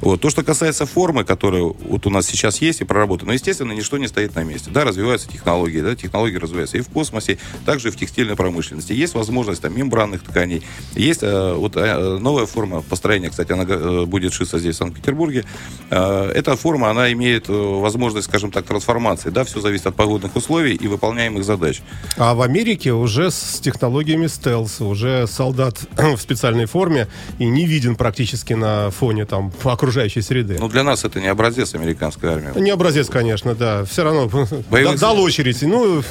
Вот. 0.00 0.20
То, 0.20 0.30
что 0.30 0.42
касается 0.42 0.86
формы, 0.86 1.24
которая 1.24 1.62
вот 1.62 2.06
у 2.06 2.10
нас 2.10 2.26
сейчас 2.26 2.60
есть 2.60 2.80
и 2.80 2.84
проработана, 2.84 3.28
ну, 3.28 3.34
естественно, 3.34 3.72
ничто 3.72 3.98
не 3.98 4.08
стоит 4.08 4.34
на 4.34 4.44
месте. 4.44 4.70
Да, 4.70 4.84
развиваются 4.84 5.28
технологии, 5.28 5.80
да, 5.80 5.94
технологии 5.94 6.36
развиваются 6.36 6.78
и 6.78 6.80
в 6.80 6.88
космосе, 6.88 7.38
также 7.66 7.88
и 7.88 7.90
в 7.90 7.96
текстильной 7.96 8.36
промышленности. 8.36 8.92
Есть 8.92 9.14
возможность 9.14 9.62
там 9.62 9.76
мембранных 9.76 10.22
тканей, 10.22 10.62
есть 10.94 11.22
э, 11.22 11.54
вот 11.54 11.76
э, 11.76 12.18
новая 12.18 12.46
форма 12.46 12.82
построения, 12.82 13.30
кстати, 13.30 13.52
она 13.52 13.64
э, 13.68 14.04
будет 14.06 14.32
шиться 14.32 14.58
здесь, 14.58 14.76
в 14.76 14.78
Санкт-Петербурге. 14.78 15.44
Эта 15.90 16.56
форма, 16.56 16.90
она 16.90 17.12
имеет 17.12 17.48
возможность, 17.48 18.28
скажем 18.28 18.50
так, 18.50 18.64
трансформации, 18.64 19.30
да, 19.30 19.44
все 19.44 19.60
зависит 19.60 19.86
от 19.86 19.94
погодных 19.94 20.34
условий 20.36 20.74
и 20.80 20.88
выполняемых 20.88 21.44
задач. 21.44 21.82
А 22.16 22.34
в 22.34 22.42
Америке 22.42 22.92
уже 22.92 23.30
с 23.30 23.60
технологиями 23.60 24.26
стелс, 24.26 24.80
уже 24.80 25.26
солдат 25.26 25.78
в 25.96 26.16
специальной 26.18 26.66
форме 26.66 27.06
и 27.38 27.46
не 27.46 27.66
виден 27.66 27.96
практически 27.96 28.54
на 28.54 28.90
фоне 28.90 29.26
там 29.26 29.52
окружающей 29.64 30.22
среды. 30.22 30.56
Но 30.58 30.68
для 30.68 30.82
нас 30.82 31.04
это 31.04 31.20
не 31.20 31.28
образец 31.28 31.74
американской 31.74 32.30
армии. 32.30 32.60
Не 32.60 32.70
образец, 32.70 33.08
конечно, 33.08 33.54
да. 33.54 33.84
Все 33.84 34.04
равно 34.04 34.28
Боевых 34.70 34.94
да- 34.94 35.08
дал 35.08 35.20
очередь, 35.20 35.60
ну 35.62 36.02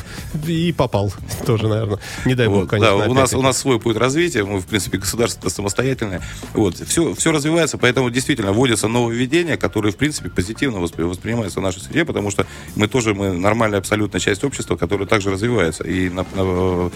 и 0.48 0.72
попал 0.72 1.12
тоже, 1.46 1.68
наверное. 1.68 2.00
Не 2.26 2.36
дай 2.36 2.48
бог, 2.48 2.62
Вот, 2.62 2.70
конечно. 2.70 2.98
да, 3.00 3.06
у 3.10 3.14
нас, 3.14 3.34
у 3.34 3.42
нас 3.42 3.58
свой 3.58 3.80
путь 3.80 3.98
развития, 3.98 4.44
мы, 4.44 4.60
в 4.60 4.66
принципе, 4.66 4.98
государство 4.98 5.50
самостоятельное. 5.50 6.22
Вот, 6.54 6.78
все, 6.78 7.14
все 7.16 7.32
развивается, 7.32 7.78
поэтому 7.78 8.10
действительно 8.10 8.52
вводятся 8.52 8.88
нововведения, 8.88 9.58
которые, 9.58 9.92
в 9.92 9.96
принципе, 9.98 10.30
позитивно 10.30 10.78
воспри- 10.78 11.04
воспринимаются 11.06 11.60
в 11.60 11.64
нашей 11.64 11.82
среде, 11.82 12.06
потому 12.06 12.32
что 12.32 12.46
мы 12.76 12.88
тоже, 12.88 13.14
мы 13.14 13.32
нормальная 13.34 13.80
абсолютно 13.80 14.20
часть 14.20 14.44
общества, 14.44 14.59
которая 14.78 15.08
также 15.08 15.32
развивается. 15.32 15.84
И 15.84 16.10
на- 16.10 16.26
на- 16.36 16.92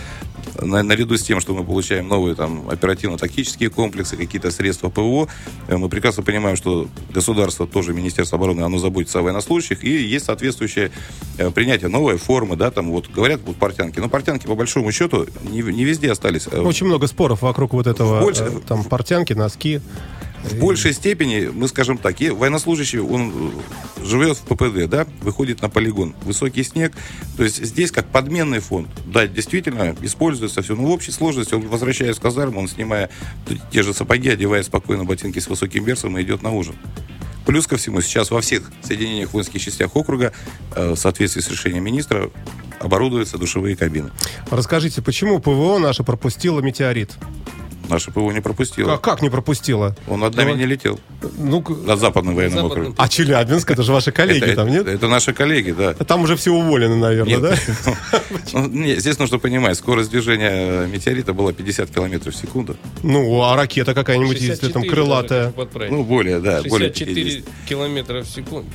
на- 0.61 0.83
наряду 0.83 1.17
с 1.17 1.23
тем, 1.23 1.39
что 1.41 1.53
мы 1.53 1.63
получаем 1.63 2.07
новые 2.07 2.35
там 2.35 2.69
оперативно-тактические 2.69 3.69
комплексы, 3.69 4.17
какие-то 4.17 4.51
средства 4.51 4.89
ПВО, 4.89 5.27
э, 5.67 5.77
мы 5.77 5.89
прекрасно 5.89 6.23
понимаем, 6.23 6.55
что 6.55 6.87
государство, 7.13 7.65
тоже 7.67 7.93
Министерство 7.93 8.37
обороны, 8.37 8.61
оно 8.61 8.77
заботится 8.77 9.19
о 9.19 9.21
военнослужащих, 9.21 9.83
и 9.83 9.89
есть 9.89 10.25
соответствующее 10.25 10.91
э, 11.37 11.49
принятие 11.51 11.89
новой 11.89 12.17
формы, 12.17 12.55
да, 12.55 12.71
там 12.71 12.91
вот 12.91 13.09
говорят 13.09 13.41
вот 13.45 13.55
портянки, 13.57 13.99
но 13.99 14.09
портянки 14.09 14.45
по 14.47 14.55
большому 14.55 14.91
счету 14.91 15.25
не, 15.49 15.61
не 15.61 15.83
везде 15.85 16.11
остались. 16.11 16.47
Э, 16.51 16.61
Очень 16.61 16.87
много 16.87 17.07
споров 17.07 17.41
вокруг 17.41 17.73
вот 17.73 17.87
этого, 17.87 18.21
Больше- 18.21 18.43
э, 18.43 18.59
там, 18.67 18.83
портянки, 18.83 19.33
носки. 19.33 19.81
В 20.43 20.59
большей 20.59 20.93
степени, 20.93 21.49
мы 21.53 21.67
скажем 21.67 21.97
так, 21.97 22.19
военнослужащий, 22.19 22.99
он 22.99 23.53
э, 23.97 24.05
живет 24.05 24.37
в 24.37 24.41
ППД, 24.41 24.89
да, 24.89 25.07
выходит 25.21 25.61
на 25.61 25.69
полигон, 25.69 26.15
высокий 26.23 26.63
снег, 26.63 26.93
то 27.37 27.43
есть 27.43 27.63
здесь 27.63 27.91
как 27.91 28.07
подменный 28.07 28.59
фонд, 28.59 28.89
да, 29.05 29.25
действительно, 29.25 29.95
используется 30.01 30.61
все, 30.61 30.75
но 30.75 30.83
в 30.83 30.91
общей 30.91 31.11
сложности 31.11 31.53
он 31.53 31.67
возвращаясь 31.67 32.17
в 32.17 32.21
казарму, 32.21 32.59
он 32.59 32.67
снимая 32.67 33.09
те 33.71 33.83
же 33.83 33.93
сапоги, 33.93 34.29
одевая 34.29 34.63
спокойно 34.63 35.05
ботинки 35.05 35.39
с 35.39 35.47
высоким 35.47 35.85
берцем 35.85 36.17
и 36.17 36.23
идет 36.23 36.43
на 36.43 36.51
ужин. 36.51 36.75
Плюс 37.45 37.67
ко 37.67 37.77
всему, 37.77 38.01
сейчас 38.01 38.31
во 38.31 38.41
всех 38.41 38.71
соединениях 38.81 39.33
воинских 39.33 39.61
частях 39.61 39.95
округа, 39.95 40.33
э, 40.75 40.91
в 40.91 40.95
соответствии 40.95 41.41
с 41.41 41.49
решением 41.49 41.83
министра, 41.83 42.29
оборудуются 42.79 43.37
душевые 43.37 43.75
кабины. 43.75 44.11
Расскажите, 44.49 45.01
почему 45.01 45.39
ПВО 45.39 45.77
наше 45.79 46.03
пропустило 46.03 46.59
метеорит? 46.61 47.11
Наша 47.89 48.11
ПВО 48.11 48.31
не 48.31 48.39
пропустила. 48.41 48.91
Как, 48.91 49.01
как 49.01 49.21
не 49.21 49.29
пропустила? 49.29 49.95
Он 50.07 50.19
над 50.21 50.35
нами 50.35 50.51
Ну, 50.51 50.57
не 50.57 50.65
летел. 50.65 50.99
Ну, 51.37 51.63
Над 51.85 51.99
западным 51.99 52.35
военным 52.35 52.65
округом. 52.65 52.95
а 52.97 53.07
Челябинск, 53.07 53.71
это 53.71 53.83
же 53.83 53.91
ваши 53.91 54.11
коллеги 54.11 54.43
это, 54.45 54.55
там, 54.55 54.69
нет? 54.69 54.81
это- 54.83 54.91
это 54.91 55.07
наши 55.07 55.33
коллеги, 55.33 55.71
да. 55.71 55.93
Там 55.93 56.21
уже 56.23 56.35
все 56.35 56.51
уволены, 56.51 56.95
наверное, 56.95 57.37
Нет. 57.37 57.41
да? 57.41 57.93
Ну, 58.53 58.67
здесь 58.95 59.19
нужно 59.19 59.39
понимать, 59.39 59.77
скорость 59.77 60.11
движения 60.11 60.85
метеорита 60.87 61.33
была 61.33 61.53
50 61.53 61.89
километров 61.89 62.33
в 62.33 62.37
секунду. 62.37 62.75
Ну, 63.03 63.41
а 63.41 63.55
ракета 63.55 63.93
какая-нибудь, 63.93 64.39
если 64.39 64.67
там 64.69 64.83
64 64.83 64.89
крылатая. 64.91 65.53
Ну, 65.89 66.03
более, 66.03 66.39
да, 66.39 66.61
более 66.63 66.89
64 66.93 67.13
50. 67.15 67.45
километра 67.67 68.21
в 68.23 68.27
секунду. 68.27 68.69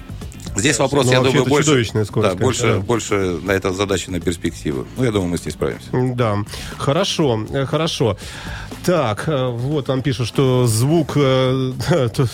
Здесь 0.59 0.79
вопрос, 0.79 1.07
Ну, 1.07 1.13
я 1.13 1.21
думаю, 1.21 1.45
больше, 1.47 1.85
скорость, 2.05 2.15
да, 2.37 2.45
больше, 2.45 2.63
да. 2.75 2.79
больше 2.81 3.15
на 3.43 3.53
это 3.53 3.73
задача 3.73 4.11
на 4.11 4.21
перспективу. 4.21 4.87
Ну, 4.97 5.05
я 5.05 5.11
думаю, 5.13 5.31
мы 5.31 5.39
с 5.39 5.45
ней 5.45 5.53
справимся. 5.53 5.87
Да, 5.93 6.39
хорошо, 6.77 7.47
э, 7.51 7.65
хорошо. 7.67 8.17
Так, 8.85 9.25
э, 9.29 9.49
вот 9.49 9.87
там 9.87 10.03
пишут, 10.03 10.29
что 10.29 10.67
звук 10.67 11.13
э, 11.17 11.73
то, 12.15 12.27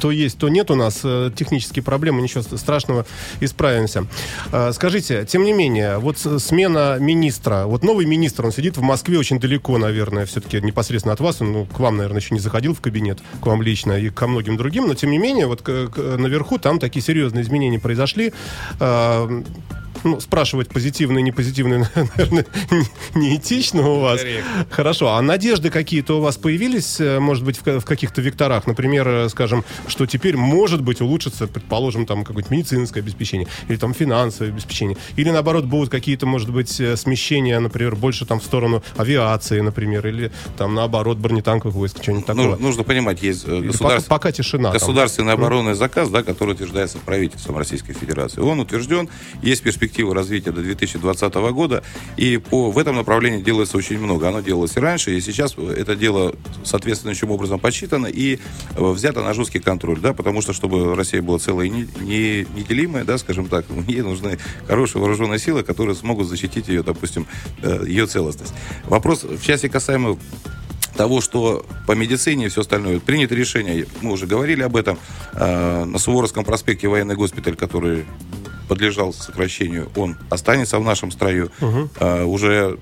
то 0.00 0.10
есть, 0.10 0.38
то 0.38 0.48
нет 0.48 0.70
у 0.70 0.74
нас. 0.74 1.00
э, 1.04 1.30
Технические 1.34 1.82
проблемы, 1.82 2.20
ничего 2.22 2.42
страшного, 2.42 3.06
исправимся. 3.40 4.06
Э, 4.52 4.72
Скажите, 4.72 5.24
тем 5.26 5.44
не 5.44 5.52
менее, 5.52 5.98
вот 5.98 6.18
смена 6.18 6.96
министра, 7.00 7.64
вот 7.66 7.82
новый 7.84 8.04
министр, 8.06 8.46
он 8.46 8.52
сидит 8.52 8.76
в 8.76 8.82
Москве 8.82 9.18
очень 9.18 9.38
далеко, 9.40 9.78
наверное, 9.78 10.26
все-таки 10.26 10.60
непосредственно 10.60 11.14
от 11.14 11.20
вас, 11.20 11.40
он 11.40 11.52
ну, 11.52 11.64
к 11.66 11.78
вам, 11.80 11.96
наверное, 11.96 12.20
еще 12.20 12.34
не 12.34 12.40
заходил 12.40 12.74
в 12.74 12.80
кабинет, 12.80 13.20
к 13.40 13.46
вам 13.46 13.62
лично 13.62 13.92
и 13.92 14.10
ко 14.10 14.26
многим 14.26 14.56
другим, 14.56 14.86
но 14.88 14.94
тем 14.94 15.10
не 15.10 15.18
менее, 15.18 15.46
вот 15.46 15.62
к- 15.62 15.88
к- 15.88 15.98
наверху 16.18 16.58
там 16.58 16.78
такие 16.78 17.02
серьезные 17.02 17.42
изменения 17.42 17.71
произошли. 17.78 18.32
Э, 18.80 19.42
ну, 20.04 20.20
спрашивать 20.20 20.68
позитивные, 20.68 21.22
непозитивные, 21.22 21.88
наверное, 21.94 22.46
не- 23.14 23.20
неэтично 23.20 23.88
у 23.88 24.00
вас. 24.00 24.20
Корректно. 24.20 24.66
Хорошо. 24.70 25.08
А 25.14 25.22
надежды 25.22 25.70
какие-то 25.70 26.18
у 26.18 26.20
вас 26.20 26.36
появились, 26.36 27.00
э, 27.00 27.18
может 27.20 27.44
быть, 27.44 27.56
в, 27.58 27.62
ка- 27.62 27.80
в 27.80 27.84
каких-то 27.84 28.20
векторах? 28.20 28.66
Например, 28.66 29.06
э, 29.08 29.28
скажем, 29.28 29.64
что 29.86 30.06
теперь, 30.06 30.36
может 30.36 30.82
быть, 30.82 31.00
улучшится, 31.00 31.46
предположим, 31.46 32.06
там 32.06 32.24
какое-нибудь 32.24 32.50
медицинское 32.50 33.00
обеспечение 33.00 33.48
или 33.68 33.76
там 33.76 33.94
финансовое 33.94 34.50
обеспечение. 34.52 34.96
Или, 35.16 35.30
наоборот, 35.30 35.64
будут 35.64 35.90
какие-то, 35.90 36.26
может 36.26 36.50
быть, 36.50 36.80
э, 36.80 36.96
смещения, 36.96 37.58
например, 37.60 37.96
больше 37.96 38.26
там 38.26 38.40
в 38.40 38.44
сторону 38.44 38.82
авиации, 38.96 39.60
например, 39.60 40.06
или 40.06 40.30
там, 40.56 40.74
наоборот, 40.74 41.18
бронетанковых 41.18 41.74
войск, 41.74 42.02
что-нибудь 42.02 42.26
Ну, 42.28 42.34
такое. 42.34 42.56
нужно 42.56 42.82
понимать, 42.82 43.22
есть 43.22 43.46
государств- 43.46 44.08
пока, 44.08 44.28
пока 44.28 44.32
тишина. 44.32 44.70
там. 44.70 44.72
Государственный 44.78 45.32
оборонный 45.32 45.74
заказ, 45.74 46.08
да, 46.08 46.22
который 46.22 46.54
утверждается 46.54 46.98
правительством 46.98 47.56
Российской 47.58 47.92
Федерации. 47.94 48.40
Он 48.40 48.60
утвержден, 48.60 49.08
есть 49.42 49.62
перспективы 49.92 50.14
развития 50.14 50.52
до 50.52 50.62
2020 50.62 51.34
года, 51.52 51.82
и 52.16 52.38
по, 52.38 52.70
в 52.70 52.78
этом 52.78 52.96
направлении 52.96 53.42
делается 53.42 53.76
очень 53.76 53.98
много. 53.98 54.28
Оно 54.28 54.40
делалось 54.40 54.76
и 54.76 54.80
раньше, 54.80 55.14
и 55.14 55.20
сейчас 55.20 55.54
это 55.58 55.94
дело 55.94 56.34
соответствующим 56.64 57.30
образом 57.30 57.58
подсчитано 57.60 58.06
и 58.06 58.38
э, 58.76 58.90
взято 58.92 59.22
на 59.22 59.34
жесткий 59.34 59.58
контроль, 59.58 60.00
да, 60.00 60.14
потому 60.14 60.40
что, 60.40 60.54
чтобы 60.54 60.96
Россия 60.96 61.20
была 61.20 61.38
целая 61.38 61.66
и 61.66 61.70
не, 61.70 61.88
не- 62.00 62.46
неделимая, 62.56 63.04
да, 63.04 63.18
скажем 63.18 63.48
так, 63.48 63.66
ей 63.88 64.00
нужны 64.00 64.38
хорошие 64.66 65.00
вооруженные 65.00 65.38
силы, 65.38 65.62
которые 65.62 65.94
смогут 65.94 66.26
защитить 66.26 66.68
ее, 66.68 66.82
допустим, 66.82 67.26
э, 67.62 67.84
ее 67.86 68.06
целостность. 68.06 68.54
Вопрос 68.84 69.24
в 69.24 69.44
части 69.44 69.68
касаемо 69.68 70.16
того, 70.96 71.20
что 71.20 71.64
по 71.86 71.92
медицине 71.92 72.46
и 72.46 72.48
все 72.48 72.60
остальное. 72.60 73.00
Принято 73.00 73.34
решение, 73.34 73.86
мы 74.02 74.12
уже 74.12 74.26
говорили 74.26 74.62
об 74.62 74.76
этом, 74.76 74.98
э, 75.32 75.84
на 75.84 75.98
Суворовском 75.98 76.44
проспекте 76.44 76.88
военный 76.88 77.16
госпиталь, 77.16 77.56
который 77.56 78.04
подлежал 78.72 79.12
сокращению, 79.12 79.90
он 79.96 80.16
останется 80.30 80.78
в 80.78 80.82
нашем 80.82 81.10
строю. 81.10 81.50
Э, 82.00 82.24
уже 82.24 82.78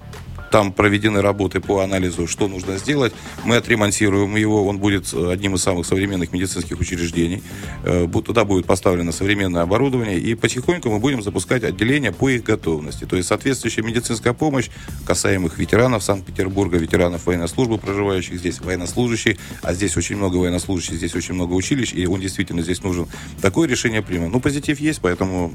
Там 0.51 0.73
проведены 0.73 1.23
работы 1.23 1.61
по 1.61 1.81
анализу, 1.81 2.27
что 2.27 2.49
нужно 2.49 2.77
сделать. 2.79 3.13
Мы 3.45 3.57
отремонтируем 3.57 4.35
его. 4.37 4.67
Он 4.67 4.79
будет 4.79 5.13
одним 5.15 5.55
из 5.55 5.63
самых 5.63 5.87
современных 5.87 6.33
медицинских 6.33 6.81
учреждений. 6.81 7.43
Э, 7.85 8.09
Туда 8.25 8.45
будет 8.45 8.67
поставлено 8.67 9.13
современное 9.13 9.63
оборудование. 9.63 10.19
И 10.19 10.35
потихоньку 10.35 10.91
мы 10.91 10.99
будем 10.99 11.23
запускать 11.23 11.65
отделения 11.65 12.13
по 12.13 12.29
их 12.29 12.43
готовности. 12.45 13.05
То 13.05 13.17
есть 13.17 13.29
соответствующая 13.29 13.83
медицинская 13.83 14.33
помощь 14.33 14.69
касаемых 15.07 15.59
ветеранов 15.59 16.03
Санкт-Петербурга, 16.03 16.79
ветеранов 16.79 17.27
военной 17.27 17.49
службы, 17.49 17.79
проживающих 17.79 18.39
здесь, 18.39 18.61
военнослужащих. 18.61 19.37
А 19.63 19.73
здесь 19.75 19.97
очень 19.97 20.17
много 20.17 20.37
военнослужащих, 20.37 20.95
здесь 20.95 21.15
очень 21.15 21.35
много 21.35 21.55
училищ. 21.55 21.93
И 21.95 22.07
он 22.07 22.21
действительно 22.21 22.63
здесь 22.63 22.83
нужен. 22.83 23.07
Такое 23.41 23.69
решение 23.69 24.03
примем. 24.03 24.31
Ну, 24.33 24.41
позитив 24.41 24.81
есть, 24.81 25.01
поэтому 25.01 25.55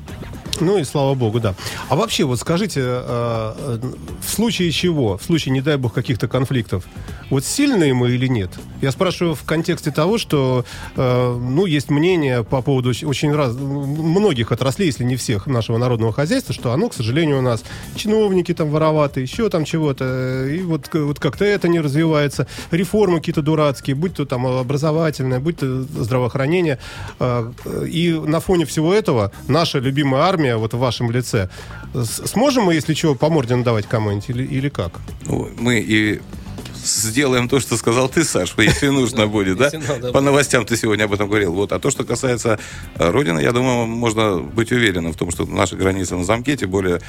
Ну 0.60 0.78
и 0.78 0.84
слава 0.84 1.16
богу, 1.16 1.40
да. 1.40 1.56
А 1.90 1.96
вообще, 1.96 2.24
вот 2.24 2.40
скажите, 2.40 2.82
э, 2.82 3.54
э, 3.58 3.80
в 4.22 4.30
случае 4.30 4.72
чего, 4.72 4.85
в 4.90 5.20
случае, 5.20 5.54
не 5.54 5.62
дай 5.62 5.78
бог, 5.78 5.94
каких-то 5.94 6.28
конфликтов, 6.28 6.86
вот 7.30 7.46
сильные 7.46 7.94
мы 7.94 8.12
или 8.12 8.28
нет? 8.28 8.52
Я 8.82 8.92
спрашиваю 8.92 9.36
в 9.36 9.44
контексте 9.44 9.92
того, 9.92 10.18
что, 10.18 10.66
э, 10.96 11.40
ну, 11.40 11.66
есть 11.66 11.90
мнение 11.90 12.44
по 12.44 12.62
поводу 12.62 12.90
очень, 12.90 13.34
раз, 13.34 13.54
многих 13.56 14.52
отраслей, 14.52 14.88
если 14.88 15.04
не 15.04 15.16
всех, 15.16 15.48
нашего 15.48 15.78
народного 15.78 16.14
хозяйства, 16.14 16.54
что 16.54 16.72
оно, 16.72 16.90
к 16.90 16.94
сожалению, 16.94 17.40
у 17.40 17.42
нас 17.42 17.64
чиновники 17.96 18.54
там 18.54 18.70
вороваты, 18.70 19.22
еще 19.22 19.50
там 19.50 19.66
чего-то, 19.66 20.48
и 20.48 20.62
вот, 20.62 20.94
вот 20.94 21.20
как-то 21.20 21.46
это 21.46 21.68
не 21.68 21.80
развивается, 21.80 22.48
реформы 22.72 23.20
какие-то 23.20 23.42
дурацкие, 23.42 23.96
будь 23.96 24.16
то 24.16 24.26
там 24.26 24.46
образовательное, 24.46 25.40
будь 25.40 25.58
то 25.58 25.82
здравоохранение. 25.82 26.80
Э, 27.20 27.52
И 27.90 28.12
на 28.14 28.40
фоне 28.40 28.66
всего 28.66 28.94
этого 28.94 29.32
наша 29.48 29.80
любимая 29.80 30.24
армия, 30.24 30.58
вот 30.58 30.74
в 30.74 30.78
вашем 30.78 31.12
лице, 31.12 31.50
сможем 32.04 32.66
мы, 32.66 32.74
если 32.74 32.94
чего, 32.94 33.16
по 33.16 33.30
морде 33.30 33.56
надавать 33.56 33.86
кому-нибудь 33.88 34.30
или, 34.30 34.44
или 34.44 34.70
как? 34.76 35.00
Ну, 35.26 35.50
мы 35.58 35.80
и 35.80 36.22
сделаем 36.86 37.50
то, 37.50 37.60
что 37.60 37.78
сказал 37.78 38.10
ты, 38.10 38.24
Саш, 38.24 38.54
если 38.58 38.88
нужно 38.88 39.28
будет, 39.28 39.58
да? 39.58 39.72
По 40.12 40.22
новостям 40.22 40.66
ты 40.66 40.78
сегодня 40.78 41.06
об 41.06 41.14
этом 41.14 41.28
говорил. 41.28 41.54
Вот. 41.54 41.72
А 41.72 41.80
то, 41.80 41.90
что 41.92 42.04
касается 42.04 42.60
э, 42.96 43.10
Родины, 43.10 43.40
я 43.40 43.52
думаю, 43.52 43.86
можно 43.88 44.38
быть 44.38 44.72
уверенным 44.72 45.14
в 45.14 45.18
том, 45.18 45.32
что 45.32 45.46
наши 45.46 45.76
границы 45.76 46.16
на 46.16 46.24
замке, 46.24 46.56
тем 46.56 46.70
более 46.70 47.02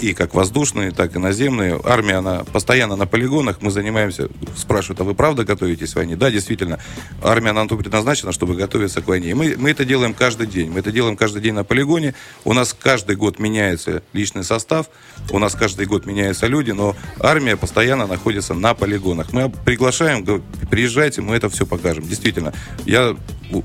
и 0.00 0.12
как 0.12 0.34
воздушные, 0.34 0.90
так 0.90 1.14
и 1.16 1.18
наземные. 1.18 1.80
Армия, 1.84 2.16
она 2.16 2.44
постоянно 2.44 2.96
на 2.96 3.06
полигонах, 3.06 3.62
мы 3.62 3.70
занимаемся, 3.70 4.28
спрашивают, 4.56 5.00
а 5.00 5.04
вы 5.04 5.14
правда 5.14 5.44
готовитесь 5.44 5.92
к 5.92 5.96
войне? 5.96 6.16
Да, 6.16 6.30
действительно, 6.30 6.80
армия, 7.22 7.50
она 7.50 7.66
предназначена, 7.66 8.32
чтобы 8.32 8.54
готовиться 8.56 9.00
к 9.02 9.08
войне. 9.08 9.30
И 9.30 9.34
мы, 9.34 9.54
мы 9.56 9.70
это 9.70 9.84
делаем 9.84 10.14
каждый 10.14 10.46
день. 10.46 10.70
Мы 10.70 10.80
это 10.80 10.90
делаем 10.90 11.16
каждый 11.16 11.42
день 11.42 11.54
на 11.54 11.64
полигоне. 11.64 12.14
У 12.44 12.52
нас 12.52 12.74
каждый 12.78 13.16
год 13.16 13.38
меняется 13.38 14.02
личный 14.12 14.44
состав, 14.44 14.86
у 15.30 15.38
нас 15.38 15.54
каждый 15.54 15.86
год 15.86 16.06
меняются 16.06 16.46
люди, 16.46 16.72
но 16.72 16.96
армия 17.20 17.56
постоянно 17.56 18.06
находится 18.06 18.54
на 18.54 18.74
полигонах. 19.14 19.32
Мы 19.32 19.50
приглашаем, 19.50 20.24
приезжайте, 20.70 21.20
мы 21.20 21.36
это 21.36 21.48
все 21.48 21.66
покажем. 21.66 22.06
Действительно, 22.06 22.52
я 22.86 23.16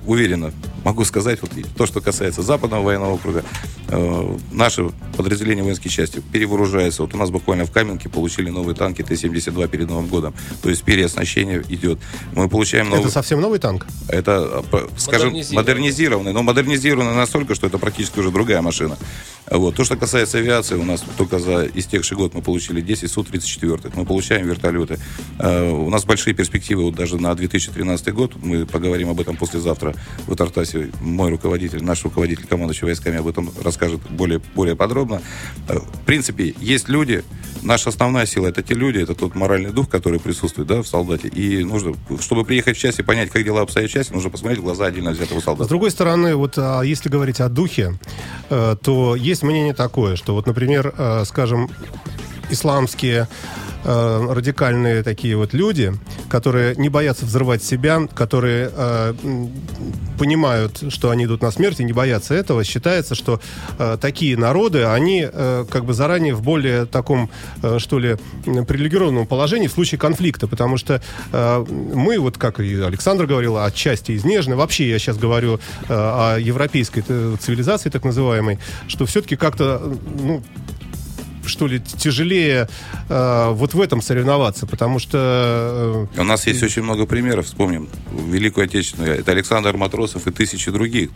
уверенно 0.06 0.52
могу 0.84 1.04
сказать, 1.04 1.42
вот 1.42 1.52
то, 1.78 1.86
что 1.86 2.02
касается 2.02 2.42
Западного 2.42 2.84
военного 2.84 3.14
округа, 3.14 3.44
э, 3.90 4.38
наши 4.52 4.90
подразделения 5.18 5.64
воинские 5.64 5.92
части 5.92 6.22
перевооружаются. 6.32 7.02
Вот 7.02 7.14
у 7.14 7.18
нас 7.18 7.30
буквально 7.30 7.66
в 7.66 7.72
Каменке 7.72 8.10
получили 8.10 8.50
новые 8.50 8.76
танки 8.76 9.02
Т-72 9.02 9.68
перед 9.68 9.90
Новым 9.90 10.08
годом. 10.08 10.34
То 10.62 10.70
есть 10.70 10.84
переоснащение 10.84 11.64
идет. 11.70 12.00
Мы 12.34 12.48
получаем 12.50 12.86
новые... 12.90 13.04
Это 13.04 13.12
совсем 13.12 13.42
новый 13.42 13.60
танк? 13.60 13.88
Это, 14.08 14.64
э, 14.72 14.88
скажем, 14.98 15.30
Модернизированный. 15.30 15.56
модернизированный. 15.56 16.34
Но 16.34 16.44
модернизированный 16.44 17.16
настолько, 17.16 17.56
что 17.56 17.68
это 17.68 17.78
практически 17.78 18.20
уже 18.20 18.32
другая 18.32 18.62
машина. 18.62 18.98
Вот. 19.50 19.76
То, 19.76 19.84
что 19.84 19.96
касается 19.98 20.38
авиации, 20.38 20.76
у 20.76 20.84
нас 20.84 21.04
только 21.18 21.40
за 21.40 21.66
истекший 21.74 22.16
год 22.16 22.34
мы 22.34 22.42
получили 22.42 22.82
10 22.82 23.12
Су-34. 23.12 23.92
Мы 23.96 24.06
получаем 24.06 24.48
вертолеты. 24.48 25.00
Э, 25.38 25.70
У 25.72 25.90
нас 25.90 26.06
большие 26.06 26.34
перспективы 26.34 26.84
вот 26.84 26.96
даже 26.96 27.18
на 27.18 27.34
2013 27.36 28.14
год. 28.14 28.34
Мы 28.42 28.66
поговорим 28.66 29.10
об 29.10 29.20
этом 29.20 29.36
послезавтра 29.38 29.94
в 30.28 30.36
Тартасе. 30.36 30.90
Мой 31.02 31.30
руководитель, 31.30 31.84
наш 31.84 32.04
руководитель 32.04 32.46
командующий 32.48 32.86
войсками 32.86 33.18
об 33.18 33.28
этом 33.28 33.52
расскажет 33.64 34.00
более, 34.10 34.40
более 34.56 34.76
подробно. 34.76 35.22
Э, 35.68 35.80
В 35.80 36.06
принципе, 36.06 36.54
есть 36.60 36.90
люди, 36.90 37.24
наша 37.62 37.90
основная 37.90 38.26
сила 38.26 38.48
это 38.48 38.62
те 38.64 38.74
люди, 38.74 39.00
это 39.00 39.14
тот 39.16 39.36
моральный 39.36 39.72
дух, 39.72 39.90
который 39.90 40.20
присутствует 40.20 40.68
да, 40.68 40.82
в 40.82 40.88
солдате. 40.88 41.28
И 41.28 41.64
нужно, 41.64 41.94
чтобы 42.20 42.44
приехать 42.46 42.78
в 42.78 42.80
часть 42.80 43.00
и 43.00 43.04
понять, 43.04 43.30
как 43.30 43.44
дела 43.44 43.62
обстоят 43.62 43.90
в 43.90 43.94
части, 43.94 44.12
нужно 44.14 44.30
посмотреть 44.30 44.60
в 44.60 44.64
глаза 44.64 44.86
отдельно 44.86 45.12
взятого 45.12 45.40
С 45.40 45.44
солдата. 45.44 45.70
другой 45.70 45.92
стороны, 45.92 46.36
вот 46.36 46.56
а, 46.58 46.82
если 46.82 47.10
говорить 47.10 47.40
о 47.40 47.50
духе, 47.50 48.00
э, 48.50 48.76
то 48.82 49.16
есть 49.16 49.44
мнение 49.44 49.74
такое, 49.74 50.16
что 50.16 50.34
вот, 50.34 50.48
например, 50.48 50.94
скажем, 51.26 51.70
исламские 52.50 53.28
э, 53.84 54.28
радикальные 54.30 55.04
такие 55.04 55.36
вот 55.36 55.54
люди, 55.54 55.94
которые 56.30 56.76
не 56.76 56.90
боятся 56.90 57.26
взрывать 57.26 57.64
себя, 57.64 58.08
которые 58.14 58.72
э, 58.74 59.14
понимают, 60.18 60.84
что 60.90 61.10
они 61.10 61.26
идут 61.26 61.42
на 61.42 61.52
смерть 61.52 61.80
и 61.80 61.84
не 61.84 61.94
боятся 61.94 62.34
этого, 62.34 62.64
считается, 62.64 63.16
что 63.16 63.40
э, 63.78 63.98
такие 64.00 64.38
народы, 64.38 64.86
они 64.86 65.28
э, 65.32 65.66
как 65.70 65.86
бы 65.86 65.94
заранее 65.94 66.36
в 66.36 66.42
более 66.42 66.86
таком, 66.86 67.30
э, 67.64 67.80
что 67.80 68.00
ли, 68.00 68.18
привилегированном 68.44 69.26
положении 69.28 69.68
в 69.68 69.72
случае 69.72 70.00
конфликта, 70.00 70.48
потому 70.48 70.78
что 70.78 71.02
э, 71.32 71.66
мы, 71.70 72.20
вот 72.20 72.38
как 72.38 72.60
и 72.60 72.82
Александр 72.82 73.26
говорил, 73.26 73.58
отчасти 73.58 74.16
изнежены, 74.16 74.56
вообще 74.56 74.90
я 74.90 75.00
сейчас 75.00 75.18
говорю 75.18 75.56
э, 75.56 75.60
о 75.90 76.38
европейской 76.38 77.04
э, 77.08 77.36
цивилизации 77.40 77.90
так 77.90 78.04
называемой, 78.04 78.60
что 78.88 79.06
все-таки 79.06 79.36
как-то, 79.36 79.96
ну, 80.22 80.44
что 81.50 81.68
ли, 81.68 81.80
тяжелее 81.80 82.70
э, 83.10 83.50
вот 83.52 83.74
в 83.74 83.82
этом 83.82 84.02
соревноваться, 84.02 84.66
потому 84.66 85.00
что 85.00 86.08
э, 86.16 86.22
У 86.22 86.24
нас 86.24 86.48
есть 86.48 86.64
очень 86.64 86.84
много 86.84 87.06
примеров. 87.06 87.46
Вспомним 87.46 87.90
Великую 88.12 88.66
Отечественную. 88.66 89.20
Это 89.20 89.32
Александр 89.32 89.76
Матросов 89.76 90.28
и 90.28 90.32
тысячи 90.32 90.72
других, 90.72 91.10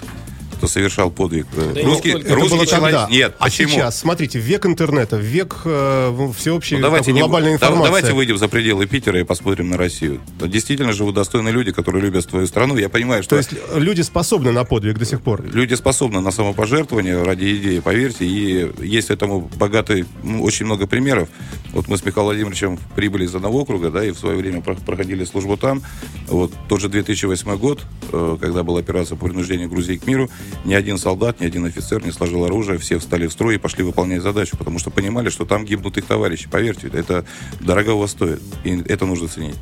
кто 0.64 0.68
совершал 0.72 1.12
подвиг. 1.12 1.46
Да 1.54 1.80
и 1.80 1.84
русский 1.84 2.14
не 2.14 2.22
русский 2.34 2.56
было 2.56 2.66
человек... 2.66 3.00
тогда. 3.02 3.08
Нет, 3.10 3.36
а 3.38 3.44
почему? 3.46 3.68
сейчас, 3.70 4.00
смотрите, 4.00 4.40
век 4.40 4.66
интернета, 4.66 5.18
в 5.18 5.22
век 5.22 5.58
э, 5.66 6.32
всеобщей 6.38 6.76
Ну, 6.78 6.84
давайте, 6.84 7.08
такой 7.08 7.14
не- 7.16 7.20
глобальной 7.20 7.50
да- 7.50 7.56
информации. 7.56 7.86
давайте 7.86 8.14
выйдем 8.14 8.38
за 8.38 8.48
пределы 8.48 8.86
Питера 8.86 9.20
и 9.20 9.24
посмотрим 9.24 9.70
на 9.70 9.78
Россию. 9.78 10.22
Да, 10.40 10.48
Действительно 10.48 10.94
живут 10.94 11.16
достойные 11.16 11.54
люди, 11.54 11.74
которые 11.74 12.02
любят 12.02 12.24
свою 12.30 12.48
страну. 12.48 12.78
Я 12.78 12.88
понимаю, 12.88 13.24
что 13.24 13.32
То 13.32 13.38
есть 13.38 13.50
люди 13.76 14.02
способны 14.02 14.54
на 14.54 14.64
подвиг 14.64 14.98
до 14.98 15.04
сих 15.06 15.22
пор. 15.22 15.44
люди 15.46 15.74
способны 15.74 16.22
на 16.22 16.32
самопожертвование 16.32 17.22
ради 17.24 17.58
идеи, 17.58 17.80
поверьте. 17.80 18.26
И 18.26 18.72
есть 18.86 19.10
этому 19.10 19.50
богатый, 19.58 20.06
ну, 20.24 20.44
очень 20.44 20.66
много 20.66 20.88
примеров. 20.88 21.28
Вот 21.74 21.90
мы 21.90 21.98
с 21.98 22.06
Михаилом 22.06 22.28
Владимировичем 22.28 22.80
прибыли 22.96 23.26
из 23.26 23.36
одного 23.36 23.62
округа, 23.62 23.90
да, 23.90 24.06
и 24.06 24.12
в 24.12 24.18
свое 24.18 24.38
время 24.38 24.62
про- 24.62 24.76
проходили 24.76 25.26
службу 25.26 25.58
там. 25.58 25.82
Вот 26.28 26.54
тот 26.70 26.80
же 26.80 26.88
2008 26.88 27.58
год, 27.58 27.82
э, 28.14 28.38
когда 28.40 28.64
была 28.64 28.80
операция 28.80 29.18
по 29.18 29.26
принуждению 29.28 29.68
Грузии 29.70 29.98
к 29.98 30.06
миру, 30.08 30.30
ни 30.66 30.74
один 30.74 30.98
солдат, 30.98 31.40
ни 31.40 31.46
один 31.46 31.66
офицер 31.66 32.06
не 32.06 32.12
сложил 32.12 32.46
оружие, 32.46 32.78
все 32.78 33.00
встали 33.00 33.28
в 33.28 33.32
строй 33.32 33.56
и 33.56 33.58
пошли 33.58 33.84
выполнять 33.84 34.22
задачу, 34.22 34.58
потому 34.58 34.80
что 34.80 34.90
понимали, 34.90 35.30
что 35.30 35.46
там 35.46 35.66
гибнут 35.66 35.98
их 35.98 36.06
товарищи. 36.06 36.50
Поверьте, 36.50 36.88
это 36.88 37.26
дорого 37.60 38.06
стоит, 38.08 38.42
и 38.64 38.82
это 38.88 39.06
нужно 39.06 39.28
ценить. 39.28 39.56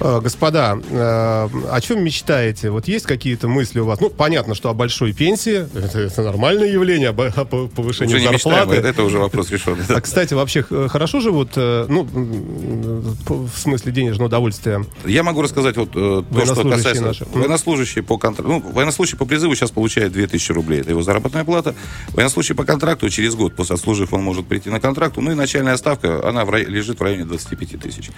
Э, 0.00 0.20
Господа, 0.20 0.78
э, 0.90 1.48
о 1.70 1.80
чем 1.80 2.02
мечтаете? 2.02 2.70
Вот 2.70 2.88
есть 2.88 3.06
какие-то 3.06 3.48
мысли 3.48 3.78
у 3.80 3.84
вас? 3.86 4.00
Ну, 4.00 4.10
понятно, 4.10 4.54
что 4.54 4.70
о 4.70 4.74
большой 4.74 5.12
пенсии, 5.12 5.66
это, 5.76 6.00
это 6.00 6.22
нормальное 6.22 6.70
явление, 6.70 7.10
о 7.10 7.12
по- 7.44 7.68
повышении 7.68 8.14
Уже 8.14 8.24
не 8.26 8.32
мечтаем, 8.32 8.56
зарплаты. 8.68 8.86
это, 8.88 9.02
уже 9.04 9.18
вопрос 9.18 9.50
решен. 9.50 9.76
А, 9.88 10.00
кстати, 10.00 10.34
вообще 10.34 10.62
х- 10.62 10.88
хорошо 10.88 11.20
живут, 11.20 11.50
э, 11.56 11.86
ну, 11.88 12.02
в 12.04 13.58
смысле 13.58 13.92
денежного 13.92 14.26
удовольствия. 14.28 14.84
Я 15.04 15.22
могу 15.22 15.42
рассказать 15.42 15.76
вот 15.76 15.90
э, 15.94 16.22
то, 16.32 16.44
что 16.46 16.68
касается... 16.68 17.02
наши. 17.04 17.26
Военнослужащие 17.32 18.02
по 18.02 18.18
контракту. 18.18 18.52
Ну, 18.52 18.60
военнослужащий 18.72 19.16
по 19.18 19.24
призыву 19.26 19.54
сейчас 19.54 19.70
получает 19.70 20.12
2000 20.12 20.52
рублей. 20.52 20.80
Это 20.80 20.90
его 20.90 21.02
заработная 21.02 21.44
плата. 21.44 21.74
Военнослужащий 22.12 22.54
по 22.54 22.64
контракту 22.64 23.08
через 23.10 23.34
год 23.34 23.54
после 23.54 23.74
отслужив 23.74 24.12
он 24.12 24.22
может 24.22 24.46
прийти 24.46 24.70
на 24.70 24.80
контракт. 24.80 25.16
Ну 25.16 25.30
и 25.30 25.34
начальная 25.34 25.76
ставка, 25.76 26.26
она 26.28 26.44
в 26.44 26.50
рай- 26.50 26.64
лежит 26.64 26.98
в 27.00 27.02
районе 27.02 27.24
25 27.24 27.80
тысяч. 27.80 28.10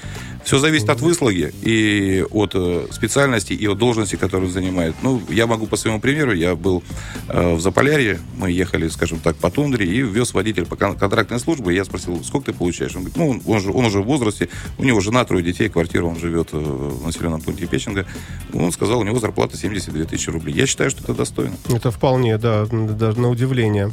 Все 0.44 0.58
зависит 0.58 0.88
от 0.90 1.00
выслуги 1.00 1.52
и 1.66 2.24
от 2.30 2.52
э, 2.54 2.86
специальности, 2.92 3.52
и 3.52 3.66
от 3.66 3.78
должности, 3.78 4.14
которую 4.14 4.50
занимает. 4.50 4.94
Ну, 5.02 5.20
я 5.28 5.48
могу 5.48 5.66
по 5.66 5.76
своему 5.76 6.00
примеру. 6.00 6.32
Я 6.32 6.54
был 6.54 6.84
э, 7.28 7.54
в 7.54 7.60
Заполярье. 7.60 8.20
Мы 8.36 8.52
ехали, 8.52 8.86
скажем 8.88 9.18
так, 9.18 9.36
по 9.36 9.50
тундре 9.50 9.84
и 9.84 10.00
вез 10.00 10.32
водитель 10.32 10.64
по 10.64 10.76
кон- 10.76 10.96
контрактной 10.96 11.40
службе. 11.40 11.74
Я 11.74 11.84
спросил, 11.84 12.22
сколько 12.22 12.52
ты 12.52 12.58
получаешь? 12.58 12.94
Он 12.94 13.02
говорит, 13.02 13.16
ну, 13.16 13.30
он, 13.30 13.42
он 13.44 13.60
же, 13.60 13.72
он 13.72 13.84
уже 13.84 14.00
в 14.00 14.04
возрасте, 14.04 14.48
у 14.78 14.84
него 14.84 15.00
жена, 15.00 15.24
трое 15.24 15.42
детей, 15.42 15.68
квартира, 15.68 16.04
он 16.04 16.16
живет 16.20 16.50
э, 16.52 16.56
в 16.56 17.04
населенном 17.04 17.40
пункте 17.40 17.66
Печенга. 17.66 18.06
Он 18.52 18.70
сказал, 18.70 19.00
у 19.00 19.04
него 19.04 19.18
зарплата 19.18 19.56
72 19.56 20.04
тысячи 20.04 20.30
рублей. 20.30 20.54
Я 20.54 20.66
считаю, 20.66 20.90
что 20.90 21.02
это 21.02 21.14
достойно. 21.14 21.56
Это 21.68 21.90
вполне, 21.90 22.38
да, 22.38 22.66
даже 22.66 23.18
на 23.20 23.28
удивление. 23.28 23.92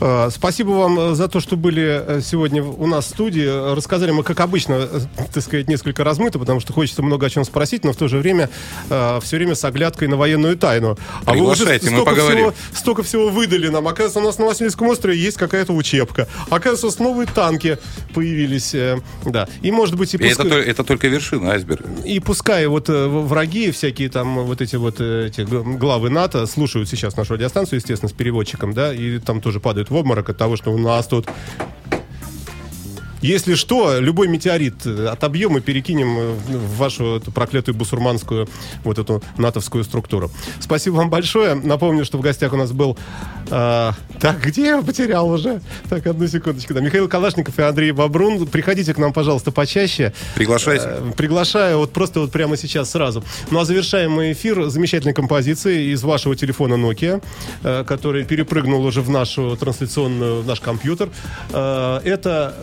Э, 0.00 0.28
Спасибо 0.30 0.70
вам 0.70 0.98
э, 1.00 1.14
за 1.14 1.28
то, 1.28 1.40
что 1.40 1.56
были 1.56 1.82
э, 2.06 2.20
сегодня 2.22 2.62
у 2.62 2.86
нас 2.86 3.06
в 3.06 3.08
студии. 3.10 3.74
Рассказали 3.74 4.10
мы, 4.10 4.22
как 4.22 4.40
обычно, 4.40 4.86
так 5.32 5.42
сказать, 5.42 5.68
несколько 5.68 6.04
размыто, 6.04 6.38
потому 6.38 6.60
что 6.60 6.72
хочется 6.72 7.02
много 7.02 7.26
о 7.26 7.30
чем 7.30 7.44
спросить, 7.44 7.84
но 7.84 7.92
в 7.92 7.96
то 7.96 8.08
же 8.08 8.18
время 8.18 8.48
все 8.88 9.36
время 9.36 9.54
с 9.54 9.64
оглядкой 9.64 10.08
на 10.08 10.16
военную 10.16 10.56
тайну. 10.56 10.96
А 11.24 11.32
вы 11.32 11.40
уже 11.40 11.64
Приглашайте, 11.64 11.90
мы 11.90 11.96
столько 11.98 12.10
поговорим. 12.10 12.38
всего, 12.38 12.54
столько 12.74 13.02
всего 13.02 13.28
выдали 13.28 13.68
нам. 13.68 13.86
Оказывается, 13.88 14.20
у 14.20 14.22
нас 14.22 14.38
на 14.38 14.46
Васильевском 14.46 14.88
острове 14.88 15.18
есть 15.18 15.36
какая-то 15.36 15.72
учебка. 15.72 16.28
Оказывается, 16.50 16.86
у 16.86 16.90
нас 16.90 16.98
новые 16.98 17.26
танки 17.26 17.78
появились. 18.14 18.74
Да. 19.24 19.48
И, 19.62 19.70
может 19.70 19.96
быть, 19.96 20.14
и 20.14 20.16
это, 20.18 20.42
пускай- 20.44 20.48
то- 20.50 20.58
это 20.58 20.84
только 20.84 21.08
вершина 21.08 21.52
айсберга. 21.52 21.88
и 22.04 22.20
пускай 22.20 22.66
вот 22.66 22.88
враги, 22.88 23.70
всякие 23.70 24.08
там 24.08 24.44
вот 24.44 24.60
эти 24.60 24.76
вот 24.76 25.00
эти 25.00 25.42
главы 25.42 26.10
НАТО 26.10 26.46
слушают 26.46 26.88
сейчас 26.88 27.16
нашу 27.16 27.34
радиостанцию, 27.34 27.78
естественно, 27.78 28.08
с 28.08 28.12
переводчиком, 28.12 28.72
да, 28.74 28.92
и 28.94 29.18
там 29.18 29.40
тоже 29.40 29.60
падают 29.60 29.87
в 29.90 29.96
обморок 29.96 30.28
от 30.30 30.36
того, 30.36 30.56
что 30.56 30.72
у 30.72 30.78
нас 30.78 31.06
тут 31.06 31.26
если 33.20 33.54
что, 33.54 33.98
любой 33.98 34.28
метеорит 34.28 34.86
э, 34.86 35.06
отобьем 35.06 35.56
и 35.56 35.60
перекинем 35.60 36.18
э, 36.18 36.32
в 36.32 36.76
вашу 36.76 37.16
эту 37.16 37.32
проклятую 37.32 37.74
бусурманскую 37.74 38.48
вот 38.84 38.98
эту 38.98 39.22
натовскую 39.36 39.84
структуру. 39.84 40.30
Спасибо 40.60 40.96
вам 40.96 41.10
большое. 41.10 41.54
Напомню, 41.54 42.04
что 42.04 42.18
в 42.18 42.20
гостях 42.20 42.52
у 42.52 42.56
нас 42.56 42.72
был... 42.72 42.96
э, 43.50 43.92
так, 44.20 44.40
где 44.44 44.66
я 44.66 44.82
потерял 44.82 45.28
уже? 45.30 45.60
Так, 45.88 46.06
одну 46.06 46.26
секундочку. 46.28 46.74
Да, 46.74 46.80
Михаил 46.80 47.08
Калашников 47.08 47.58
и 47.58 47.62
Андрей 47.62 47.92
Бобрун. 47.92 48.46
Приходите 48.46 48.94
к 48.94 48.98
нам, 48.98 49.12
пожалуйста, 49.12 49.50
почаще. 49.50 50.12
Приглашайте. 50.34 50.86
Э, 50.88 51.12
Приглашаю 51.16 51.78
вот 51.78 51.92
просто 51.92 52.20
вот 52.20 52.32
прямо 52.32 52.56
сейчас 52.56 52.90
сразу. 52.90 53.24
Ну 53.50 53.58
а 53.60 53.64
завершаем 53.64 54.12
мы 54.12 54.32
эфир 54.32 54.68
замечательной 54.68 55.14
композицией 55.14 55.92
из 55.92 56.02
вашего 56.02 56.36
телефона 56.36 56.74
Nokia, 56.74 57.22
э, 57.62 57.84
который 57.84 58.24
перепрыгнул 58.24 58.84
уже 58.84 59.02
в 59.02 59.10
нашу 59.10 59.56
трансляционную, 59.56 60.42
в 60.42 60.46
наш 60.46 60.60
компьютер. 60.60 61.08
Э, 61.52 62.00
Это 62.04 62.54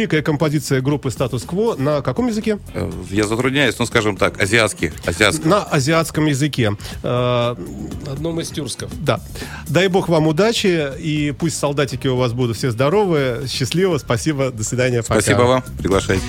великая 0.00 0.22
композиция 0.22 0.80
группы 0.80 1.10
Status 1.10 1.46
Quo 1.46 1.80
на 1.80 2.00
каком 2.00 2.28
языке? 2.28 2.58
Э, 2.72 2.90
Я 3.10 3.24
затрудняюсь, 3.26 3.78
ну, 3.78 3.84
скажем 3.84 4.16
так, 4.16 4.40
азиатский. 4.40 4.92
азиатский. 5.04 5.44
На 5.48 5.62
азиатском 5.62 6.24
языке. 6.26 6.74
Э, 7.02 7.54
Одном 8.10 8.40
из 8.40 8.48
тюрков. 8.48 8.90
Да. 9.02 9.20
Дай 9.68 9.88
бог 9.88 10.08
вам 10.08 10.26
удачи, 10.26 10.88
и 10.98 11.32
пусть 11.32 11.58
солдатики 11.58 12.06
у 12.08 12.16
вас 12.16 12.32
будут 12.32 12.56
все 12.56 12.70
здоровы, 12.70 13.44
счастливо, 13.48 13.98
спасибо, 13.98 14.50
до 14.50 14.64
свидания, 14.64 15.02
пока. 15.02 15.20
Спасибо 15.20 15.42
вам. 15.42 15.62
Приглашайте. 15.78 16.24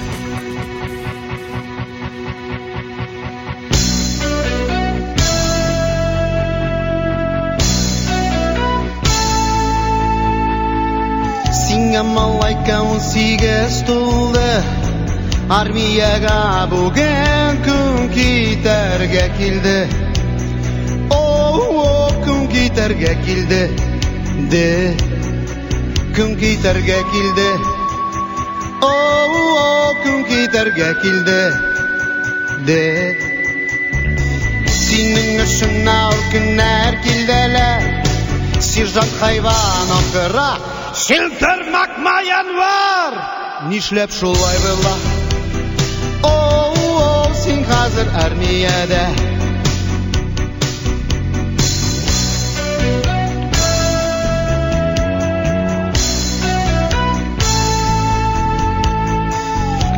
малайкаң 13.10 13.10
сигез 13.10 13.82
тулды 13.86 14.62
Армияға 15.50 16.66
бүген 16.70 17.58
күн 17.64 18.08
китәргә 18.14 19.26
килде 19.38 19.88
О, 21.10 22.10
күн 22.24 22.46
китәргә 22.48 23.14
килде 23.24 23.62
Де 24.50 24.94
Күн 26.16 26.36
китәргә 26.36 27.00
килде 27.12 27.48
О, 28.82 29.94
күн 30.02 30.24
китәргә 30.30 30.94
килде 31.02 31.40
Де 32.66 32.82
Синең 34.66 35.42
өчен 35.44 35.88
ауыр 35.88 36.24
көннәр 36.32 36.98
килделәр 37.04 37.92
Сержант 38.60 39.12
хайван 39.20 39.92
акыра 40.00 40.50
Шелтермәкмәян 41.00 42.50
var 42.56 43.16
Нишләп 43.70 44.12
шулай 44.16 44.58
була 44.64 44.92
О, 46.24 46.32
о, 46.32 47.08
син 47.44 47.64
хәзер 47.68 48.08
армиядә 48.22 49.02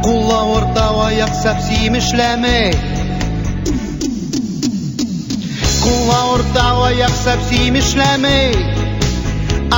Кулла 0.09 0.41
орта 0.57 0.89
аяк 1.07 1.34
сәпсим 1.45 2.01
эшләмәй 2.01 2.74
Кулла 5.84 6.20
орта 6.34 6.66
аяк 6.89 7.16
сәпсим 7.22 7.76
эшләмәй 7.82 8.82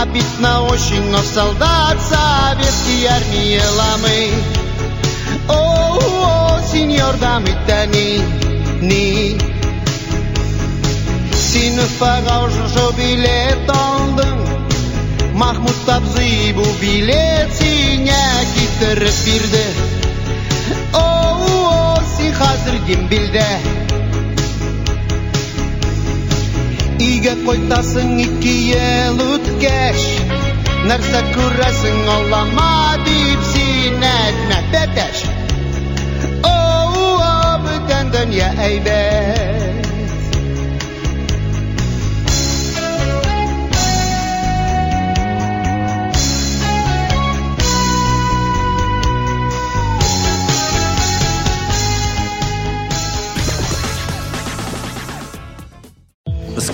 Обидно 0.01 0.63
очень, 0.63 1.09
но 1.09 1.19
солдат 1.19 1.97
советской 2.01 3.05
армии 3.05 3.61
ламы. 3.77 4.31
О, 5.47 5.97
о, 5.97 6.59
сеньор, 6.69 7.15
дамы, 7.15 7.55
да 7.65 7.85
ни, 7.85 8.19
ни. 8.81 9.39
Син 11.33 11.79
фарожын 11.97 12.67
шо 12.73 12.91
билет 12.97 13.69
алдың, 13.69 14.37
Махмуд 15.33 15.77
табзый 15.85 16.51
бу 16.53 16.65
билет 16.81 17.53
сине 17.53 18.19
кетіріп 18.53 19.17
берді. 19.25 19.65
О, 20.91 20.99
о, 20.99 22.03
сен 22.17 22.35
қазір 22.35 22.79
кем 22.87 23.07
білді, 23.07 23.47
Өйгә 27.20 27.34
кайтасың 27.46 28.12
ике 28.24 28.54
ел 28.70 29.20
үткәч 29.24 30.04
Нәрсә 30.90 31.20
күрәсең 31.34 32.00
аллама 32.16 32.70
дип 33.06 33.46
син 33.52 34.06
әйтмә 34.10 34.60
бәтәш 34.74 35.24
О, 36.50 36.54
о, 36.54 37.32
бүтән 37.66 38.12
дөнья 38.16 38.52
әйбәт 38.68 39.53